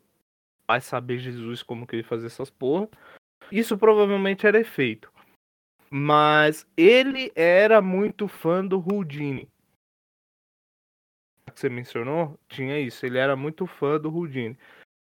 Vai 0.66 0.80
saber 0.80 1.18
Jesus 1.18 1.62
como 1.62 1.86
que 1.86 1.96
ele 1.96 2.02
fazia 2.02 2.28
essas 2.28 2.50
porra. 2.50 2.88
Isso 3.52 3.76
provavelmente 3.76 4.46
era 4.46 4.58
efeito. 4.58 5.12
Mas 5.96 6.66
ele 6.76 7.30
era 7.36 7.80
muito 7.80 8.26
fã 8.26 8.66
do 8.66 8.80
Houdini. 8.84 9.48
Que 11.46 11.60
você 11.60 11.68
mencionou, 11.68 12.36
tinha 12.48 12.80
isso. 12.80 13.06
Ele 13.06 13.16
era 13.16 13.36
muito 13.36 13.64
fã 13.64 13.96
do 14.00 14.12
Houdini. 14.12 14.58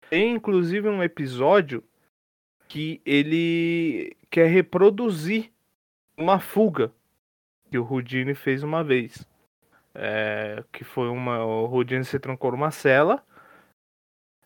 Tem 0.09 0.36
inclusive 0.36 0.89
um 0.89 1.01
episódio 1.01 1.81
que 2.67 3.01
ele 3.05 4.13
quer 4.29 4.47
reproduzir 4.47 5.53
uma 6.17 6.38
fuga 6.38 6.91
que 7.71 7.77
o 7.77 7.89
Houdini 7.89 8.36
fez 8.36 8.61
uma 8.61 8.84
vez. 8.84 9.25
É, 9.95 10.65
que 10.69 10.84
foi 10.84 11.07
uma. 11.07 11.45
O 11.45 11.63
Houdini 11.71 12.03
se 12.03 12.19
trancou 12.19 12.51
numa 12.51 12.71
cela, 12.71 13.25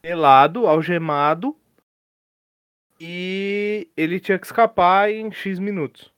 pelado, 0.03 0.67
algemado, 0.67 1.57
e 2.99 3.89
ele 3.97 4.19
tinha 4.19 4.38
que 4.38 4.45
escapar 4.45 5.09
em 5.09 5.31
X 5.31 5.57
minutos. 5.57 6.15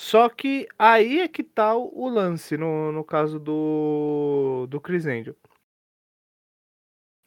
Só 0.00 0.30
que 0.30 0.66
aí 0.78 1.20
é 1.20 1.28
que 1.28 1.42
tá 1.44 1.74
o, 1.76 2.08
lance 2.08 2.56
no, 2.56 2.90
no 2.90 3.04
caso 3.04 3.38
do, 3.38 4.66
do 4.66 4.80
Chris 4.80 5.06
Angel. 5.06 5.36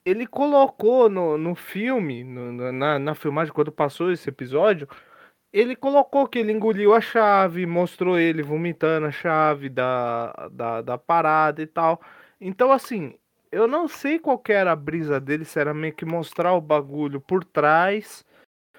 Ele 0.03 0.26
colocou 0.26 1.07
no, 1.07 1.38
no 1.38 1.53
filme, 1.55 2.24
no- 2.24 2.71
na, 2.74 2.97
na 2.97 3.15
filmagem, 3.15 3.53
quando 3.53 3.71
passou 3.71 4.11
esse 4.11 4.28
episódio, 4.28 4.88
ele 5.53 5.76
colocou 5.76 6.28
que 6.28 6.39
ele 6.39 6.51
engoliu 6.51 6.93
a 6.95 7.01
chave, 7.01 7.65
mostrou 7.67 8.17
ele 8.19 8.41
vomitando 8.43 9.05
a 9.07 9.11
chave 9.11 9.69
da, 9.69 10.49
da, 10.51 10.82
da 10.82 10.97
parada 10.97 11.61
e 11.61 11.67
tal. 11.67 12.01
Então, 12.41 12.71
assim, 12.71 13.15
eu 13.51 13.67
não 13.67 13.88
sei 13.88 14.17
qual 14.19 14.41
era 14.49 14.71
a 14.71 14.76
brisa 14.76 15.19
dele, 15.19 15.45
se 15.45 15.59
era 15.59 15.74
meio 15.76 15.93
que 15.93 16.05
mostrar 16.05 16.53
o 16.53 16.61
bagulho 16.61 17.21
por 17.21 17.43
trás, 17.45 18.26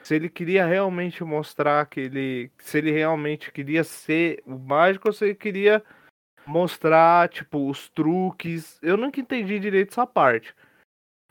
se 0.05 0.15
ele 0.15 0.29
queria 0.29 0.67
realmente 0.67 1.25
mostrar 1.25 1.87
que 1.87 2.01
ele. 2.01 2.53
Se 2.59 2.77
ele 2.77 2.91
realmente 2.91 3.51
queria 3.51 3.83
ser 3.83 4.43
o 4.47 4.59
mágico 4.59 5.09
ou 5.09 5.15
se 5.15 5.25
ele 5.25 5.35
queria 5.35 5.83
mostrar, 6.47 7.29
tipo, 7.31 7.71
os 7.71 7.89
truques. 7.89 8.79
Eu 8.83 8.99
nunca 8.99 9.19
entendi 9.19 9.59
direito 9.59 9.93
essa 9.93 10.07
parte. 10.07 10.55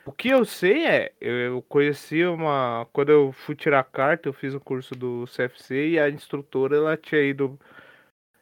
O 0.05 0.11
que 0.11 0.29
eu 0.29 0.43
sei 0.43 0.87
é, 0.87 1.13
eu 1.21 1.61
conheci 1.61 2.25
uma. 2.25 2.87
Quando 2.91 3.09
eu 3.09 3.31
fui 3.31 3.55
tirar 3.55 3.83
carta, 3.83 4.27
eu 4.27 4.33
fiz 4.33 4.55
o 4.55 4.59
curso 4.59 4.95
do 4.95 5.25
CFC 5.27 5.89
e 5.89 5.99
a 5.99 6.09
instrutora 6.09 6.75
ela 6.75 6.97
tinha 6.97 7.21
ido. 7.21 7.59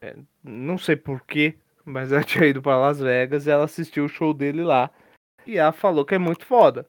é, 0.02 0.16
não 0.42 0.78
sei 0.78 0.96
porquê, 0.96 1.58
mas 1.84 2.12
ela 2.14 2.24
tinha 2.26 2.46
ido 2.48 2.62
para 2.62 2.78
Las 2.78 3.02
Vegas 3.02 3.48
e 3.48 3.52
ela 3.52 3.66
assistiu 3.66 4.06
o 4.06 4.10
show 4.10 4.34
dele 4.34 4.64
lá. 4.64 4.90
E 5.46 5.58
ela 5.58 5.74
falou 5.74 6.06
que 6.06 6.16
é 6.16 6.18
muito 6.18 6.46
foda. 6.46 6.88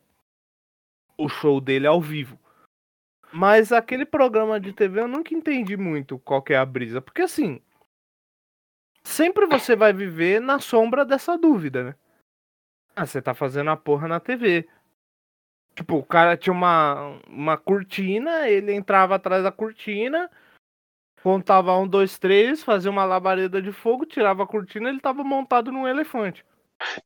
O 1.18 1.28
show 1.28 1.61
dele 1.61 1.88
ao 1.88 2.01
vivo. 2.01 2.38
Mas 3.33 3.72
aquele 3.72 4.05
programa 4.05 4.61
de 4.61 4.72
TV 4.72 5.01
eu 5.01 5.09
nunca 5.09 5.35
entendi 5.35 5.76
muito 5.76 6.18
qual 6.18 6.43
que 6.43 6.53
é 6.53 6.59
a 6.59 6.66
brisa. 6.66 7.01
Porque 7.01 7.22
assim. 7.22 7.61
Sempre 9.03 9.47
você 9.47 9.74
vai 9.74 9.93
viver 9.93 10.41
na 10.41 10.61
sombra 10.61 11.05
dessa 11.05 11.37
dúvida, 11.37 11.83
né? 11.83 11.95
Ah, 12.95 13.07
você 13.07 13.20
tá 13.20 13.35
fazendo 13.35 13.70
a 13.70 13.76
porra 13.76 14.07
na 14.07 14.20
TV. 14.20 14.68
Tipo, 15.74 15.97
o 15.97 16.05
cara 16.05 16.37
tinha 16.37 16.53
uma, 16.53 17.18
uma 17.26 17.57
cortina, 17.57 18.49
ele 18.49 18.74
entrava 18.74 19.14
atrás 19.14 19.43
da 19.43 19.51
cortina, 19.51 20.30
contava 21.22 21.76
um, 21.78 21.89
dois, 21.89 22.18
três, 22.18 22.62
fazia 22.62 22.91
uma 22.91 23.05
labareda 23.05 23.62
de 23.62 23.72
fogo, 23.72 24.05
tirava 24.05 24.43
a 24.43 24.47
cortina 24.47 24.91
ele 24.91 25.01
tava 25.01 25.24
montado 25.24 25.72
num 25.72 25.89
elefante. 25.89 26.45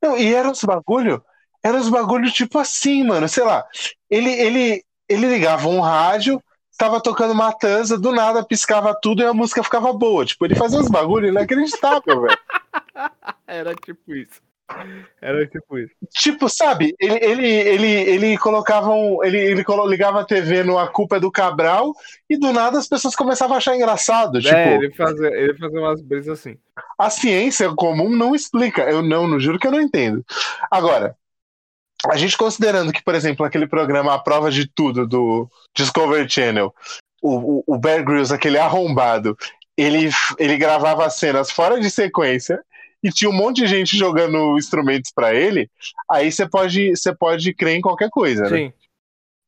Não, 0.02 0.18
e 0.18 0.34
eram 0.34 0.50
os 0.50 0.64
bagulho, 0.64 1.24
eram 1.62 1.78
os 1.78 1.88
bagulho 1.88 2.30
tipo 2.32 2.58
assim, 2.58 3.04
mano, 3.04 3.28
sei 3.28 3.44
lá. 3.44 3.64
Ele, 4.10 4.30
ele, 4.30 4.84
ele 5.08 5.26
ligava 5.26 5.68
um 5.68 5.80
rádio, 5.80 6.42
tava 6.78 7.00
tocando 7.00 7.34
Matanza, 7.34 7.98
do 7.98 8.12
nada 8.12 8.44
piscava 8.44 8.94
tudo 9.00 9.22
e 9.22 9.26
a 9.26 9.34
música 9.34 9.62
ficava 9.62 9.92
boa. 9.92 10.24
Tipo, 10.24 10.44
ele 10.44 10.54
fazia 10.54 10.78
uns 10.78 10.88
bagulho 10.88 11.28
inacreditável, 11.28 12.22
velho. 12.22 12.38
Era 13.46 13.74
tipo 13.74 14.14
isso. 14.14 14.46
Era 15.22 15.46
tipo 15.46 15.78
isso. 15.78 15.94
Tipo, 16.10 16.48
sabe, 16.48 16.94
ele, 16.98 17.24
ele, 17.24 17.46
ele, 17.46 17.92
ele 17.92 18.38
colocava 18.38 18.90
um. 18.90 19.22
Ele, 19.22 19.38
ele 19.38 19.64
ligava 19.86 20.20
a 20.20 20.24
TV 20.24 20.64
no 20.64 20.76
A 20.76 20.88
Culpa 20.88 21.16
é 21.16 21.20
do 21.20 21.30
Cabral 21.30 21.94
e 22.28 22.36
do 22.36 22.52
nada 22.52 22.76
as 22.78 22.88
pessoas 22.88 23.14
começavam 23.14 23.54
a 23.54 23.58
achar 23.58 23.76
engraçado. 23.76 24.40
Tipo, 24.40 24.54
É, 24.54 24.74
ele 24.74 24.92
fazia, 24.92 25.28
ele 25.28 25.56
fazia 25.56 25.80
umas 25.80 26.02
brisas 26.02 26.40
assim. 26.40 26.58
a 26.98 27.08
ciência 27.08 27.72
comum 27.76 28.10
não 28.10 28.34
explica. 28.34 28.82
Eu 28.82 29.02
não, 29.02 29.28
não 29.28 29.38
juro 29.38 29.58
que 29.58 29.68
eu 29.68 29.72
não 29.72 29.80
entendo. 29.80 30.24
Agora, 30.68 31.16
a 32.10 32.16
gente 32.16 32.36
considerando 32.36 32.92
que, 32.92 33.02
por 33.02 33.14
exemplo, 33.14 33.44
aquele 33.44 33.66
programa 33.66 34.14
A 34.14 34.18
Prova 34.18 34.50
de 34.50 34.66
Tudo 34.66 35.06
do 35.06 35.48
Discovery 35.76 36.28
Channel, 36.28 36.74
o, 37.22 37.62
o, 37.66 37.78
Bear 37.78 38.04
Grylls, 38.04 38.32
aquele 38.32 38.58
arrombado, 38.58 39.36
ele, 39.76 40.10
ele 40.38 40.56
gravava 40.56 41.08
cenas 41.10 41.50
fora 41.50 41.80
de 41.80 41.90
sequência 41.90 42.62
e 43.02 43.10
tinha 43.10 43.30
um 43.30 43.34
monte 43.34 43.58
de 43.58 43.66
gente 43.66 43.96
jogando 43.96 44.56
instrumentos 44.56 45.10
pra 45.14 45.34
ele, 45.34 45.70
aí 46.10 46.30
você 46.30 46.48
pode, 46.48 46.90
você 46.90 47.14
pode 47.14 47.52
crer 47.54 47.76
em 47.76 47.80
qualquer 47.80 48.10
coisa, 48.10 48.42
né? 48.44 48.48
Sim. 48.48 48.72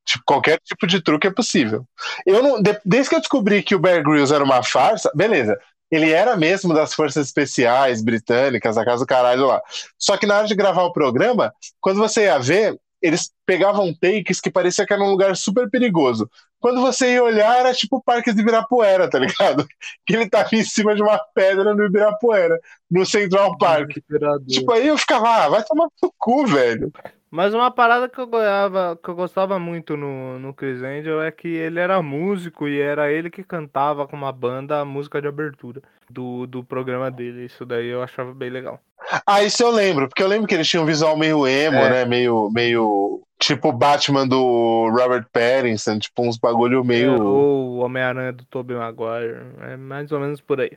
Tipo, 0.07 0.25
qualquer 0.25 0.59
tipo 0.65 0.87
de 0.87 1.03
truque 1.03 1.27
é 1.27 1.31
possível. 1.31 1.85
Eu 2.25 2.43
não, 2.43 2.63
de- 2.63 2.81
desde 2.85 3.11
que 3.11 3.17
eu 3.17 3.21
descobri 3.21 3.63
que 3.63 3.75
o 3.75 3.79
Bear 3.79 4.03
Grylls 4.03 4.33
era 4.35 4.43
uma 4.43 4.63
farsa, 4.63 5.11
beleza. 5.15 5.59
Ele 5.91 6.11
era 6.13 6.37
mesmo 6.37 6.75
das 6.75 6.93
forças 6.93 7.27
especiais 7.27 8.03
britânicas, 8.03 8.77
a 8.77 8.85
casa 8.85 9.05
do 9.05 9.07
caralho 9.07 9.47
lá. 9.47 9.61
Só 9.99 10.17
que 10.17 10.27
na 10.27 10.39
hora 10.39 10.47
de 10.47 10.55
gravar 10.55 10.83
o 10.83 10.93
programa, 10.93 11.53
quando 11.81 11.99
você 11.99 12.25
ia 12.25 12.39
ver, 12.39 12.79
eles 13.01 13.31
pegavam 13.47 13.95
takes 13.95 14.41
que 14.41 14.51
parecia 14.51 14.87
que 14.87 14.93
era 14.93 15.03
um 15.03 15.11
lugar 15.11 15.37
super 15.37 15.71
perigoso. 15.71 16.29
Quando 16.61 16.81
você 16.81 17.15
ia 17.15 17.23
olhar, 17.23 17.61
era 17.61 17.73
tipo 17.73 17.97
o 17.97 18.03
Parque 18.03 18.33
de 18.33 18.41
Ibirapuera, 18.41 19.09
tá 19.09 19.19
ligado? 19.19 19.67
Que 20.05 20.17
ele 20.17 20.29
tava 20.29 20.49
em 20.53 20.65
cima 20.65 20.95
de 20.95 21.03
uma 21.03 21.19
pedra 21.35 21.75
no 21.75 21.85
Ibirapuera, 21.85 22.59
no 22.91 23.07
Central 23.07 23.57
Park. 23.57 23.99
Tipo, 24.47 24.73
aí 24.73 24.89
eu 24.89 24.99
ficava, 24.99 25.29
ah, 25.29 25.49
vai 25.49 25.63
tomar 25.63 25.89
no 26.03 26.13
cu, 26.19 26.47
velho. 26.47 26.93
Mas 27.31 27.53
uma 27.53 27.71
parada 27.71 28.09
que 28.09 28.19
eu 28.19 28.27
gostava, 28.27 28.99
que 29.03 29.09
eu 29.11 29.15
gostava 29.15 29.59
muito 29.59 29.97
no, 29.97 30.39
no 30.39 30.55
Chris 30.55 30.83
Angel 30.83 31.21
é 31.21 31.31
que 31.31 31.49
ele 31.49 31.79
era 31.79 32.01
músico 32.03 32.67
e 32.67 32.81
era 32.81 33.13
ele 33.13 33.29
que 33.31 33.45
cantava 33.45 34.07
com 34.07 34.17
uma 34.17 34.33
banda 34.33 34.81
a 34.81 34.85
música 34.85 35.21
de 35.21 35.29
abertura 35.29 35.83
do, 36.09 36.47
do 36.47 36.65
programa 36.65 37.11
dele. 37.11 37.45
Isso 37.45 37.67
daí 37.67 37.89
eu 37.89 38.03
achava 38.03 38.33
bem 38.33 38.49
legal. 38.51 38.81
Ah, 39.27 39.43
isso 39.43 39.63
eu 39.63 39.71
lembro, 39.71 40.09
porque 40.09 40.23
eu 40.23 40.27
lembro 40.29 40.47
que 40.47 40.55
eles 40.55 40.69
tinham 40.69 40.83
um 40.83 40.87
visual 40.87 41.17
meio 41.17 41.47
emo, 41.47 41.77
É. 41.77 41.91
né? 41.91 42.05
Meio, 42.05 42.51
meio 42.51 43.23
tipo 43.39 43.73
Batman 43.73 44.27
do 44.27 44.89
Robert 44.91 45.27
Pattinson, 45.33 45.99
tipo 45.99 46.23
uns 46.23 46.37
bagulho 46.37 46.81
É, 46.81 46.85
meio. 46.85 47.23
ou 47.23 47.77
o 47.77 47.79
Homem-Aranha 47.79 48.33
do 48.33 48.45
Tobey 48.47 48.77
Maguire. 48.77 49.37
É 49.61 49.77
mais 49.77 50.11
ou 50.13 50.19
menos 50.21 50.41
por 50.41 50.61
aí. 50.61 50.73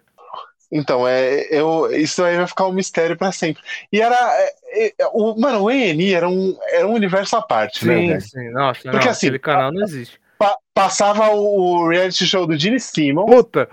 Então, 0.71 1.05
é, 1.05 1.47
eu, 1.49 1.91
isso 1.91 2.23
aí 2.23 2.37
vai 2.37 2.47
ficar 2.47 2.65
um 2.65 2.71
mistério 2.71 3.17
pra 3.17 3.31
sempre. 3.31 3.61
E 3.91 3.99
era. 3.99 4.15
é, 4.15 4.93
é, 4.99 5.07
o, 5.11 5.35
mano, 5.37 5.63
o 5.63 5.71
ENI 5.71 6.13
era 6.13 6.29
um, 6.29 6.57
era 6.69 6.87
um 6.87 6.93
universo 6.93 7.35
à 7.35 7.41
parte, 7.41 7.85
né? 7.85 8.19
Sim, 8.19 8.19
sim. 8.21 8.49
Nossa, 8.51 8.81
Porque 8.83 9.05
não, 9.05 9.11
assim, 9.11 9.27
aquele 9.27 9.39
canal 9.39 9.73
não 9.73 9.83
existe. 9.83 10.19
Pa- 10.37 10.57
passava 10.73 11.29
o, 11.29 11.89
reality 11.89 12.25
show 12.25 12.47
do 12.47 12.57
Gene 12.57 12.79
Simmons. 12.79 13.29
Puta! 13.29 13.69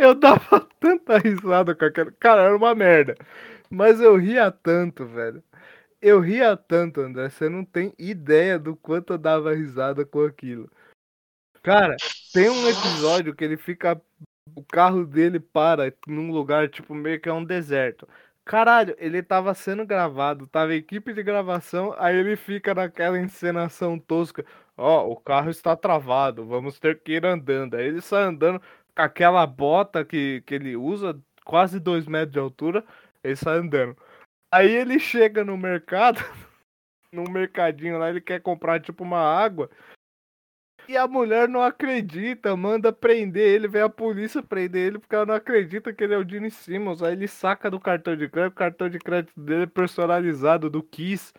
eu 0.00 0.14
dava 0.14 0.66
tanta 0.80 1.18
risada 1.18 1.74
com 1.74 1.84
aquele. 1.84 2.12
Cara, 2.12 2.44
era 2.44 2.56
uma 2.56 2.74
merda. 2.74 3.14
Mas 3.68 4.00
eu 4.00 4.16
ria 4.16 4.50
tanto, 4.50 5.04
velho. 5.04 5.42
eu 6.00 6.18
ria 6.18 6.56
tanto, 6.56 7.02
André, 7.02 7.28
você 7.28 7.48
não 7.48 7.62
tem 7.64 7.92
ideia 7.98 8.58
do 8.58 8.74
quanto 8.74 9.12
eu 9.12 9.18
dava 9.18 9.54
risada 9.54 10.04
com 10.06 10.24
aquilo. 10.24 10.70
Cara, 11.62 11.96
tem 12.34 12.50
um 12.50 12.68
episódio 12.68 13.32
que 13.32 13.44
ele 13.44 13.56
fica. 13.56 14.00
O 14.56 14.62
carro 14.62 15.06
dele 15.06 15.40
para 15.40 15.92
num 16.06 16.30
lugar, 16.30 16.68
tipo, 16.68 16.94
meio 16.94 17.20
que 17.20 17.28
é 17.28 17.32
um 17.32 17.44
deserto. 17.44 18.06
Caralho, 18.44 18.94
ele 18.98 19.22
tava 19.22 19.54
sendo 19.54 19.86
gravado, 19.86 20.46
tava 20.46 20.74
equipe 20.74 21.14
de 21.14 21.22
gravação, 21.22 21.94
aí 21.98 22.16
ele 22.16 22.36
fica 22.36 22.74
naquela 22.74 23.18
encenação 23.18 23.98
tosca. 23.98 24.44
Ó, 24.76 25.08
o 25.08 25.16
carro 25.16 25.50
está 25.50 25.74
travado, 25.76 26.44
vamos 26.44 26.78
ter 26.78 27.00
que 27.00 27.12
ir 27.12 27.24
andando. 27.24 27.74
Aí 27.74 27.86
ele 27.86 28.00
sai 28.02 28.24
andando 28.24 28.60
com 28.60 29.02
aquela 29.02 29.46
bota 29.46 30.04
que, 30.04 30.42
que 30.46 30.54
ele 30.54 30.76
usa, 30.76 31.18
quase 31.44 31.80
dois 31.80 32.06
metros 32.06 32.32
de 32.32 32.38
altura, 32.38 32.84
ele 33.22 33.36
sai 33.36 33.58
andando. 33.58 33.96
Aí 34.52 34.70
ele 34.70 34.98
chega 34.98 35.44
no 35.44 35.56
mercado, 35.56 36.20
num 37.12 37.30
mercadinho 37.30 37.98
lá, 37.98 38.10
ele 38.10 38.20
quer 38.20 38.40
comprar 38.40 38.80
tipo 38.80 39.04
uma 39.04 39.20
água. 39.20 39.70
E 40.88 40.96
a 40.96 41.08
mulher 41.08 41.48
não 41.48 41.62
acredita, 41.62 42.54
manda 42.56 42.92
prender 42.92 43.46
ele, 43.54 43.66
vem 43.68 43.80
a 43.82 43.88
polícia 43.88 44.42
prender 44.42 44.86
ele 44.88 44.98
porque 44.98 45.14
ela 45.14 45.24
não 45.26 45.34
acredita 45.34 45.92
que 45.92 46.04
ele 46.04 46.14
é 46.14 46.18
o 46.18 46.28
Gene 46.28 46.50
Simmons. 46.50 47.02
Aí 47.02 47.12
ele 47.12 47.26
saca 47.26 47.70
do 47.70 47.80
cartão 47.80 48.14
de 48.16 48.28
crédito, 48.28 48.52
o 48.52 48.56
cartão 48.56 48.88
de 48.88 48.98
crédito 48.98 49.38
dele 49.40 49.62
é 49.62 49.66
personalizado 49.66 50.68
do 50.68 50.82
Kiss. 50.82 51.32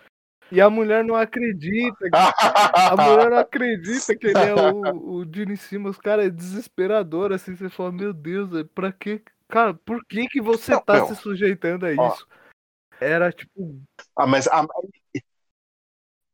E 0.51 0.61
a 0.61 0.69
mulher 0.69 1.03
não 1.03 1.15
acredita. 1.15 1.97
que- 1.97 2.09
A 2.13 2.95
mulher 2.95 3.29
não 3.31 3.37
acredita 3.39 4.15
que 4.15 4.27
ele 4.27 4.37
é 4.37 4.53
o, 4.53 5.19
o 5.21 5.25
Gene 5.31 5.57
Simmons. 5.57 5.97
Cara, 5.97 6.25
é 6.25 6.29
desesperador, 6.29 7.31
assim. 7.33 7.55
Você 7.55 7.67
fala, 7.69 7.91
meu 7.91 8.13
Deus, 8.13 8.53
é 8.55 8.63
pra 8.63 8.91
que. 8.91 9.21
Cara, 9.47 9.73
por 9.73 10.03
que 10.05 10.27
que 10.27 10.41
você 10.41 10.73
Não, 10.73 10.81
tá 10.81 10.97
não. 10.99 11.07
se 11.07 11.15
sujeitando 11.15 11.85
a 11.85 11.89
Ó. 11.97 12.13
isso? 12.13 12.27
Era 12.99 13.31
tipo. 13.31 13.81
Ah, 14.15 14.27
mas 14.27 14.47
a- 14.47 14.67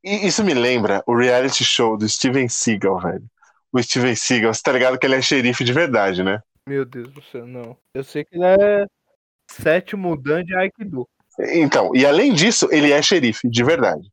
E 0.04 0.28
isso 0.28 0.44
me 0.44 0.54
lembra 0.54 1.04
o 1.06 1.16
reality 1.16 1.64
show 1.64 1.96
do 1.96 2.08
Steven 2.08 2.50
Seagal, 2.50 3.00
velho. 3.00 3.24
O 3.72 3.82
Steven 3.82 4.16
Seagal, 4.16 4.54
você 4.54 4.62
tá 4.62 4.72
ligado 4.72 4.98
que 4.98 5.06
ele 5.06 5.16
é 5.16 5.22
xerife 5.22 5.64
de 5.64 5.74
verdade, 5.74 6.24
né? 6.24 6.42
Meu 6.68 6.86
Deus 6.86 7.12
do 7.12 7.22
céu, 7.24 7.46
não. 7.46 7.78
Eu 7.94 8.04
sei 8.04 8.24
que 8.24 8.36
ele 8.36 8.46
é 8.46 8.86
sétimo 9.50 10.18
dan 10.18 10.44
de 10.44 10.56
Aikido. 10.56 11.08
Então, 11.40 11.96
e 11.96 12.06
além 12.06 12.34
disso, 12.34 12.68
ele 12.72 12.92
é 12.92 13.02
xerife 13.02 13.50
de 13.50 13.64
verdade. 13.64 14.10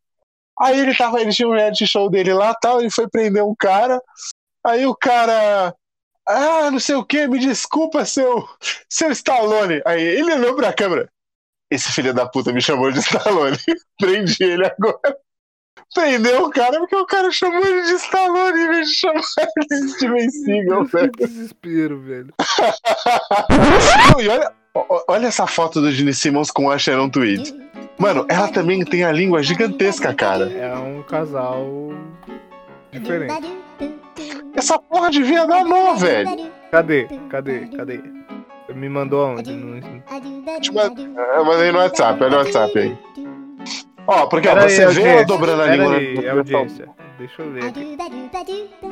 Aí 0.60 0.78
ele 0.78 0.94
tava, 0.94 1.20
ele 1.20 1.32
tinha 1.32 1.48
um 1.48 1.52
reality 1.52 1.86
show 1.86 2.10
dele 2.10 2.32
lá, 2.32 2.54
tal, 2.54 2.80
ele 2.80 2.90
foi 2.90 3.08
prender 3.08 3.42
um 3.44 3.54
cara. 3.54 4.00
Aí 4.64 4.84
o 4.86 4.94
cara, 4.94 5.74
ah, 6.26 6.70
não 6.70 6.80
sei 6.80 6.96
o 6.96 7.04
que, 7.04 7.26
me 7.26 7.38
desculpa, 7.38 8.04
seu, 8.04 8.46
seu 8.88 9.10
Stallone. 9.12 9.80
Aí 9.86 10.02
ele 10.02 10.34
olhou 10.34 10.56
pra 10.56 10.72
câmera. 10.72 11.10
Esse 11.70 11.92
filho 11.92 12.12
da 12.12 12.26
puta 12.26 12.52
me 12.52 12.60
chamou 12.60 12.90
de 12.90 12.98
Stallone. 12.98 13.56
Prendi 13.98 14.42
ele 14.42 14.66
agora. 14.66 15.16
Prendeu 15.94 16.44
o 16.44 16.50
cara 16.50 16.78
porque 16.80 16.96
o 16.96 17.06
cara 17.06 17.30
chamou 17.30 17.64
ele 17.64 17.82
de 17.82 17.92
Stallone 17.94 18.60
em 18.60 18.68
vez 18.68 18.88
de 18.88 18.94
chamar 18.96 19.22
ele 19.38 19.82
de 19.82 19.88
Steven 19.92 20.30
Seagal, 20.30 20.84
Que 20.84 20.92
velho. 20.96 21.12
desespero, 21.18 22.00
velho. 22.00 22.34
Não, 24.12 24.20
e 24.20 24.28
olha, 24.28 24.52
olha 25.08 25.26
essa 25.26 25.46
foto 25.46 25.80
do 25.80 25.90
Gene 25.90 26.12
Simmons 26.12 26.50
com 26.50 26.70
a 26.70 26.78
Sharon 26.78 27.08
Tweed. 27.08 27.54
Mano, 27.98 28.26
ela 28.28 28.48
também 28.48 28.84
tem 28.84 29.02
a 29.04 29.10
língua 29.12 29.42
gigantesca, 29.42 30.14
cara. 30.14 30.50
É 30.52 30.74
um 30.76 31.02
casal 31.02 31.66
diferente. 32.92 33.56
Essa 34.54 34.78
porra 34.78 35.10
devia 35.10 35.46
dar 35.46 35.64
nó, 35.64 35.94
velho. 35.94 36.50
Cadê? 36.70 37.06
Cadê? 37.30 37.66
Cadê? 37.76 38.00
Me 38.74 38.88
mandou 38.88 39.24
aonde? 39.24 39.52
No... 39.52 39.80
Eu 41.34 41.44
mandei 41.44 41.72
no 41.72 41.78
WhatsApp, 41.78 42.22
olha 42.22 42.36
o 42.36 42.38
WhatsApp 42.40 42.78
aí. 42.78 42.98
Ó, 44.10 44.26
porque 44.26 44.48
ó, 44.48 44.54
Pera 44.54 44.64
aí, 44.66 44.70
você 44.70 44.86
vê 44.86 45.02
ela 45.02 45.24
dobrando 45.26 45.60
a 45.60 45.66
língua 45.66 45.96
aí, 45.96 46.14
na 46.14 46.42
direção. 46.42 46.66
Deixa 47.18 47.42
eu 47.42 47.52
ver 47.52 47.64
aqui. 47.64 47.98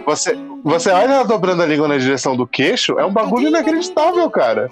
Você, 0.05 0.39
você 0.63 0.91
olha 0.91 1.13
ela 1.15 1.25
dobrando 1.25 1.63
a 1.63 1.67
língua 1.67 1.89
na 1.89 1.97
direção 1.97 2.37
do 2.37 2.47
queixo, 2.47 2.99
é 2.99 3.05
um 3.07 3.15
bagulho 3.15 3.49
inacreditável, 3.49 4.29
cara. 4.31 4.69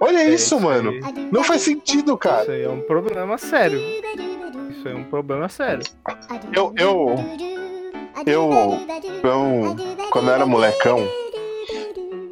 Olha 0.00 0.28
isso, 0.28 0.58
mano. 0.58 0.90
aí. 0.90 1.28
Não 1.30 1.44
faz 1.44 1.62
sentido, 1.62 2.18
cara. 2.18 2.42
Isso 2.42 2.50
aí 2.50 2.62
é 2.64 2.68
um 2.68 2.80
problema 2.80 3.38
sério. 3.38 3.78
Isso 3.78 4.88
aí 4.88 4.94
é 4.94 4.96
um 4.96 5.04
problema 5.04 5.48
sério. 5.48 5.84
Eu, 6.52 6.74
eu, 6.76 7.14
eu, 8.26 8.80
eu, 9.22 9.76
quando 10.10 10.28
eu 10.28 10.34
era 10.34 10.44
molecão, 10.44 11.06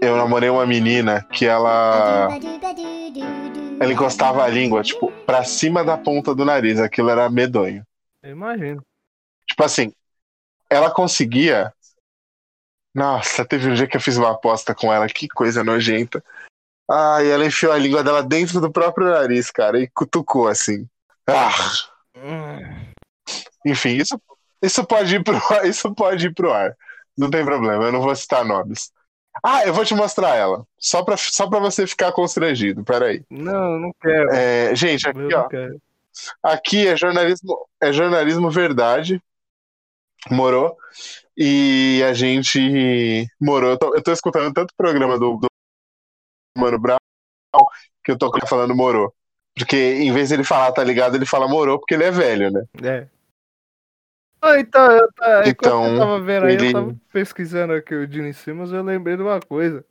eu 0.00 0.16
namorei 0.16 0.50
uma 0.50 0.66
menina 0.66 1.24
que 1.30 1.46
ela, 1.46 2.28
ela 3.80 3.92
encostava 3.92 4.44
a 4.44 4.48
língua, 4.48 4.82
tipo, 4.82 5.10
pra 5.24 5.42
cima 5.42 5.82
da 5.82 5.96
ponta 5.96 6.34
do 6.34 6.44
nariz. 6.44 6.78
Aquilo 6.78 7.08
era 7.08 7.30
medonho. 7.30 7.82
Eu 8.22 8.32
imagino. 8.32 8.82
Tipo 9.48 9.64
assim, 9.64 9.92
ela 10.68 10.90
conseguia. 10.90 11.72
Nossa, 12.94 13.44
teve 13.44 13.70
um 13.70 13.74
dia 13.74 13.86
que 13.86 13.96
eu 13.96 14.00
fiz 14.00 14.16
uma 14.16 14.32
aposta 14.32 14.74
com 14.74 14.92
ela, 14.92 15.06
que 15.06 15.26
coisa 15.28 15.64
nojenta. 15.64 16.22
Ah, 16.90 17.22
e 17.22 17.28
ela 17.28 17.46
enfiou 17.46 17.72
a 17.72 17.78
língua 17.78 18.04
dela 18.04 18.22
dentro 18.22 18.60
do 18.60 18.70
próprio 18.70 19.08
nariz, 19.08 19.50
cara, 19.50 19.80
e 19.80 19.88
cutucou 19.88 20.48
assim. 20.48 20.86
Ah, 21.26 21.50
Hum, 22.16 22.92
enfim, 23.64 23.96
isso, 23.96 24.20
isso 24.62 24.84
pode 24.84 25.14
ir 25.14 25.24
pro 25.24 25.36
ar, 25.36 25.64
isso 25.66 25.94
pode 25.94 26.26
ir 26.26 26.34
pro 26.34 26.52
ar. 26.52 26.76
Não 27.16 27.30
tem 27.30 27.44
problema, 27.44 27.84
eu 27.84 27.92
não 27.92 28.02
vou 28.02 28.14
citar 28.14 28.44
nomes. 28.44 28.92
Ah, 29.42 29.64
eu 29.64 29.72
vou 29.72 29.84
te 29.84 29.94
mostrar 29.94 30.36
ela. 30.36 30.66
Só 30.78 31.02
pra, 31.02 31.16
só 31.16 31.48
pra 31.48 31.58
você 31.58 31.86
ficar 31.86 32.12
constrangido, 32.12 32.84
peraí. 32.84 33.22
Não, 33.30 33.78
não 33.78 33.92
quero. 34.00 34.30
É, 34.32 34.74
gente, 34.74 35.08
aqui, 35.08 35.34
ó. 35.34 35.48
quero. 35.48 35.80
Aqui 36.42 36.86
é 36.86 36.96
jornalismo, 36.96 37.66
é 37.80 37.92
jornalismo 37.92 38.50
verdade. 38.50 39.22
Morou. 40.30 40.76
E 41.36 42.02
a 42.06 42.12
gente 42.12 43.26
morou. 43.40 43.70
Eu 43.70 43.78
tô, 43.78 43.94
eu 43.94 44.02
tô 44.02 44.12
escutando 44.12 44.52
tanto 44.52 44.74
programa 44.76 45.18
do, 45.18 45.38
do 45.38 45.46
Mano 46.58 46.78
Brown 46.78 46.98
que 48.04 48.12
eu 48.12 48.18
tô 48.18 48.30
falando 48.46 48.74
morou. 48.74 49.12
Porque 49.54 49.76
em 49.76 50.12
vez 50.12 50.28
de 50.28 50.34
ele 50.34 50.44
falar, 50.44 50.72
tá 50.72 50.82
ligado, 50.82 51.16
ele 51.16 51.26
fala 51.26 51.48
morou 51.48 51.78
porque 51.78 51.94
ele 51.94 52.04
é 52.04 52.10
velho, 52.10 52.50
né? 52.50 52.64
É. 52.82 53.06
Ah, 54.42 54.58
então, 54.58 54.90
eu, 54.90 55.12
tá, 55.12 55.42
Então, 55.46 55.86
eu 55.86 55.98
tava 55.98 56.20
vendo 56.20 56.46
aí, 56.46 56.54
ele- 56.54 56.68
eu 56.68 56.72
tava 56.72 56.96
pesquisando 57.12 57.72
aqui 57.74 57.94
o 57.94 58.10
Gene 58.10 58.32
Simmons, 58.32 58.72
eu 58.72 58.82
lembrei 58.82 59.16
de 59.16 59.22
uma 59.22 59.38
coisa. 59.40 59.84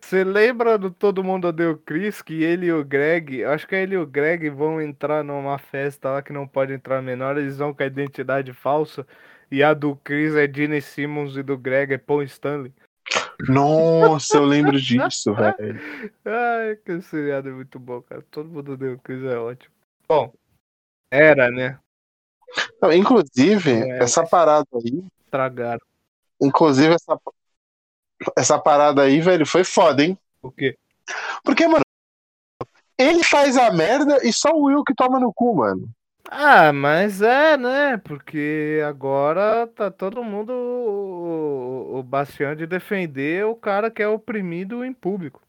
Você 0.00 0.22
lembra 0.24 0.78
do 0.78 0.90
Todo 0.90 1.24
Mundo 1.24 1.48
Odeia 1.48 1.76
Chris, 1.84 2.22
que 2.22 2.42
ele 2.42 2.66
e 2.66 2.72
o 2.72 2.84
Greg, 2.84 3.44
acho 3.44 3.66
que 3.66 3.74
ele 3.74 3.96
e 3.96 3.98
o 3.98 4.06
Greg 4.06 4.48
vão 4.50 4.80
entrar 4.80 5.24
numa 5.24 5.58
festa 5.58 6.10
lá 6.10 6.22
que 6.22 6.32
não 6.32 6.46
pode 6.46 6.72
entrar 6.72 7.02
menor, 7.02 7.36
eles 7.36 7.58
vão 7.58 7.74
com 7.74 7.82
a 7.82 7.86
identidade 7.86 8.52
falsa, 8.52 9.06
e 9.50 9.62
a 9.62 9.74
do 9.74 9.96
Chris 9.96 10.34
é 10.36 10.46
Gene 10.50 10.80
Simmons 10.80 11.36
e 11.36 11.42
do 11.42 11.58
Greg 11.58 11.92
é 11.92 11.98
Paul 11.98 12.22
Stanley. 12.22 12.72
Nossa, 13.48 14.36
eu 14.36 14.44
lembro 14.44 14.78
disso, 14.80 15.34
velho. 15.34 15.80
Ai, 16.24 16.76
que 16.76 17.00
seriado 17.00 17.48
é 17.48 17.52
muito 17.52 17.78
bom, 17.78 18.00
cara. 18.02 18.22
Todo 18.30 18.48
mundo 18.48 18.72
odeia 18.72 18.94
o 18.94 18.98
Chris 18.98 19.22
é 19.24 19.36
ótimo. 19.36 19.74
Bom, 20.08 20.32
era, 21.10 21.50
né? 21.50 21.78
Não, 22.80 22.92
inclusive, 22.92 23.70
É, 23.70 24.02
essa 24.02 24.24
parada 24.26 24.66
aí, 24.74 25.02
Tragaram. 25.30 25.80
inclusive 26.40 26.94
essa, 26.94 27.18
essa 28.36 28.58
parada 28.58 29.02
aí, 29.02 29.20
velho, 29.20 29.46
foi 29.46 29.64
foda, 29.64 30.02
hein? 30.04 30.18
O 30.42 30.50
quê? 30.50 30.76
Porque, 31.44 31.66
mano, 31.66 31.84
ele 32.98 33.22
faz 33.22 33.56
a 33.56 33.70
merda 33.70 34.18
e 34.26 34.32
só 34.32 34.50
o 34.52 34.64
Will 34.64 34.82
que 34.84 34.94
toma 34.94 35.20
no 35.20 35.32
cu, 35.32 35.56
mano. 35.56 35.88
Ah, 36.28 36.72
mas 36.72 37.22
é, 37.22 37.56
né? 37.56 37.96
Porque 37.98 38.82
agora 38.84 39.66
tá 39.68 39.90
todo 39.90 40.24
mundo 40.24 40.52
o, 40.52 41.98
o 41.98 42.02
bastião 42.02 42.54
de 42.54 42.66
defender 42.66 43.46
o 43.46 43.54
cara 43.54 43.90
que 43.90 44.02
é 44.02 44.08
oprimido 44.08 44.84
em 44.84 44.92
público. 44.92 45.40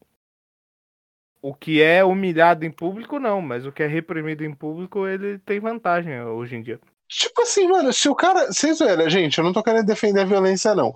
O 1.40 1.54
que 1.54 1.80
é 1.80 2.04
humilhado 2.04 2.64
em 2.64 2.70
público, 2.70 3.18
não, 3.18 3.40
mas 3.40 3.64
o 3.64 3.72
que 3.72 3.82
é 3.82 3.86
reprimido 3.86 4.44
em 4.44 4.52
público, 4.52 5.06
ele 5.06 5.38
tem 5.38 5.60
vantagem 5.60 6.20
hoje 6.22 6.56
em 6.56 6.62
dia. 6.62 6.80
Tipo 7.08 7.42
assim, 7.42 7.66
mano, 7.68 7.92
se 7.92 8.08
o 8.08 8.14
cara. 8.14 8.52
Vocês, 8.52 8.78
velho, 8.78 9.08
gente, 9.08 9.38
eu 9.38 9.44
não 9.44 9.52
tô 9.52 9.62
querendo 9.62 9.86
defender 9.86 10.20
a 10.20 10.24
violência, 10.24 10.74
não. 10.74 10.94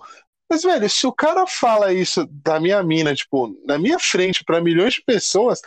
Mas, 0.50 0.62
velho, 0.62 0.88
se 0.90 1.06
o 1.06 1.12
cara 1.12 1.46
fala 1.46 1.94
isso 1.94 2.28
da 2.30 2.60
minha 2.60 2.82
mina, 2.82 3.14
tipo, 3.14 3.58
na 3.64 3.78
minha 3.78 3.98
frente 3.98 4.44
pra 4.44 4.60
milhões 4.60 4.94
de 4.94 5.02
pessoas, 5.02 5.62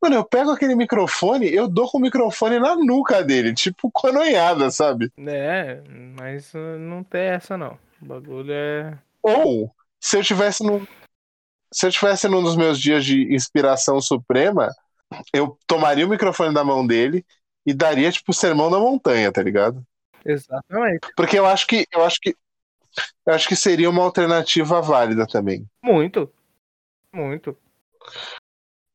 mano, 0.00 0.14
eu 0.14 0.24
pego 0.24 0.52
aquele 0.52 0.76
microfone, 0.76 1.52
eu 1.52 1.66
dou 1.66 1.90
com 1.90 1.98
o 1.98 2.00
microfone 2.00 2.60
na 2.60 2.76
nuca 2.76 3.24
dele, 3.24 3.52
tipo, 3.52 3.90
coronhada, 3.90 4.70
sabe? 4.70 5.10
É, 5.18 5.82
mas 6.16 6.54
uh, 6.54 6.78
não 6.78 7.02
tem 7.02 7.22
essa 7.22 7.58
não. 7.58 7.76
O 8.00 8.06
bagulho 8.06 8.52
é. 8.52 8.96
Ou, 9.20 9.74
se 9.98 10.16
eu 10.16 10.22
tivesse 10.22 10.62
num. 10.62 10.86
Se 11.72 11.86
eu 11.86 11.90
tivesse 11.90 12.28
num 12.28 12.42
dos 12.42 12.56
meus 12.56 12.80
dias 12.80 13.04
de 13.04 13.32
inspiração 13.32 14.00
suprema, 14.00 14.68
eu 15.32 15.58
tomaria 15.66 16.06
o 16.06 16.08
microfone 16.08 16.54
da 16.54 16.64
mão 16.64 16.86
dele 16.86 17.24
e 17.66 17.72
daria, 17.74 18.10
tipo, 18.10 18.30
o 18.32 18.34
sermão 18.34 18.70
da 18.70 18.78
montanha, 18.78 19.32
tá 19.32 19.42
ligado? 19.42 19.84
Exatamente. 20.24 21.08
Porque 21.16 21.38
eu 21.38 21.46
acho 21.46 21.66
que. 21.66 21.86
Eu 21.92 22.04
acho 22.04 22.20
que. 22.20 22.36
Eu 23.24 23.34
acho 23.34 23.48
que 23.48 23.56
seria 23.56 23.88
uma 23.88 24.02
alternativa 24.02 24.80
válida 24.82 25.26
também. 25.26 25.66
Muito. 25.82 26.32
Muito. 27.12 27.56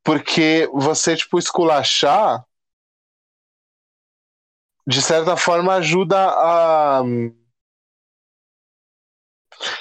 Porque 0.03 0.69
você, 0.73 1.15
tipo, 1.15 1.39
esculachar 1.39 2.45
de 4.87 5.01
certa 5.01 5.35
forma, 5.35 5.73
ajuda 5.75 6.17
a. 6.17 7.01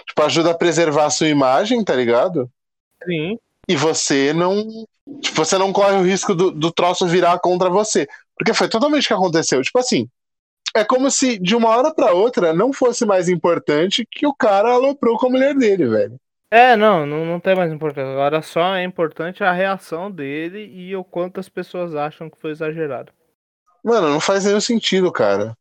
Tipo, 0.06 0.22
ajuda 0.22 0.52
a 0.52 0.56
preservar 0.56 1.06
a 1.06 1.10
sua 1.10 1.28
imagem, 1.28 1.84
tá 1.84 1.94
ligado? 1.94 2.50
Sim. 3.04 3.38
E 3.68 3.76
você 3.76 4.32
não. 4.32 4.64
Tipo, 5.20 5.36
você 5.36 5.58
não 5.58 5.72
corre 5.72 5.96
o 5.96 6.02
risco 6.02 6.34
do, 6.34 6.50
do 6.50 6.72
troço 6.72 7.06
virar 7.06 7.38
contra 7.38 7.70
você. 7.70 8.06
Porque 8.36 8.54
foi 8.54 8.68
totalmente 8.68 9.04
o 9.04 9.08
que 9.08 9.14
aconteceu. 9.14 9.62
Tipo 9.62 9.78
assim. 9.78 10.08
É 10.76 10.84
como 10.84 11.08
se 11.08 11.38
de 11.38 11.54
uma 11.54 11.68
hora 11.68 11.94
pra 11.94 12.12
outra 12.12 12.52
não 12.52 12.72
fosse 12.72 13.06
mais 13.06 13.28
importante 13.28 14.04
que 14.10 14.26
o 14.26 14.34
cara 14.34 14.72
aloprou 14.72 15.16
com 15.16 15.28
a 15.28 15.30
mulher 15.30 15.54
dele, 15.54 15.86
velho. 15.86 16.18
É, 16.50 16.76
não, 16.76 17.06
não, 17.06 17.24
não 17.24 17.38
tem 17.38 17.54
mais 17.54 17.72
importância. 17.72 18.10
Agora 18.10 18.42
só 18.42 18.74
é 18.74 18.82
importante 18.82 19.44
a 19.44 19.52
reação 19.52 20.10
dele 20.10 20.70
e 20.74 20.94
o 20.96 21.04
quanto 21.04 21.38
as 21.38 21.48
pessoas 21.48 21.94
acham 21.94 22.28
que 22.28 22.40
foi 22.40 22.50
exagerado. 22.50 23.12
Mano, 23.84 24.08
não 24.08 24.20
faz 24.20 24.44
nenhum 24.44 24.60
sentido, 24.60 25.12
cara. 25.12 25.56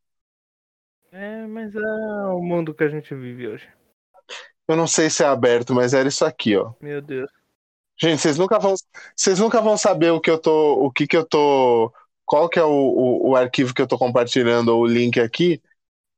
É, 1.12 1.46
mas 1.46 1.76
é 1.76 1.80
o 2.32 2.42
mundo 2.42 2.74
que 2.74 2.84
a 2.84 2.90
gente 2.90 3.14
vive 3.14 3.48
hoje. 3.48 3.68
Eu 4.68 4.76
não 4.76 4.88
sei 4.88 5.10
se 5.10 5.24
é 5.24 5.28
aberto, 5.28 5.74
mas 5.74 5.94
era 5.94 6.08
isso 6.08 6.26
aqui, 6.26 6.56
ó. 6.56 6.72
Meu 6.82 7.02
Deus. 7.02 7.30
Gente, 7.98 8.22
vocês 8.22 8.38
nunca 8.38 8.60
vão, 8.60 8.74
vocês 9.16 9.40
nunca 9.40 9.62
vão 9.62 9.78
saber 9.78 10.12
o 10.12 10.20
que 10.20 10.30
eu 10.30 10.38
tô, 10.40 10.74
o 10.86 10.92
que 10.92 11.06
que 11.08 11.16
eu 11.16 11.26
tô, 11.26 11.94
qual 12.26 12.50
que 12.50 12.60
é 12.60 12.64
o, 12.64 12.70
o, 12.70 13.30
o 13.30 13.36
arquivo 13.36 13.74
que 13.74 13.82
eu 13.82 13.88
tô 13.88 13.98
compartilhando 13.98 14.70
ou 14.70 14.82
o 14.82 14.88
link 14.88 15.20
aqui, 15.20 15.62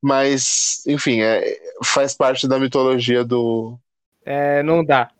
mas, 0.01 0.83
enfim, 0.87 1.21
é, 1.21 1.59
faz 1.83 2.15
parte 2.15 2.47
da 2.47 2.59
mitologia 2.59 3.23
do, 3.25 3.79
É, 4.25 4.63
não 4.63 4.83
dá. 4.83 5.11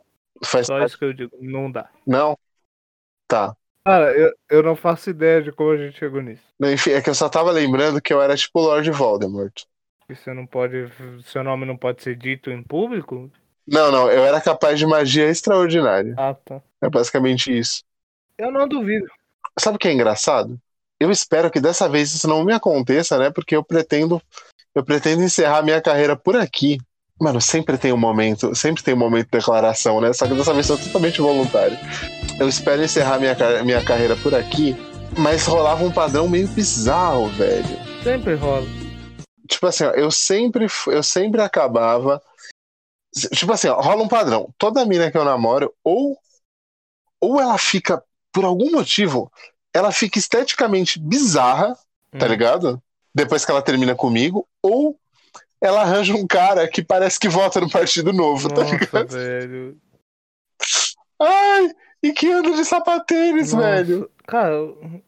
faz 0.44 0.68
Só 0.68 0.78
parte, 0.78 0.90
isso 0.90 0.98
que 0.98 1.06
eu 1.06 1.14
digo. 1.14 1.36
Não 1.42 1.72
dá. 1.72 1.90
não? 2.06 2.38
Tá. 3.28 3.56
Cara, 3.84 4.18
eu, 4.18 4.34
eu 4.50 4.64
não 4.64 4.76
faço 4.76 5.10
ideia 5.10 5.42
de 5.42 5.52
como 5.52 5.72
a 5.72 5.78
gente 5.78 5.98
chegou 5.98 6.22
nisso. 6.22 6.44
Enfim, 6.62 6.92
é 6.92 7.02
que 7.02 7.10
eu 7.10 7.16
só 7.16 7.30
tava 7.30 7.52
lembrando 7.52 8.02
que 8.02 8.14
eu 8.14 8.22
era 8.22 8.36
tipo 8.36 8.60
Lord 8.60 8.90
Voldemort. 8.92 9.64
E 10.10 10.16
você 10.16 10.34
não 10.34 10.46
pode. 10.46 10.90
Seu 11.26 11.44
nome 11.44 11.66
não 11.66 11.76
pode 11.76 12.04
ser 12.04 12.16
dito 12.16 12.52
em 12.52 12.62
público? 12.62 13.32
Não, 13.68 13.92
não, 13.92 14.12
eu 14.12 14.24
era 14.24 14.40
capaz 14.40 14.78
de 14.78 14.86
magia 14.86 15.28
extraordinária. 15.28 16.14
Ah, 16.18 16.36
tá. 16.36 16.62
É 16.82 16.90
basicamente 16.90 17.58
isso. 17.58 17.84
Eu 18.38 18.52
não 18.52 18.68
duvido. 18.68 19.08
Sabe 19.58 19.78
o 19.78 19.80
que 19.80 19.88
é 19.88 19.94
engraçado? 19.94 20.60
Eu 21.00 21.10
espero 21.10 21.50
que 21.50 21.60
dessa 21.60 21.90
vez 21.90 22.14
isso 22.14 22.28
não 22.28 22.46
me 22.46 22.54
aconteça, 22.54 23.18
né? 23.18 23.32
Porque 23.32 23.56
eu 23.56 23.64
pretendo, 23.64 24.22
eu 24.76 24.84
pretendo 24.84 25.24
encerrar 25.24 25.64
minha 25.64 25.82
carreira 25.82 26.16
por 26.16 26.36
aqui. 26.36 26.78
Mano, 27.20 27.42
sempre 27.42 27.78
tem 27.78 27.94
um 27.94 27.98
momento, 27.98 28.54
sempre 28.54 28.84
tem 28.84 28.94
um 28.94 28.98
momento 28.98 29.26
de 29.26 29.40
declaração, 29.40 30.00
né? 30.02 30.14
Só 30.14 30.28
que 30.28 30.36
dessa 30.36 30.54
vez 30.54 30.70
eu 30.70 30.78
totalmente 30.78 31.22
voluntário. 31.22 31.78
Eu 32.40 32.48
espero 32.48 32.84
encerrar 32.84 33.18
minha, 33.18 33.36
minha 33.64 33.84
carreira 33.84 34.16
por 34.18 34.36
aqui, 34.36 34.76
mas 35.18 35.48
rolava 35.48 35.84
um 35.84 35.92
padrão 35.92 36.28
meio 36.28 36.48
bizarro, 36.50 37.30
velho. 37.30 37.80
Sempre 38.04 38.36
rola. 38.36 38.85
Tipo 39.48 39.68
assim, 39.68 39.84
ó, 39.86 39.92
eu 39.92 40.10
sempre, 40.12 40.68
eu 40.88 41.04
sempre 41.04 41.42
acabava. 41.42 42.22
Tipo 43.34 43.54
assim, 43.54 43.68
ó, 43.68 43.80
rola 43.80 44.04
um 44.04 44.08
padrão. 44.08 44.54
Toda 44.58 44.86
mina 44.86 45.10
que 45.12 45.18
eu 45.18 45.24
namoro, 45.24 45.74
ou, 45.84 46.18
ou 47.22 47.40
ela 47.40 47.58
fica, 47.58 48.04
por 48.32 48.44
algum 48.44 48.72
motivo, 48.72 49.32
ela 49.74 49.92
fica 49.92 50.20
esteticamente 50.20 51.00
bizarra, 51.00 51.78
tá 52.12 52.26
Hum. 52.26 52.30
ligado? 52.30 52.84
Depois 53.14 53.46
que 53.46 53.52
ela 53.52 53.62
termina 53.62 53.96
comigo, 53.96 54.48
ou 54.62 55.00
ela 55.62 55.82
arranja 55.82 56.14
um 56.14 56.28
cara 56.28 56.68
que 56.68 56.84
parece 56.84 57.18
que 57.20 57.30
vota 57.30 57.62
no 57.62 57.70
Partido 57.70 58.12
Novo, 58.12 58.50
tá 58.50 58.62
Nossa, 58.62 58.76
ligado? 58.76 59.08
velho. 59.10 59.82
Ai, 61.20 61.74
e 62.04 62.12
que 62.12 62.30
anda 62.32 62.52
de 62.52 62.66
sapatênis, 62.66 63.54
Nossa. 63.54 63.66
velho. 63.66 64.12
Cara, 64.28 64.62
o- 64.62 65.02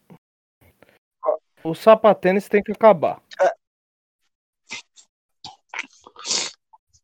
o 1.64 1.76
sapatênis 1.76 2.48
tem 2.48 2.64
que 2.64 2.72
acabar. 2.72 3.22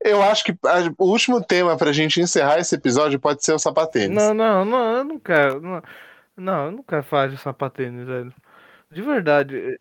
Eu 0.04 0.22
acho 0.22 0.44
que 0.44 0.52
a- 0.66 0.94
o 0.98 1.06
último 1.06 1.42
tema 1.44 1.78
pra 1.78 1.94
gente 1.94 2.20
encerrar 2.20 2.60
esse 2.60 2.76
episódio 2.76 3.20
pode 3.20 3.44
ser 3.44 3.54
o 3.54 3.60
sapatênis. 3.60 4.16
Não, 4.18 4.34
não, 4.34 4.66
não, 4.66 4.98
eu 4.98 5.04
não 5.06 5.20
quero. 5.20 5.62
Não, 5.62 5.82
não 6.36 6.66
eu 6.66 6.72
não 6.72 6.84
quero 6.84 7.04
falar 7.04 7.30
de 7.30 7.38
sapatênis, 7.38 8.06
velho. 8.06 8.34
De 8.92 9.02
verdade. 9.02 9.80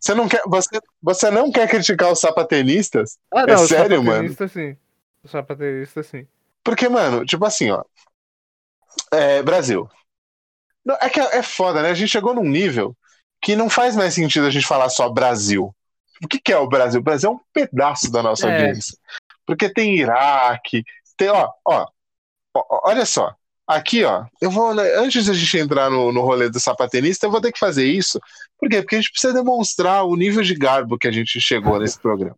Você 0.00 0.14
não 0.14 0.26
quer, 0.28 0.42
você, 0.46 0.80
você 1.02 1.30
não 1.30 1.52
quer 1.52 1.68
criticar 1.68 2.10
os 2.10 2.18
sapatenistas? 2.18 3.18
Ah, 3.32 3.42
É 3.42 3.46
não, 3.54 3.62
o 3.62 3.68
sério, 3.68 4.02
sapatenista 4.02 4.48
sim. 4.48 4.76
O 5.22 5.28
sapatenista 5.28 6.02
sim. 6.02 6.26
Porque, 6.64 6.88
mano, 6.88 7.24
tipo 7.24 7.44
assim, 7.44 7.70
ó. 7.70 7.84
É, 9.12 9.42
Brasil. 9.42 9.88
Não, 10.84 10.96
É 11.00 11.08
que 11.08 11.20
é 11.20 11.36
é 11.38 11.42
foda, 11.42 11.82
né? 11.82 11.90
A 11.90 11.94
gente 11.94 12.10
chegou 12.10 12.34
num 12.34 12.44
nível 12.48 12.96
que 13.40 13.54
não 13.54 13.68
faz 13.70 13.94
mais 13.94 14.14
sentido 14.14 14.46
a 14.46 14.50
gente 14.50 14.66
falar 14.66 14.88
só 14.88 15.08
Brasil. 15.08 15.74
O 16.22 16.28
que, 16.28 16.38
que 16.40 16.52
é 16.52 16.58
o 16.58 16.68
Brasil? 16.68 17.00
O 17.00 17.02
Brasil 17.02 17.30
é 17.30 17.32
um 17.32 17.40
pedaço 17.52 18.10
da 18.10 18.22
nossa 18.22 18.48
É. 18.48 18.52
audiência. 18.66 18.96
Porque 19.46 19.68
tem 19.72 19.96
Iraque, 19.96 20.84
tem, 21.16 21.28
ó, 21.28 21.50
ó, 21.66 21.86
ó, 22.54 22.80
olha 22.88 23.04
só. 23.04 23.34
Aqui, 23.66 24.04
ó, 24.04 24.24
eu 24.40 24.50
vou, 24.50 24.74
né, 24.74 24.82
antes 24.96 25.26
da 25.26 25.32
gente 25.32 25.56
entrar 25.56 25.88
no, 25.88 26.12
no 26.12 26.20
rolê 26.20 26.50
do 26.50 26.58
sapatenista, 26.60 27.26
eu 27.26 27.30
vou 27.30 27.40
ter 27.40 27.52
que 27.52 27.58
fazer 27.58 27.86
isso. 27.86 28.20
Por 28.58 28.68
quê? 28.68 28.82
Porque 28.82 28.96
a 28.96 28.98
gente 29.00 29.12
precisa 29.12 29.32
demonstrar 29.32 30.04
o 30.04 30.16
nível 30.16 30.42
de 30.42 30.54
garbo 30.54 30.98
que 30.98 31.08
a 31.08 31.12
gente 31.12 31.40
chegou 31.40 31.78
nesse 31.78 31.98
programa. 31.98 32.36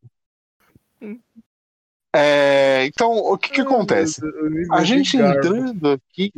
É, 2.15 2.85
então, 2.87 3.11
o 3.11 3.37
que, 3.37 3.51
que 3.51 3.61
acontece? 3.61 4.21
A 4.71 4.85
gente 4.85 5.17
entrando 5.17 5.91
aqui. 5.91 6.33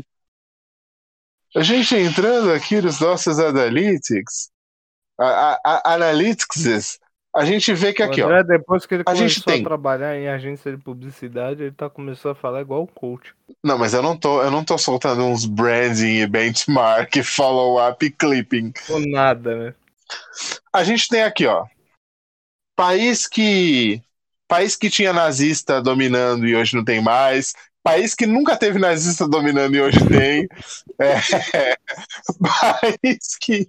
A 1.55 1.63
gente 1.63 1.95
entrando 1.95 2.53
aqui 2.53 2.81
nos 2.81 2.99
nossos 3.01 3.39
analytics. 3.39 4.51
A, 5.19 5.61
a- 5.65 5.95
analytics. 5.95 6.99
A 7.37 7.45
gente 7.45 7.75
vê 7.75 7.93
que 7.93 8.03
aqui, 8.03 8.23
ó. 8.23 8.27
André, 8.27 8.45
depois 8.45 8.87
que 8.87 8.95
ele 8.95 9.03
A 9.07 9.15
gente 9.15 9.35
começou 9.35 9.53
a 9.53 9.57
tem. 9.57 9.63
trabalhar 9.63 10.17
em 10.17 10.27
agência 10.27 10.75
de 10.75 10.83
publicidade, 10.83 11.63
ele 11.63 11.73
tá 11.73 11.91
começando 11.91 12.33
a 12.33 12.35
falar 12.35 12.63
igual 12.63 12.83
o 12.83 12.87
coach. 12.87 13.35
Não, 13.63 13.77
mas 13.77 13.93
eu 13.93 14.03
não 14.03 14.17
tô, 14.17 14.43
eu 14.43 14.51
não 14.51 14.65
tô 14.65 14.79
soltando 14.79 15.23
uns 15.23 15.45
branding 15.45 16.23
e 16.23 16.27
benchmark, 16.27 17.15
follow-up 17.23 18.07
e 18.07 18.11
clipping. 18.11 18.73
Ou 18.89 19.01
nada, 19.07 19.55
né? 19.55 19.75
A 20.73 20.83
gente 20.83 21.09
tem 21.09 21.23
aqui, 21.23 21.47
ó. 21.47 21.67
País 22.75 23.27
que. 23.27 24.01
País 24.49 24.75
que 24.75 24.89
tinha 24.89 25.13
nazista 25.13 25.83
dominando 25.83 26.47
e 26.47 26.57
hoje 26.57 26.75
não 26.75 26.85
tem 26.85 27.03
mais. 27.03 27.53
País 27.83 28.15
que 28.15 28.27
nunca 28.27 28.57
teve 28.57 28.79
nazista 28.79 29.29
dominando 29.29 29.75
e 29.75 29.81
hoje 29.83 29.99
tem. 30.09 30.49
É, 30.99 31.77
país 32.81 33.37
que. 33.39 33.69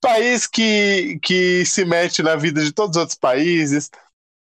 País 0.00 0.46
que, 0.46 1.18
que 1.22 1.64
se 1.66 1.84
mete 1.84 2.22
na 2.22 2.36
vida 2.36 2.62
de 2.62 2.72
todos 2.72 2.96
os 2.96 3.00
outros 3.00 3.18
países. 3.18 3.90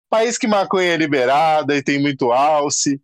País 0.10 0.38
que 0.38 0.48
maconha 0.48 0.94
é 0.94 0.98
liberada 0.98 1.76
e 1.76 1.84
tem 1.84 2.00
muito 2.00 2.32
alce. 2.32 3.02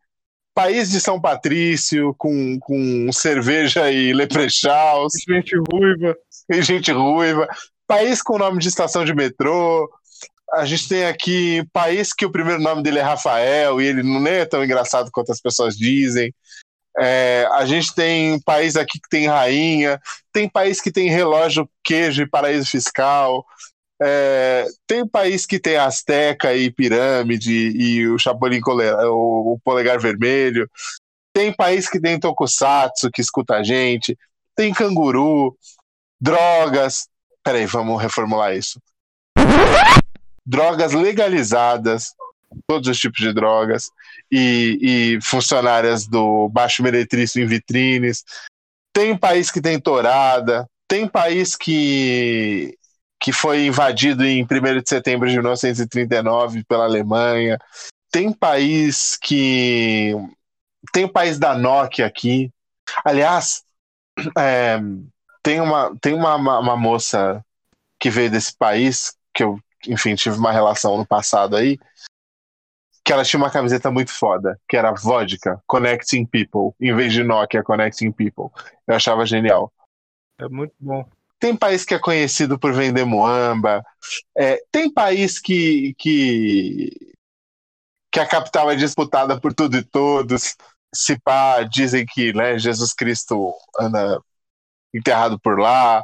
País 0.54 0.90
de 0.90 1.00
São 1.00 1.22
Patrício 1.22 2.16
com, 2.18 2.58
com 2.60 3.12
cerveja 3.12 3.92
e 3.92 4.12
leprechauns 4.12 5.14
Gente 5.28 5.56
ruiva. 5.72 6.16
e 6.50 6.62
gente 6.62 6.92
ruiva. 6.92 7.48
País 7.86 8.22
com 8.22 8.38
nome 8.38 8.60
de 8.60 8.68
estação 8.68 9.06
de 9.06 9.14
metrô. 9.14 9.90
A 10.54 10.66
gente 10.66 10.88
tem 10.88 11.06
aqui 11.06 11.64
país 11.72 12.14
que 12.14 12.26
o 12.26 12.32
primeiro 12.32 12.62
nome 12.62 12.82
dele 12.82 13.00
é 13.00 13.04
Rafael 13.04 13.82
e 13.82 13.86
ele 13.86 14.02
não 14.02 14.26
é 14.26 14.46
tão 14.46 14.64
engraçado 14.64 15.12
quanto 15.12 15.32
as 15.32 15.40
pessoas 15.40 15.76
dizem. 15.76 16.34
É, 17.00 17.48
a 17.52 17.66
gente 17.66 17.94
tem 17.94 18.40
país 18.40 18.76
aqui 18.76 19.00
que 19.00 19.10
tem 19.10 19.28
rainha, 19.28 20.02
tem 20.34 20.50
país 20.50 20.82
que 20.82 20.92
tem 20.92 21.10
relógio, 21.10 21.70
queijo 21.84 22.24
e 22.24 22.30
paraíso 22.30 22.70
fiscal. 22.72 23.46
É, 24.02 24.66
tem 24.86 25.08
país 25.08 25.46
que 25.46 25.60
tem 25.60 25.78
Azteca 25.78 26.54
e 26.56 26.72
pirâmide 26.72 27.72
e 27.76 28.08
o 28.08 28.18
Chapolin 28.18 28.62
o, 28.66 29.54
o 29.54 29.60
polegar 29.64 30.00
vermelho. 30.00 30.70
Tem 31.34 31.54
país 31.54 31.88
que 31.88 32.00
tem 32.00 32.20
Tokusatsu 32.20 33.12
que 33.12 33.22
escuta 33.22 33.56
a 33.56 33.64
gente. 33.64 34.18
Tem 34.56 34.74
canguru, 34.74 35.56
drogas. 36.20 37.08
Peraí, 37.44 37.66
vamos 37.68 38.02
reformular 38.02 38.56
isso. 38.56 38.82
Drogas 40.46 40.94
legalizadas, 40.94 42.14
todos 42.68 42.88
os 42.88 42.98
tipos 42.98 43.20
de 43.20 43.34
drogas, 43.34 43.92
e, 44.32 44.80
e 45.18 45.22
funcionárias 45.22 46.08
do 46.08 46.50
baixo 46.50 46.84
meretrício 46.84 47.42
em 47.42 47.46
vitrines. 47.46 48.24
Tem 48.94 49.18
país 49.18 49.52
que 49.52 49.62
tem 49.62 49.80
torada, 49.80 50.68
tem 50.88 51.08
país 51.08 51.56
que, 51.56 52.78
que 53.20 53.32
foi 53.32 53.66
invadido 53.66 54.26
em 54.26 54.44
1 54.44 54.82
de 54.82 54.90
setembro 54.90 55.28
de 55.28 55.36
1939 55.36 56.64
pela 56.64 56.86
Alemanha. 56.86 57.58
Tem 58.12 58.32
país 58.32 59.18
que. 59.22 60.14
Tem 60.94 61.08
país 61.08 61.38
da 61.38 61.56
Nokia 61.56 62.06
aqui. 62.06 62.52
Aliás, 63.04 63.64
é, 64.38 64.80
tem, 65.44 65.60
uma, 65.60 65.96
tem 66.02 66.14
uma, 66.14 66.36
uma, 66.36 66.60
uma 66.60 66.78
moça 66.78 67.44
que 68.00 68.10
veio 68.10 68.32
desse 68.32 68.56
país, 68.56 69.16
que 69.34 69.44
eu, 69.44 69.60
enfim, 69.88 70.16
tive 70.16 70.38
uma 70.38 70.52
relação 70.52 70.98
no 70.98 71.06
passado 71.06 71.56
aí, 71.56 71.80
que 73.08 73.14
ela 73.14 73.24
tinha 73.24 73.40
uma 73.40 73.50
camiseta 73.50 73.90
muito 73.90 74.12
foda, 74.12 74.60
que 74.68 74.76
era 74.76 74.92
vodka, 74.92 75.64
Connecting 75.66 76.26
People, 76.26 76.76
em 76.78 76.94
vez 76.94 77.14
de 77.14 77.24
Nokia, 77.24 77.64
Connecting 77.64 78.12
People. 78.12 78.50
Eu 78.86 78.96
achava 78.96 79.26
genial. 79.26 79.72
É 80.38 80.50
muito 80.50 80.76
bom. 80.78 81.10
tem 81.40 81.56
país 81.56 81.86
que 81.86 81.96
é 81.96 82.00
conhecido 82.00 82.60
por 82.60 82.74
vender 82.74 83.06
moamba, 83.06 83.82
é, 84.38 84.62
tem 84.70 84.94
país 84.94 85.40
que, 85.40 85.96
que, 85.98 86.90
que 88.12 88.20
a 88.20 88.28
capital 88.28 88.70
é 88.70 88.76
disputada 88.76 89.40
por 89.40 89.54
tudo 89.54 89.78
e 89.78 89.84
todos. 89.84 90.58
Se 90.94 91.18
pá, 91.18 91.64
dizem 91.64 92.06
que 92.06 92.34
né, 92.34 92.60
Jesus 92.60 92.94
Cristo 92.94 93.54
anda 93.80 94.22
enterrado 94.94 95.40
por 95.40 95.58
lá. 95.58 96.04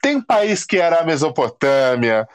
Tem 0.00 0.18
país 0.18 0.64
que 0.64 0.78
era 0.78 1.00
a 1.00 1.04
Mesopotâmia, 1.04 2.26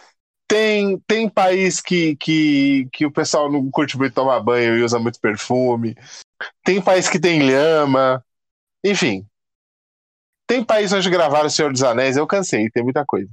tem, 0.54 0.99
tem 1.08 1.28
país 1.28 1.82
que, 1.82 2.16
que, 2.18 2.88
que 2.93 3.08
o 3.08 3.12
pessoal 3.12 3.51
não 3.51 3.72
curte 3.72 3.97
muito 3.97 4.14
tomar 4.14 4.39
banho 4.39 4.78
e 4.78 4.84
usa 4.84 4.99
muito 4.99 5.20
perfume. 5.20 5.97
Tem 6.64 6.80
país 6.80 7.10
que 7.10 7.20
tem 7.20 7.39
lhama. 7.39 8.24
Enfim. 8.84 9.26
Tem 10.45 10.64
país 10.64 10.93
onde 10.93 11.10
gravaram 11.10 11.47
O 11.47 11.49
Senhor 11.49 11.72
dos 11.72 11.82
Anéis. 11.82 12.18
Eu 12.18 12.28
cansei, 12.28 12.70
tem 12.70 12.84
muita 12.84 13.04
coisa. 13.04 13.28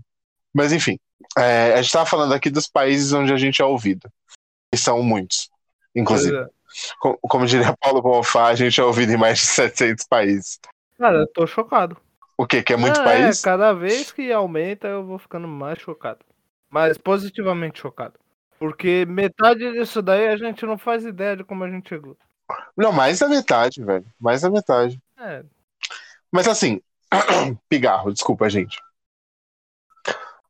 Mas 0.55 0.73
enfim. 0.73 0.99
É, 1.37 1.75
a 1.75 1.77
gente 1.77 1.87
estava 1.87 2.07
falando 2.07 2.33
aqui 2.33 2.49
dos 2.49 2.67
países 2.67 3.13
onde 3.13 3.31
a 3.35 3.37
gente 3.37 3.61
é 3.61 3.65
ouvido. 3.67 4.09
E 4.75 4.79
são 4.79 5.03
muitos. 5.03 5.51
Inclusive. 5.95 6.35
É. 6.35 6.47
Como, 7.01 7.19
como 7.19 7.47
diria 7.47 7.77
Paulo 7.79 8.01
Bonfá, 8.01 8.47
a 8.47 8.55
gente 8.55 8.81
é 8.81 8.85
ouvido 8.85 9.13
em 9.13 9.19
mais 9.19 9.41
de 9.41 9.45
700 9.45 10.07
países. 10.07 10.59
Cara, 10.97 11.19
eu 11.19 11.27
tô 11.27 11.47
chocado. 11.47 11.99
O 12.39 12.47
quê? 12.47 12.63
Que 12.63 12.73
é 12.73 12.77
muito 12.79 12.99
Ah, 12.99 13.05
país? 13.05 13.41
É, 13.41 13.45
cada 13.45 13.75
vez 13.75 14.11
que 14.11 14.33
aumenta 14.33 14.89
eu 14.89 15.05
vou 15.05 15.19
ficando 15.19 15.47
mais 15.47 15.79
chocado. 15.79 16.30
Mas 16.71 16.97
positivamente 16.97 17.81
chocado. 17.81 18.15
Porque 18.59 19.07
metade 19.07 19.73
disso 19.73 20.01
daí 20.03 20.29
a 20.29 20.37
gente 20.37 20.65
não 20.65 20.79
faz 20.79 21.05
ideia 21.05 21.37
de 21.37 21.45
como 21.45 21.65
a 21.65 21.71
gente 21.71 21.89
chegou. 21.89 22.17
Não, 22.77 22.93
mais 22.93 23.19
da 23.19 23.29
metade, 23.29 23.83
velho. 23.83 24.05
Mais 24.21 24.43
da 24.43 24.51
metade. 24.51 25.01
É, 25.19 25.43
Mas 26.31 26.47
assim, 26.47 26.81
pigarro, 27.69 28.13
desculpa, 28.13 28.49
gente. 28.49 28.79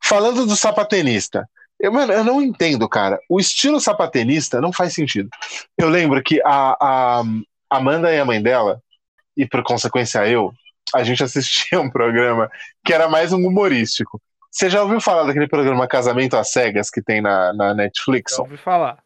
Falando 0.03 0.47
do 0.47 0.57
sapatenista, 0.57 1.49
eu, 1.79 1.93
mano, 1.93 2.13
eu 2.13 2.23
não 2.23 2.43
entendo, 2.43 2.87
cara. 2.89 3.19
O 3.29 3.41
estilo 3.41 3.81
sapatenista 3.81 4.61
não 4.61 4.73
faz 4.73 4.93
sentido. 4.93 5.31
Eu 5.79 5.89
lembro 5.89 6.23
que 6.23 6.41
a, 6.45 6.77
a 7.21 7.23
Amanda 7.71 8.13
e 8.13 8.19
a 8.19 8.25
mãe 8.25 8.43
dela, 8.43 8.83
e 9.37 9.47
por 9.47 9.63
consequência 9.63 10.27
eu, 10.29 10.53
a 10.95 11.03
gente 11.03 11.23
assistia 11.25 11.81
um 11.81 11.91
programa 11.91 12.51
que 12.85 12.93
era 12.93 13.09
mais 13.09 13.33
um 13.33 13.47
humorístico. 13.47 14.21
Você 14.51 14.69
já 14.69 14.83
ouviu 14.83 15.01
falar 15.01 15.25
daquele 15.25 15.49
programa 15.49 15.87
Casamento 15.87 16.37
às 16.37 16.51
Cegas 16.51 16.91
que 16.91 17.03
tem 17.03 17.21
na, 17.21 17.53
na 17.53 17.75
Netflix? 17.75 18.35
já 18.35 18.43
ouvi 18.43 18.57
falar. 18.57 19.03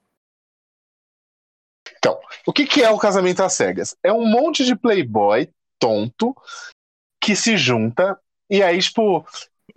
O 2.46 2.52
que, 2.52 2.66
que 2.66 2.82
é 2.82 2.90
o 2.90 2.98
casamento 2.98 3.42
às 3.42 3.54
cegas? 3.54 3.96
É 4.02 4.12
um 4.12 4.26
monte 4.26 4.64
de 4.64 4.76
playboy 4.76 5.48
tonto 5.78 6.34
que 7.20 7.34
se 7.34 7.56
junta 7.56 8.18
e 8.50 8.62
aí, 8.62 8.78
tipo, 8.78 9.24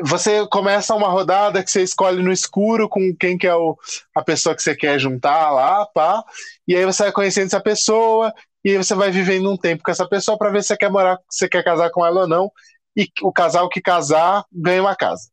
você 0.01 0.45
começa 0.47 0.93
uma 0.93 1.07
rodada 1.07 1.63
que 1.63 1.71
você 1.71 1.81
escolhe 1.81 2.21
no 2.21 2.31
escuro 2.31 2.89
com 2.89 3.15
quem 3.15 3.37
que 3.37 3.47
é 3.47 3.55
o, 3.55 3.77
a 4.13 4.21
pessoa 4.21 4.53
que 4.53 4.61
você 4.61 4.75
quer 4.75 4.99
juntar 4.99 5.51
lá, 5.51 5.85
pá, 5.85 6.21
e 6.67 6.75
aí 6.75 6.85
você 6.85 7.03
vai 7.03 7.11
conhecendo 7.13 7.47
essa 7.47 7.61
pessoa 7.61 8.33
e 8.63 8.71
aí 8.71 8.77
você 8.77 8.93
vai 8.93 9.09
vivendo 9.09 9.49
um 9.49 9.57
tempo 9.57 9.81
com 9.81 9.91
essa 9.91 10.07
pessoa 10.07 10.37
para 10.37 10.51
ver 10.51 10.61
se 10.61 10.67
você 10.67 10.77
quer 10.77 10.91
morar, 10.91 11.17
se 11.29 11.39
você 11.39 11.49
quer 11.49 11.63
casar 11.63 11.89
com 11.89 12.05
ela 12.05 12.21
ou 12.21 12.27
não, 12.27 12.51
e 12.97 13.09
o 13.21 13.31
casal 13.31 13.69
que 13.69 13.79
casar 13.79 14.43
ganha 14.51 14.81
uma 14.81 14.95
casa. 14.95 15.29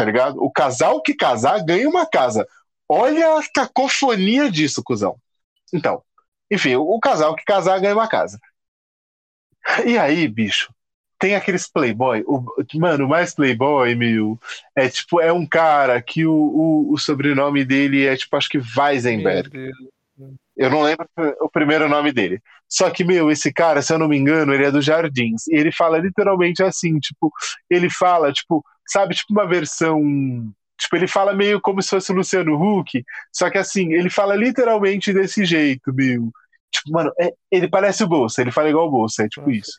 Tá 0.00 0.06
ligado? 0.06 0.42
O 0.42 0.50
casal 0.50 1.02
que 1.02 1.12
casar 1.12 1.62
ganha 1.62 1.86
uma 1.86 2.06
casa. 2.06 2.48
Olha 2.88 3.38
a 3.38 3.42
cacofonia 3.52 4.50
disso, 4.50 4.82
cuzão. 4.82 5.16
Então, 5.74 6.02
enfim, 6.50 6.74
o, 6.74 6.82
o 6.82 6.98
casal 6.98 7.36
que 7.36 7.44
casar 7.44 7.78
ganha 7.78 7.94
uma 7.94 8.08
casa. 8.08 8.40
E 9.84 9.98
aí, 9.98 10.26
bicho, 10.26 10.72
tem 11.18 11.34
aqueles 11.34 11.70
playboy, 11.70 12.24
o, 12.26 12.42
mano, 12.76 13.06
mais 13.06 13.34
playboy, 13.34 13.94
meu, 13.94 14.40
é 14.74 14.88
tipo, 14.88 15.20
é 15.20 15.30
um 15.30 15.46
cara 15.46 16.00
que 16.00 16.24
o, 16.24 16.32
o, 16.32 16.94
o 16.94 16.98
sobrenome 16.98 17.62
dele 17.62 18.06
é 18.06 18.16
tipo, 18.16 18.34
acho 18.38 18.48
que 18.48 18.58
Weisenberg. 18.74 19.70
Eu 20.56 20.70
não 20.70 20.80
lembro 20.80 21.06
o 21.42 21.50
primeiro 21.50 21.90
nome 21.90 22.10
dele. 22.10 22.40
Só 22.66 22.88
que, 22.88 23.04
meu, 23.04 23.30
esse 23.30 23.52
cara, 23.52 23.82
se 23.82 23.92
eu 23.92 23.98
não 23.98 24.08
me 24.08 24.16
engano, 24.16 24.54
ele 24.54 24.64
é 24.64 24.70
dos 24.70 24.84
Jardins. 24.84 25.46
E 25.48 25.56
ele 25.56 25.70
fala 25.70 25.98
literalmente 25.98 26.62
assim, 26.62 26.98
tipo, 26.98 27.30
ele 27.68 27.90
fala, 27.90 28.32
tipo, 28.32 28.64
sabe, 28.90 29.14
tipo 29.14 29.32
uma 29.32 29.46
versão. 29.46 30.00
Tipo, 30.78 30.96
ele 30.96 31.06
fala 31.06 31.34
meio 31.34 31.60
como 31.60 31.82
se 31.82 31.90
fosse 31.90 32.10
o 32.10 32.14
Luciano 32.14 32.54
Huck, 32.54 33.04
só 33.32 33.50
que 33.50 33.58
assim, 33.58 33.92
ele 33.92 34.08
fala 34.08 34.34
literalmente 34.34 35.12
desse 35.12 35.44
jeito, 35.44 35.92
meu. 35.92 36.30
Tipo, 36.70 36.90
mano, 36.92 37.12
é- 37.20 37.34
ele 37.50 37.68
parece 37.68 38.02
o 38.02 38.08
Bolsa, 38.08 38.40
ele 38.40 38.50
fala 38.50 38.70
igual 38.70 38.86
o 38.88 38.90
Bolsa, 38.90 39.24
é 39.24 39.28
tipo 39.28 39.50
isso. 39.50 39.72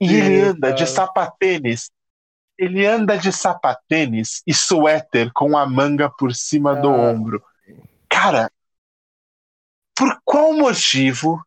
E 0.00 0.14
ele 0.14 0.40
anda 0.40 0.72
de 0.72 0.86
sapatênis. 0.86 1.90
Ele 2.56 2.86
anda 2.86 3.18
de 3.18 3.32
sapatênis 3.32 4.40
e 4.46 4.54
suéter 4.54 5.30
com 5.34 5.56
a 5.58 5.66
manga 5.66 6.08
por 6.08 6.32
cima 6.34 6.74
do 6.74 6.88
Ah. 6.88 6.96
ombro. 7.10 7.42
Cara, 8.08 8.50
por 9.94 10.18
qual 10.24 10.52
motivo 10.54 11.44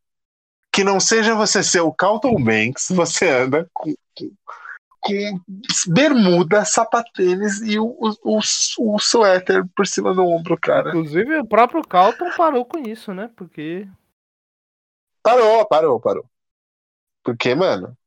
que 0.72 0.84
não 0.84 1.00
seja 1.00 1.34
você 1.34 1.64
ser 1.64 1.80
o 1.80 1.92
Carlton 1.94 2.36
Banks, 2.44 2.88
você 2.90 3.30
anda 3.30 3.68
com, 3.74 3.94
com, 5.00 5.39
bermuda, 5.88 6.66
sapatênis 6.66 7.62
e 7.62 7.80
o, 7.80 7.86
o, 8.00 8.14
o, 8.24 8.95
o 8.95 9.00
suéter 9.00 9.66
por 9.76 9.86
cima 9.88 10.14
do 10.14 10.26
ombro, 10.26 10.58
cara? 10.60 10.89
Inclusive, 10.89 11.39
o 11.39 11.48
próprio 11.48 11.82
Calton 11.88 12.30
parou 12.36 12.66
com 12.66 12.80
isso, 12.80 13.14
né? 13.14 13.30
Porque. 13.36 13.88
Parou, 15.24 15.66
parou, 15.66 16.00
parou. 16.00 16.26
Porque, 17.24 17.54
mano. 17.56 17.98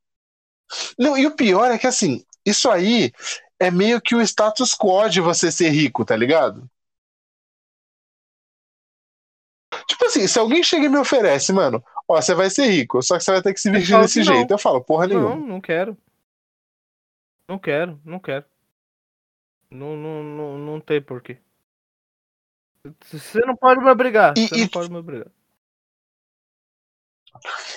Não, 0.98 1.16
e 1.16 1.26
o 1.26 1.34
pior 1.34 1.70
é 1.70 1.78
que 1.78 1.86
assim, 1.86 2.24
isso 2.44 2.70
aí 2.70 3.12
é 3.58 3.70
meio 3.70 4.00
que 4.00 4.14
o 4.14 4.20
status 4.22 4.74
quo 4.74 5.08
de 5.08 5.20
você 5.20 5.50
ser 5.50 5.70
rico, 5.70 6.04
tá 6.04 6.16
ligado? 6.16 6.68
Tipo 9.86 10.06
assim, 10.06 10.26
se 10.26 10.38
alguém 10.38 10.62
chega 10.62 10.86
e 10.86 10.88
me 10.88 10.98
oferece, 10.98 11.52
mano, 11.52 11.82
ó, 12.08 12.20
você 12.20 12.34
vai 12.34 12.48
ser 12.50 12.66
rico, 12.68 13.02
só 13.02 13.18
que 13.18 13.24
você 13.24 13.32
vai 13.32 13.42
ter 13.42 13.52
que 13.54 13.60
se 13.60 13.70
vestir 13.70 13.98
desse 14.00 14.18
não. 14.20 14.24
jeito. 14.24 14.50
Eu 14.52 14.58
falo, 14.58 14.82
porra 14.82 15.06
Não, 15.06 15.14
nenhuma. 15.20 15.46
não 15.46 15.60
quero. 15.60 15.96
Não 17.50 17.58
quero, 17.58 18.00
não 18.04 18.20
quero. 18.20 18.44
Não, 19.68 19.96
não, 19.96 20.22
não, 20.22 20.58
não 20.58 20.80
tem 20.80 21.02
porquê. 21.02 21.36
Você 23.10 23.40
não 23.40 23.56
pode 23.56 23.80
me 23.82 23.90
obrigar. 23.90 24.34
E- 24.38 24.46
Você 24.46 24.54
e- 24.54 24.60
não 24.60 24.68
pode 24.68 24.88
me 24.88 24.96
obrigar. 24.98 25.26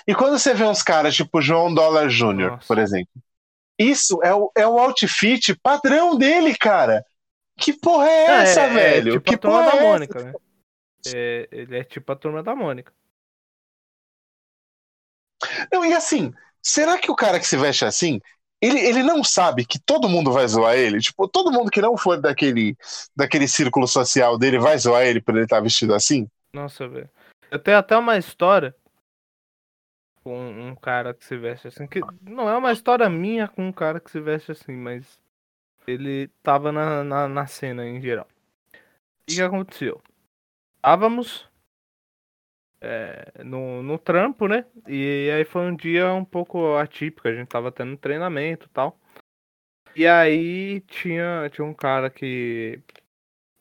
E 0.07 0.13
quando 0.13 0.37
você 0.37 0.53
vê 0.53 0.63
uns 0.63 0.83
caras 0.83 1.15
tipo 1.15 1.41
João 1.41 1.73
Dólar 1.73 2.07
Júnior, 2.07 2.51
Nossa. 2.51 2.67
por 2.67 2.77
exemplo, 2.77 3.11
isso 3.79 4.21
é 4.21 4.31
o, 4.31 4.51
é 4.55 4.67
o 4.67 4.77
outfit 4.77 5.55
padrão 5.55 6.15
dele, 6.15 6.55
cara. 6.55 7.03
Que 7.57 7.73
porra 7.73 8.07
é 8.07 8.25
essa, 8.25 8.61
é, 8.61 8.73
velho? 8.75 9.09
É 9.09 9.13
tipo 9.13 9.23
que 9.23 9.33
a 9.33 9.37
turma 9.39 9.63
da 9.63 9.75
é? 9.75 9.81
Mônica, 9.81 10.23
né? 10.23 10.33
É, 11.07 11.49
ele 11.51 11.77
é 11.79 11.83
tipo 11.83 12.11
a 12.11 12.15
turma 12.15 12.43
da 12.43 12.55
Mônica. 12.55 12.93
Não, 15.71 15.83
e 15.83 15.93
assim, 15.93 16.31
será 16.61 16.99
que 16.99 17.09
o 17.09 17.15
cara 17.15 17.39
que 17.39 17.47
se 17.47 17.57
veste 17.57 17.85
assim, 17.85 18.21
ele, 18.63 18.79
ele 18.79 19.03
não 19.03 19.23
sabe 19.23 19.65
que 19.65 19.77
todo 19.77 20.07
mundo 20.07 20.31
vai 20.31 20.47
zoar 20.47 20.75
ele? 20.75 20.99
Tipo, 20.99 21.27
todo 21.27 21.51
mundo 21.51 21.69
que 21.69 21.81
não 21.81 21.97
for 21.97 22.19
daquele, 22.19 22.77
daquele 23.13 23.47
círculo 23.47 23.85
social 23.85 24.37
dele 24.37 24.57
vai 24.57 24.77
zoar 24.77 25.03
ele 25.03 25.21
por 25.21 25.35
ele 25.35 25.43
estar 25.43 25.59
vestido 25.59 25.93
assim? 25.93 26.29
Nossa, 26.53 26.87
velho. 26.87 27.09
Eu 27.51 27.59
tenho 27.59 27.77
até 27.77 27.97
uma 27.97 28.17
história 28.17 28.73
com 30.23 30.49
um 30.49 30.73
cara 30.75 31.13
que 31.13 31.25
se 31.25 31.35
veste 31.35 31.67
assim. 31.67 31.85
Que 31.85 31.99
não 32.21 32.49
é 32.49 32.55
uma 32.55 32.71
história 32.71 33.09
minha 33.09 33.49
com 33.49 33.67
um 33.67 33.71
cara 33.71 33.99
que 33.99 34.09
se 34.09 34.21
veste 34.21 34.53
assim, 34.53 34.71
mas 34.71 35.19
ele 35.85 36.29
tava 36.41 36.71
na, 36.71 37.03
na, 37.03 37.27
na 37.27 37.45
cena 37.45 37.85
em 37.85 38.01
geral. 38.01 38.27
O 38.73 39.25
que 39.27 39.41
aconteceu? 39.41 40.01
Estávamos 40.77 41.49
é, 42.83 43.43
no, 43.43 43.81
no 43.81 43.97
trampo, 43.97 44.47
né? 44.47 44.65
E 44.87 45.31
aí 45.33 45.45
foi 45.45 45.61
um 45.61 45.75
dia 45.75 46.13
um 46.13 46.25
pouco 46.25 46.75
atípico, 46.75 47.27
a 47.27 47.33
gente 47.33 47.47
tava 47.47 47.71
tendo 47.71 47.95
treinamento 47.95 48.67
e 48.67 48.69
tal. 48.69 48.99
E 49.95 50.05
aí 50.05 50.81
tinha, 50.81 51.49
tinha 51.49 51.65
um 51.65 51.73
cara 51.73 52.09
que, 52.09 52.81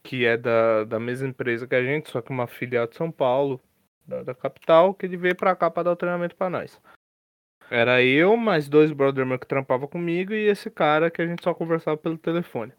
que 0.03 0.27
é 0.27 0.37
da, 0.37 0.85
da 0.85 0.99
mesma 0.99 1.29
empresa 1.29 1.67
que 1.67 1.75
a 1.75 1.83
gente, 1.85 2.11
só 2.11 2.21
que 2.21 2.33
uma 2.33 2.49
filial 2.49 2.87
de 2.89 2.97
São 2.97 3.13
Paulo, 3.13 3.61
da, 4.05 4.25
da 4.25 4.35
capital, 4.35 4.93
que 4.93 5.07
ele 5.07 5.17
veio 5.17 5.37
pra 5.37 5.55
cá 5.55 5.71
pra 5.71 5.85
dar 5.85 5.93
o 5.93 5.97
treinamento 5.97 6.35
pra 6.35 6.51
nós. 6.51 6.81
Era 7.71 8.03
eu, 8.03 8.37
mais 8.37 8.69
dois 8.69 8.93
brother 8.93 9.25
meu 9.25 9.39
que 9.39 9.47
trampavam 9.47 9.87
comigo 9.87 10.33
e 10.35 10.49
esse 10.49 10.69
cara 10.69 11.11
que 11.11 11.23
a 11.23 11.27
gente 11.27 11.45
só 11.45 11.55
conversava 11.55 11.97
pelo 11.97 12.19
telefone. 12.19 12.73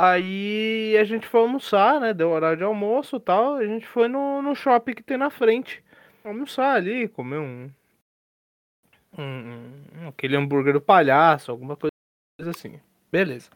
Aí 0.00 0.96
a 0.96 1.02
gente 1.02 1.26
foi 1.26 1.40
almoçar, 1.40 2.00
né? 2.00 2.14
Deu 2.14 2.30
horário 2.30 2.58
de 2.58 2.62
almoço 2.62 3.16
e 3.16 3.20
tal. 3.20 3.56
A 3.56 3.66
gente 3.66 3.84
foi 3.84 4.06
no, 4.06 4.40
no 4.40 4.54
shopping 4.54 4.94
que 4.94 5.02
tem 5.02 5.16
na 5.16 5.28
frente. 5.28 5.82
Almoçar 6.24 6.76
ali, 6.76 7.08
comer 7.08 7.38
um, 7.38 7.68
um- 9.18 10.08
Aquele 10.08 10.36
hambúrguer 10.36 10.72
do 10.74 10.80
palhaço, 10.80 11.50
alguma 11.50 11.76
coisa 11.76 11.90
assim. 12.48 12.80
Beleza. 13.10 13.50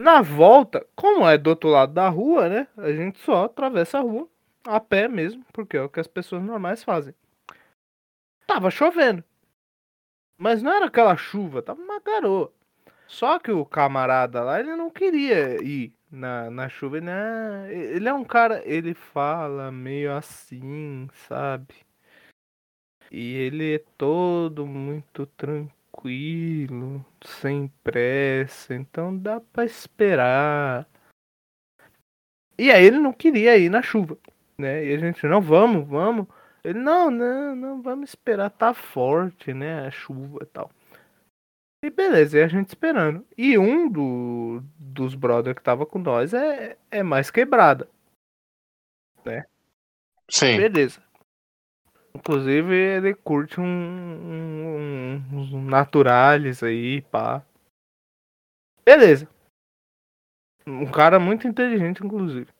Na 0.00 0.22
volta, 0.22 0.84
como 0.96 1.24
é 1.28 1.38
do 1.38 1.50
outro 1.50 1.68
lado 1.68 1.92
da 1.92 2.08
rua, 2.08 2.48
né? 2.48 2.66
A 2.76 2.90
gente 2.92 3.20
só 3.20 3.44
atravessa 3.44 3.98
a 3.98 4.02
rua 4.02 4.28
a 4.66 4.80
pé 4.80 5.06
mesmo, 5.06 5.44
porque 5.52 5.76
é 5.76 5.82
o 5.82 5.88
que 5.88 6.00
as 6.00 6.08
pessoas 6.08 6.42
normais 6.42 6.82
fazem. 6.82 7.14
Tava 8.44 8.72
chovendo. 8.72 9.22
Mas 10.36 10.62
não 10.64 10.72
era 10.72 10.86
aquela 10.86 11.16
chuva, 11.16 11.62
tava 11.62 11.80
uma 11.80 12.00
garoa. 12.00 12.52
Só 13.08 13.38
que 13.38 13.50
o 13.50 13.64
camarada 13.64 14.42
lá, 14.42 14.60
ele 14.60 14.76
não 14.76 14.90
queria 14.90 15.60
ir 15.62 15.92
na, 16.10 16.50
na 16.50 16.68
chuva. 16.68 17.00
Né? 17.00 17.72
Ele 17.72 18.08
é 18.08 18.12
um 18.12 18.24
cara, 18.24 18.62
ele 18.64 18.94
fala 18.94 19.72
meio 19.72 20.14
assim, 20.14 21.08
sabe? 21.26 21.74
E 23.10 23.34
ele 23.34 23.76
é 23.76 23.78
todo 23.96 24.66
muito 24.66 25.26
tranquilo, 25.26 27.04
sem 27.24 27.68
pressa, 27.82 28.74
então 28.74 29.16
dá 29.16 29.40
pra 29.40 29.64
esperar. 29.64 30.86
E 32.58 32.70
aí 32.70 32.84
ele 32.84 32.98
não 32.98 33.12
queria 33.12 33.56
ir 33.56 33.70
na 33.70 33.80
chuva, 33.80 34.18
né? 34.58 34.84
E 34.84 34.94
a 34.94 34.98
gente, 34.98 35.26
não, 35.26 35.40
vamos, 35.40 35.88
vamos. 35.88 36.26
Ele, 36.62 36.78
não, 36.78 37.10
não, 37.10 37.56
não, 37.56 37.82
vamos 37.82 38.10
esperar, 38.10 38.50
tá 38.50 38.74
forte, 38.74 39.54
né? 39.54 39.86
A 39.86 39.90
chuva 39.90 40.40
e 40.42 40.46
tal. 40.46 40.70
E 41.82 41.90
beleza, 41.90 42.38
e 42.38 42.42
a 42.42 42.48
gente 42.48 42.68
esperando. 42.68 43.24
E 43.36 43.56
um 43.56 43.88
do, 43.88 44.60
dos 44.78 45.14
brothers 45.14 45.56
que 45.56 45.62
tava 45.62 45.86
com 45.86 45.98
nós 45.98 46.34
é, 46.34 46.76
é 46.90 47.02
mais 47.02 47.30
quebrada. 47.30 47.88
Né? 49.24 49.46
Sim. 50.28 50.56
Beleza. 50.56 51.02
Inclusive, 52.14 52.74
ele 52.74 53.14
curte 53.14 53.60
um, 53.60 53.64
um, 53.64 55.14
uns 55.32 55.52
naturales 55.52 56.62
aí, 56.62 57.02
pá. 57.02 57.44
Beleza. 58.84 59.28
Um 60.66 60.90
cara 60.90 61.20
muito 61.20 61.46
inteligente, 61.46 62.04
inclusive. 62.04 62.50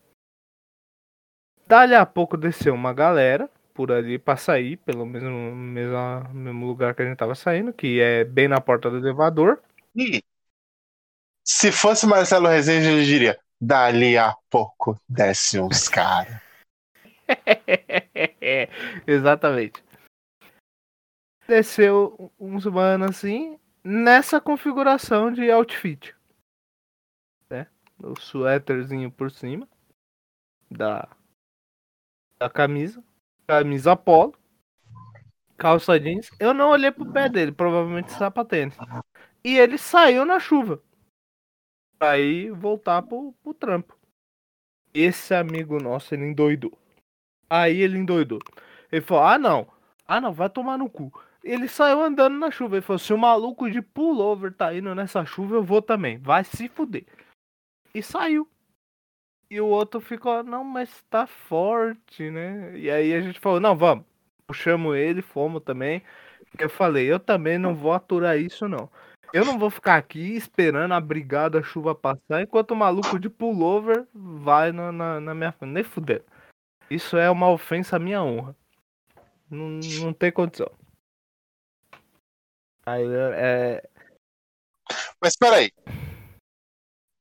Dali 1.66 1.94
a 1.94 2.06
pouco 2.06 2.36
desceu 2.36 2.72
uma 2.72 2.94
galera 2.94 3.50
por 3.78 3.92
ali 3.92 4.18
pra 4.18 4.36
sair, 4.36 4.76
pelo 4.78 5.06
mesmo, 5.06 5.54
mesmo, 5.54 6.34
mesmo 6.34 6.66
lugar 6.66 6.96
que 6.96 7.02
a 7.02 7.04
gente 7.04 7.16
tava 7.16 7.36
saindo, 7.36 7.72
que 7.72 8.00
é 8.00 8.24
bem 8.24 8.48
na 8.48 8.60
porta 8.60 8.90
do 8.90 8.96
elevador. 8.96 9.62
E 9.94 10.20
se 11.44 11.70
fosse 11.70 12.04
Marcelo 12.04 12.48
Rezende, 12.48 12.88
ele 12.88 13.04
diria: 13.04 13.38
dali 13.60 14.18
a 14.18 14.34
pouco 14.50 15.00
desce 15.08 15.60
uns 15.60 15.86
caras. 15.88 16.42
Exatamente. 19.06 19.80
Desceu 21.46 22.32
uns 22.36 22.66
mano 22.66 23.04
assim, 23.04 23.60
nessa 23.84 24.40
configuração 24.40 25.30
de 25.30 25.48
outfit. 25.52 26.16
Né? 27.48 27.68
O 28.02 28.18
suéterzinho 28.18 29.08
por 29.08 29.30
cima 29.30 29.68
da, 30.68 31.08
da 32.40 32.50
camisa. 32.50 33.06
Camisa 33.48 33.96
polo. 33.96 34.34
Calça 35.56 35.98
jeans. 35.98 36.30
Eu 36.38 36.52
não 36.52 36.68
olhei 36.68 36.92
pro 36.92 37.10
pé 37.10 37.30
dele, 37.30 37.50
provavelmente 37.50 38.12
sapatênis. 38.12 38.76
E 39.42 39.56
ele 39.58 39.78
saiu 39.78 40.26
na 40.26 40.38
chuva. 40.38 40.82
Pra 41.98 42.18
ir 42.18 42.52
voltar 42.52 43.00
pro, 43.00 43.32
pro 43.42 43.54
trampo. 43.54 43.98
Esse 44.92 45.34
amigo 45.34 45.82
nosso, 45.82 46.14
ele 46.14 46.26
endoidou. 46.26 46.78
Aí 47.48 47.80
ele 47.80 47.96
endoidou. 47.96 48.38
Ele 48.92 49.00
falou: 49.00 49.24
Ah, 49.24 49.38
não. 49.38 49.66
Ah, 50.06 50.20
não, 50.20 50.32
vai 50.32 50.50
tomar 50.50 50.76
no 50.76 50.90
cu. 50.90 51.10
Ele 51.42 51.68
saiu 51.68 52.02
andando 52.02 52.38
na 52.38 52.50
chuva. 52.50 52.76
Ele 52.76 52.82
falou: 52.82 52.98
Se 52.98 53.14
o 53.14 53.18
maluco 53.18 53.70
de 53.70 53.80
pullover 53.80 54.52
tá 54.52 54.74
indo 54.74 54.94
nessa 54.94 55.24
chuva, 55.24 55.56
eu 55.56 55.62
vou 55.62 55.80
também. 55.80 56.18
Vai 56.18 56.44
se 56.44 56.68
fuder. 56.68 57.06
E 57.94 58.02
saiu. 58.02 58.46
E 59.50 59.60
o 59.60 59.66
outro 59.66 60.00
ficou: 60.00 60.42
Não, 60.42 60.62
mas 60.62 61.02
tá 61.08 61.26
forte, 61.26 62.30
né? 62.30 62.76
E 62.76 62.90
aí 62.90 63.14
a 63.14 63.20
gente 63.20 63.40
falou: 63.40 63.60
Não, 63.60 63.76
vamos. 63.76 64.04
Puxamos 64.46 64.96
ele, 64.96 65.22
fomos 65.22 65.62
também. 65.62 66.02
Eu 66.58 66.68
falei: 66.68 67.10
Eu 67.10 67.18
também 67.18 67.58
não 67.58 67.74
vou 67.74 67.92
aturar 67.92 68.38
isso, 68.38 68.68
não. 68.68 68.90
Eu 69.32 69.44
não 69.44 69.58
vou 69.58 69.68
ficar 69.70 69.96
aqui 69.96 70.36
esperando 70.36 70.92
a 70.92 71.00
brigada, 71.00 71.58
a 71.58 71.62
chuva 71.62 71.94
passar, 71.94 72.42
enquanto 72.42 72.70
o 72.70 72.76
maluco 72.76 73.18
de 73.18 73.28
pullover 73.28 74.06
vai 74.14 74.72
na, 74.72 74.90
na, 74.90 75.20
na 75.20 75.34
minha 75.34 75.52
frente. 75.52 75.72
Nem 75.72 75.84
fuder. 75.84 76.24
Isso 76.90 77.16
é 77.16 77.30
uma 77.30 77.50
ofensa 77.50 77.96
à 77.96 77.98
minha 77.98 78.22
honra. 78.22 78.56
Não, 79.50 79.80
não 80.02 80.12
tem 80.12 80.32
condição. 80.32 80.70
Aí 82.86 83.04
é. 83.34 83.82
Mas 85.22 85.36
peraí. 85.36 85.70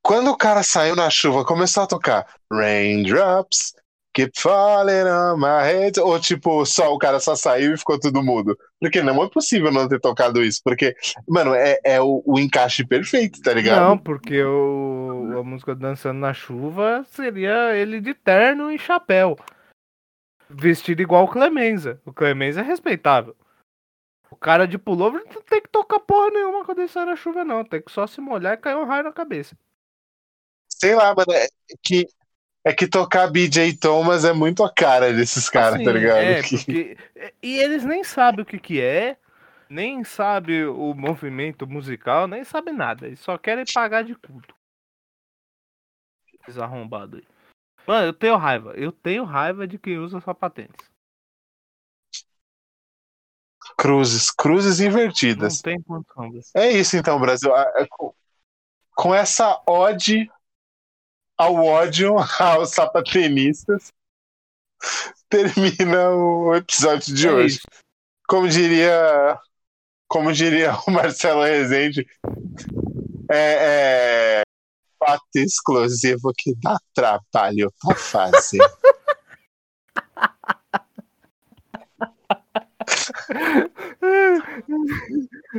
Quando 0.08 0.32
o 0.32 0.38
cara 0.38 0.64
saiu 0.64 0.95
na 0.95 1.10
chuva, 1.10 1.43
começou 1.43 1.84
a 1.84 1.88
tocar 1.88 2.26
Raindrops, 2.49 3.76
Keep 4.14 4.39
Falling 4.39 5.03
on 5.03 5.36
My 5.36 5.62
Head, 5.66 5.99
ou 5.99 6.18
tipo, 6.18 6.66
só 6.66 6.93
o 6.93 6.97
cara 6.97 7.20
só 7.20 7.36
saiu 7.36 7.74
e 7.74 7.78
ficou 7.78 7.99
tudo 7.99 8.24
mudo? 8.24 8.58
Porque 8.80 9.01
não 9.01 9.22
é 9.22 9.30
possível 9.30 9.70
não 9.70 9.86
ter 9.86 9.99
tocado 9.99 10.41
isso, 10.41 10.62
porque, 10.64 10.95
mano, 11.28 11.53
é, 11.53 11.78
é 11.84 12.01
o, 12.01 12.24
o 12.26 12.39
encaixe 12.39 12.88
perfeito, 12.88 13.41
tá 13.41 13.53
ligado? 13.53 13.82
Não, 13.82 13.97
porque 13.97 14.41
o, 14.41 15.38
a 15.38 15.43
música 15.43 15.76
Dançando 15.76 16.22
na 16.22 16.34
Chuva 16.34 17.03
seria 17.12 17.76
ele 17.76 17.99
de 17.99 18.14
terno 18.14 18.72
e 18.72 18.80
chapéu. 18.80 19.38
Vestido 20.49 21.01
igual 21.01 21.26
o 21.26 21.30
Clemenza. 21.30 21.99
O 22.05 22.14
Clemenza 22.14 22.62
é 22.62 22.64
respeitável. 22.64 23.36
O 24.32 24.38
cara 24.38 24.66
de 24.66 24.78
pullover 24.78 25.22
não 25.36 25.41
tem 25.41 25.62
que 25.62 25.68
tocar 25.68 25.99
porra 25.99 26.30
nenhuma 26.30 26.64
quando 26.64 26.80
ele 26.80 26.88
sai 26.88 27.03
na 27.03 27.18
chuva, 27.18 27.43
não. 27.43 27.66
Tem 27.66 27.82
que 27.82 27.91
só 27.91 28.08
se 28.08 28.22
molhar 28.22 28.53
e 28.53 28.58
cair 28.58 28.78
um 28.78 28.86
raio 28.86 29.03
na 29.03 29.12
cabeça. 29.12 29.53
Sei 30.80 30.93
lá, 30.95 31.13
mano, 31.15 31.32
é 31.34 31.47
que, 31.82 32.07
é 32.63 32.73
que 32.73 32.88
tocar 32.88 33.30
BJ 33.32 33.75
Thomas 33.78 34.23
é 34.25 34.34
muito 34.34 34.63
a 34.63 34.71
cara 34.71 35.11
desses 35.13 35.49
caras, 35.49 35.75
Assim, 35.75 35.84
tá 35.86 35.91
ligado? 35.91 36.17
É, 36.19 36.41
Que- 36.43 36.57
porque... 36.57 36.97
E 37.41 37.57
eles 37.59 37.84
nem 37.84 38.03
sabem 38.03 38.43
o 38.43 38.45
que 38.45 38.59
que 38.59 38.80
é, 38.82 39.17
nem 39.69 40.03
sabem 40.03 40.65
o 40.65 40.93
movimento 40.93 41.65
musical, 41.65 42.28
nem 42.28 42.43
sabem 42.43 42.73
nada. 42.73 43.07
Eles 43.07 43.19
só 43.19 43.38
querem 43.38 43.65
pagar 43.73 44.03
de 44.03 44.13
culto. 44.15 44.55
Esses 46.41 46.59
arrombados 46.59 47.19
aí. 47.19 47.28
Mano, 47.88 48.07
eu 48.07 48.13
tenho 48.13 48.36
raiva. 48.38 48.73
Eu 48.73 48.91
tenho 48.91 49.23
raiva 49.23 49.65
de 49.67 49.78
quem 49.80 49.97
usa 49.97 50.19
sapatênis. 50.21 50.75
Cruzes, 53.78 54.30
cruzes 54.32 54.80
Não 54.80 54.88
invertidas. 54.88 55.61
tem 55.61 55.82
condição. 55.82 56.61
É 56.61 56.71
isso 56.71 56.95
então, 56.95 57.19
Brasil. 57.19 57.51
Com 58.95 59.13
essa 59.13 59.61
ode 59.67 60.30
ao 61.38 61.55
ódio 61.63 62.15
aos 62.39 62.71
sapatenistas, 62.71 63.91
termina 65.29 66.09
o 66.11 66.55
episódio 66.55 67.13
de 67.13 67.27
É 67.27 67.31
hoje. 67.31 67.55
isso. 67.57 67.67
Como 68.27 68.47
diria, 68.49 69.38
como 70.07 70.33
diria 70.33 70.73
o 70.88 70.91
Marcelo 70.91 71.43
Rezende, 71.43 72.05
é, 73.29 74.41
é 74.41 74.41
fato 74.99 75.23
exclusivo 75.35 76.31
que 76.38 76.53
dá 76.61 76.75
trabalho 76.93 77.71
pra 77.81 77.95
fazer. 77.95 78.59
Não 84.67 84.85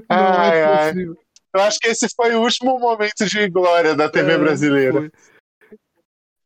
Ai, 0.08 0.58
é 0.58 0.64
ai. 0.64 0.92
Eu 1.54 1.60
acho 1.62 1.78
que 1.78 1.88
esse 1.88 2.06
foi 2.14 2.34
o 2.34 2.42
último 2.42 2.78
momento 2.78 3.24
de 3.26 3.48
glória 3.48 3.94
da 3.94 4.08
TV 4.08 4.32
É, 4.32 4.38
brasileira. 4.38 4.92
foi. 4.92 5.12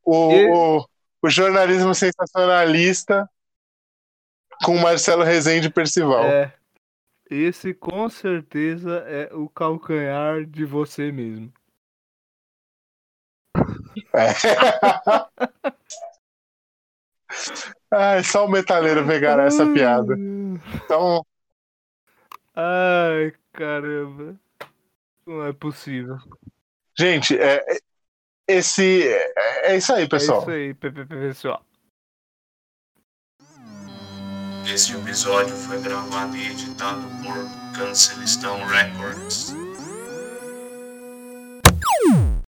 O, 0.05 0.33
E- 0.33 0.51
o, 0.51 0.85
o 1.23 1.31
jornalismo 1.31 1.95
sensacionalista 1.95 3.29
com 4.65 4.77
Marcelo 4.79 5.23
Rezende 5.23 5.71
Percival. 5.71 6.25
É. 6.25 6.55
Esse 7.31 7.73
com 7.73 8.09
certeza 8.09 8.99
é 9.07 9.33
o 9.35 9.49
calcanhar 9.49 10.45
de 10.45 10.65
você 10.65 11.11
mesmo. 11.11 11.53
É. 14.15 14.33
Ai, 17.91 18.23
só 18.25 18.45
o 18.47 18.51
metaleiro 18.51 19.07
pegaram 19.07 19.45
essa 19.45 19.67
piada. 19.73 20.15
Então, 20.85 21.25
Ai, 22.55 23.33
caramba. 23.53 24.39
Não 25.27 25.47
é 25.47 25.53
possível. 25.53 26.19
gente, 26.99 27.39
é- 27.39 27.65
esse 28.55 29.09
é, 29.09 29.73
é 29.73 29.77
isso 29.77 29.93
aí, 29.93 30.05
É 30.05 30.09
pessoal. 30.09 30.41
isso 30.43 30.51
aí, 30.51 30.75
pessoal. 30.75 31.65
Este 34.73 34.95
episódio 34.95 35.55
foi 35.57 35.81
gravado 35.83 36.37
e 36.37 36.47
editado 36.51 37.03
por 37.23 37.77
Cancelistão 37.77 38.65
Records. 38.67 39.55